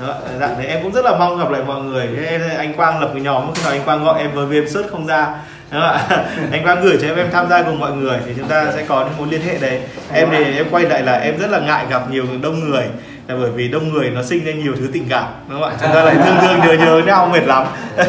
đó, 0.00 0.14
dạng 0.40 0.58
đấy 0.58 0.66
em 0.66 0.82
cũng 0.82 0.92
rất 0.92 1.04
là 1.04 1.18
mong 1.18 1.38
gặp 1.38 1.50
lại 1.50 1.62
mọi 1.66 1.80
người. 1.80 2.08
Anh 2.56 2.74
Quang 2.74 3.00
lập 3.00 3.10
cái 3.12 3.22
nhóm 3.22 3.52
khi 3.54 3.62
nào 3.62 3.72
anh 3.72 3.84
Quang 3.84 4.04
gọi 4.04 4.20
em 4.20 4.30
với 4.34 4.58
em 4.58 4.68
search 4.68 4.90
không 4.90 5.06
ra. 5.06 5.26
Đúng 5.72 5.80
không 5.80 5.90
ạ? 5.90 6.24
anh 6.52 6.64
Quang 6.64 6.82
gửi 6.82 6.98
cho 7.00 7.08
em 7.08 7.16
em 7.16 7.26
tham 7.32 7.48
gia 7.48 7.62
cùng 7.62 7.78
mọi 7.78 7.92
người 7.92 8.18
thì 8.26 8.32
chúng 8.36 8.48
ta 8.48 8.66
sẽ 8.74 8.84
có 8.88 9.00
những 9.00 9.16
mối 9.18 9.28
liên 9.30 9.40
hệ 9.40 9.58
đấy. 9.58 9.80
Em 10.12 10.28
thì 10.30 10.56
em 10.56 10.66
quay 10.70 10.84
lại 10.84 11.02
là 11.02 11.12
em 11.12 11.38
rất 11.38 11.50
là 11.50 11.60
ngại 11.60 11.86
gặp 11.90 12.10
nhiều 12.10 12.24
đông 12.42 12.70
người 12.70 12.84
là 13.28 13.36
bởi 13.40 13.50
vì 13.50 13.68
đông 13.68 13.92
người 13.92 14.10
nó 14.10 14.22
sinh 14.22 14.44
ra 14.44 14.52
nhiều 14.52 14.72
thứ 14.78 14.88
tình 14.92 15.06
cảm 15.08 15.24
đúng 15.48 15.60
không 15.60 15.70
ạ? 15.70 15.76
Chúng 15.80 15.90
ta 15.94 16.04
lại 16.04 16.14
thương 16.14 16.36
thương 16.40 16.58
nhớ 16.58 16.84
nhớ 16.84 17.02
nhau 17.06 17.28
mệt 17.32 17.46
lắm. 17.46 17.66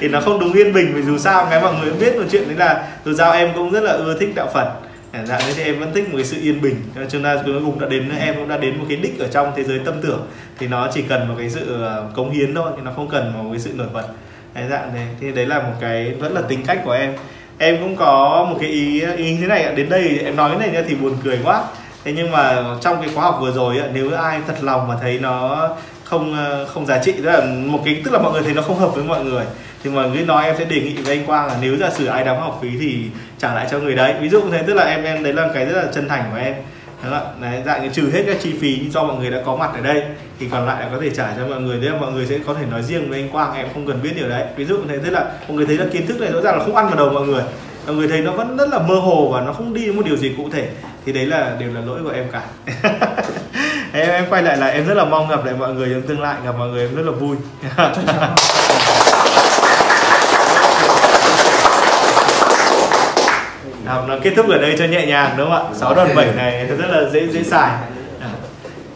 Thì 0.00 0.08
nó 0.08 0.20
không 0.20 0.40
đúng 0.40 0.52
yên 0.52 0.72
bình 0.72 0.92
vì 0.94 1.02
dù 1.02 1.18
sao 1.18 1.46
cái 1.50 1.60
mọi 1.60 1.74
người 1.74 1.92
biết 1.92 2.16
một 2.16 2.24
chuyện 2.30 2.48
đấy 2.48 2.56
là 2.56 2.82
dù 3.04 3.14
sao 3.18 3.32
em 3.32 3.50
cũng 3.54 3.70
rất 3.70 3.82
là 3.82 3.92
ưa 3.92 4.16
thích 4.18 4.32
đạo 4.34 4.48
Phật 4.54 4.72
dạ 5.12 5.38
thế 5.46 5.52
thì 5.56 5.62
em 5.62 5.78
vẫn 5.78 5.92
thích 5.94 6.08
một 6.08 6.16
cái 6.16 6.24
sự 6.24 6.36
yên 6.42 6.60
bình. 6.60 6.76
Cho 6.94 7.00
nên 7.00 7.10
chúng 7.10 7.22
ta 7.22 7.36
cuối 7.44 7.54
cùng 7.64 7.80
đã 7.80 7.88
đến, 7.88 8.10
em 8.18 8.34
cũng 8.34 8.48
đã 8.48 8.56
đến 8.56 8.78
một 8.78 8.84
cái 8.88 8.96
đích 8.96 9.18
ở 9.18 9.28
trong 9.28 9.52
thế 9.56 9.64
giới 9.64 9.78
tâm 9.78 9.94
tưởng. 10.02 10.26
Thì 10.58 10.66
nó 10.66 10.88
chỉ 10.94 11.02
cần 11.02 11.28
một 11.28 11.34
cái 11.38 11.50
sự 11.50 11.82
ờ, 11.82 12.04
cống 12.14 12.30
hiến 12.30 12.54
thôi, 12.54 12.72
thì 12.76 12.82
nó 12.84 12.92
không 12.96 13.08
cần 13.08 13.32
một 13.32 13.50
cái 13.50 13.60
sự 13.60 13.70
nổi 13.74 13.88
bật. 13.92 14.06
Đấy 14.54 14.64
dạng 14.70 14.94
này 14.94 15.06
thì 15.20 15.32
đấy 15.32 15.46
là 15.46 15.58
một 15.58 15.74
cái, 15.80 16.10
vẫn 16.18 16.32
là 16.32 16.42
tính 16.48 16.62
cách 16.66 16.80
của 16.84 16.92
em. 16.92 17.14
Em 17.58 17.76
cũng 17.80 17.96
có 17.96 18.46
một 18.50 18.56
cái 18.60 18.70
ý 18.70 19.00
ý 19.16 19.36
thế 19.40 19.46
này 19.46 19.74
đến 19.74 19.88
đây 19.88 20.18
em 20.24 20.36
nói 20.36 20.50
cái 20.58 20.72
này 20.72 20.84
thì 20.88 20.94
buồn 20.94 21.16
cười 21.24 21.38
quá. 21.44 21.64
Thế 22.04 22.12
nhưng 22.12 22.30
mà 22.30 22.64
trong 22.80 23.02
cái 23.02 23.10
khóa 23.14 23.24
học 23.24 23.38
vừa 23.40 23.52
rồi 23.52 23.82
nếu 23.92 24.10
ai 24.14 24.40
thật 24.46 24.56
lòng 24.60 24.88
mà 24.88 24.96
thấy 25.00 25.18
nó 25.18 25.68
không 26.04 26.36
ờ, 26.36 26.66
không 26.66 26.86
giá 26.86 26.98
trị, 26.98 27.12
tức 27.12 27.22
là 27.22 27.44
một 27.66 27.82
cái, 27.84 28.02
tức 28.04 28.10
là 28.10 28.18
mọi 28.18 28.32
người 28.32 28.42
thấy 28.42 28.54
nó 28.54 28.62
không 28.62 28.78
hợp 28.78 28.94
với 28.94 29.04
mọi 29.04 29.24
người, 29.24 29.44
thì 29.84 29.90
mọi 29.90 30.10
người 30.10 30.24
nói 30.24 30.44
em 30.44 30.54
sẽ 30.58 30.64
đề 30.64 30.80
nghị 30.80 30.94
với 30.94 31.16
anh 31.16 31.26
Quang 31.26 31.46
là 31.46 31.56
nếu 31.60 31.76
giả 31.76 31.90
sử 31.90 32.06
ai 32.06 32.24
đóng 32.24 32.40
học 32.40 32.58
phí 32.62 32.68
thì 32.80 32.98
trả 33.42 33.54
lại 33.54 33.66
cho 33.70 33.78
người 33.78 33.94
đấy. 33.94 34.14
Ví 34.20 34.28
dụ 34.28 34.42
như 34.42 34.50
thế 34.50 34.62
tức 34.66 34.74
là 34.74 34.84
em 34.84 35.04
em 35.04 35.22
đấy 35.22 35.32
là 35.32 35.48
cái 35.54 35.66
rất 35.66 35.82
là 35.82 35.88
chân 35.94 36.08
thành 36.08 36.24
của 36.30 36.38
em. 36.38 36.54
Đúng 37.02 37.12
không? 37.12 37.42
Đấy, 37.42 37.62
dạng 37.66 37.82
như 37.82 37.88
trừ 37.92 38.10
hết 38.12 38.22
các 38.26 38.36
chi 38.42 38.54
phí 38.60 38.90
do 38.90 39.04
mọi 39.04 39.16
người 39.16 39.30
đã 39.30 39.38
có 39.46 39.56
mặt 39.56 39.70
ở 39.74 39.80
đây 39.80 40.02
thì 40.40 40.48
còn 40.50 40.66
lại 40.66 40.82
là 40.82 40.88
có 40.92 40.98
thể 41.02 41.10
trả 41.10 41.34
cho 41.36 41.46
mọi 41.46 41.60
người. 41.60 41.80
Đấy 41.80 41.92
mọi 42.00 42.12
người 42.12 42.26
sẽ 42.26 42.38
có 42.46 42.54
thể 42.54 42.66
nói 42.70 42.82
riêng 42.82 43.10
với 43.10 43.20
anh 43.20 43.28
Quang 43.28 43.54
em 43.54 43.66
không 43.74 43.86
cần 43.86 44.02
biết 44.02 44.10
điều 44.16 44.28
đấy. 44.28 44.44
Ví 44.56 44.64
dụ 44.64 44.76
như 44.76 44.84
thế 44.88 44.98
tức 45.04 45.10
là 45.10 45.24
mọi 45.48 45.56
người 45.56 45.66
thấy 45.66 45.76
là 45.76 45.84
kiến 45.92 46.06
thức 46.06 46.20
này 46.20 46.32
rõ 46.32 46.40
ràng 46.40 46.58
là 46.58 46.64
không 46.64 46.76
ăn 46.76 46.86
vào 46.86 46.96
đầu 46.96 47.10
mọi 47.10 47.26
người. 47.26 47.42
Mọi 47.86 47.96
người 47.96 48.08
thấy 48.08 48.20
nó 48.20 48.32
vẫn 48.32 48.56
rất 48.56 48.68
là 48.68 48.78
mơ 48.78 48.94
hồ 48.94 49.28
và 49.32 49.40
nó 49.40 49.52
không 49.52 49.74
đi 49.74 49.86
đến 49.86 49.96
một 49.96 50.02
điều 50.06 50.16
gì 50.16 50.34
cụ 50.36 50.48
thể. 50.52 50.68
Thì 51.06 51.12
đấy 51.12 51.26
là 51.26 51.56
đều 51.60 51.74
là 51.74 51.80
lỗi 51.80 52.00
của 52.04 52.10
em 52.10 52.26
cả. 52.32 52.42
Em 53.94 54.10
em 54.10 54.24
quay 54.30 54.42
lại 54.42 54.56
là 54.56 54.66
em 54.66 54.86
rất 54.86 54.94
là 54.94 55.04
mong 55.04 55.28
gặp 55.28 55.44
lại 55.44 55.54
mọi 55.58 55.74
người 55.74 55.88
trong 55.92 56.02
tương 56.02 56.20
lai 56.20 56.36
gặp 56.44 56.54
mọi 56.58 56.68
người 56.68 56.86
em 56.86 56.96
rất 56.96 57.02
là 57.02 57.12
vui. 57.12 57.36
Nào, 63.92 64.04
nó 64.08 64.16
kết 64.22 64.32
thúc 64.36 64.48
ở 64.48 64.58
đây 64.58 64.74
cho 64.78 64.84
nhẹ 64.84 65.06
nhàng 65.06 65.34
đúng 65.36 65.50
không 65.50 65.66
ạ? 65.66 65.74
6 65.74 65.94
đòn 65.94 66.08
7 66.14 66.26
này 66.36 66.66
rất 66.66 66.86
là 66.88 67.08
dễ 67.10 67.28
dễ 67.28 67.42
xài. 67.42 67.70
À. 68.20 68.28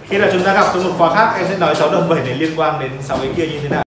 Khi 0.08 0.18
nào 0.18 0.28
chúng 0.32 0.42
ta 0.42 0.54
gặp 0.54 0.66
trong 0.74 0.84
một 0.84 0.94
khóa 0.98 1.14
khác 1.14 1.34
em 1.36 1.46
sẽ 1.48 1.58
nói 1.58 1.74
6 1.74 1.90
đòn 1.90 2.08
7 2.08 2.18
này 2.24 2.34
liên 2.34 2.52
quan 2.56 2.80
đến 2.80 2.90
6 3.02 3.18
cái 3.18 3.30
kia 3.36 3.46
như 3.46 3.58
thế 3.62 3.68
nào. 3.68 3.82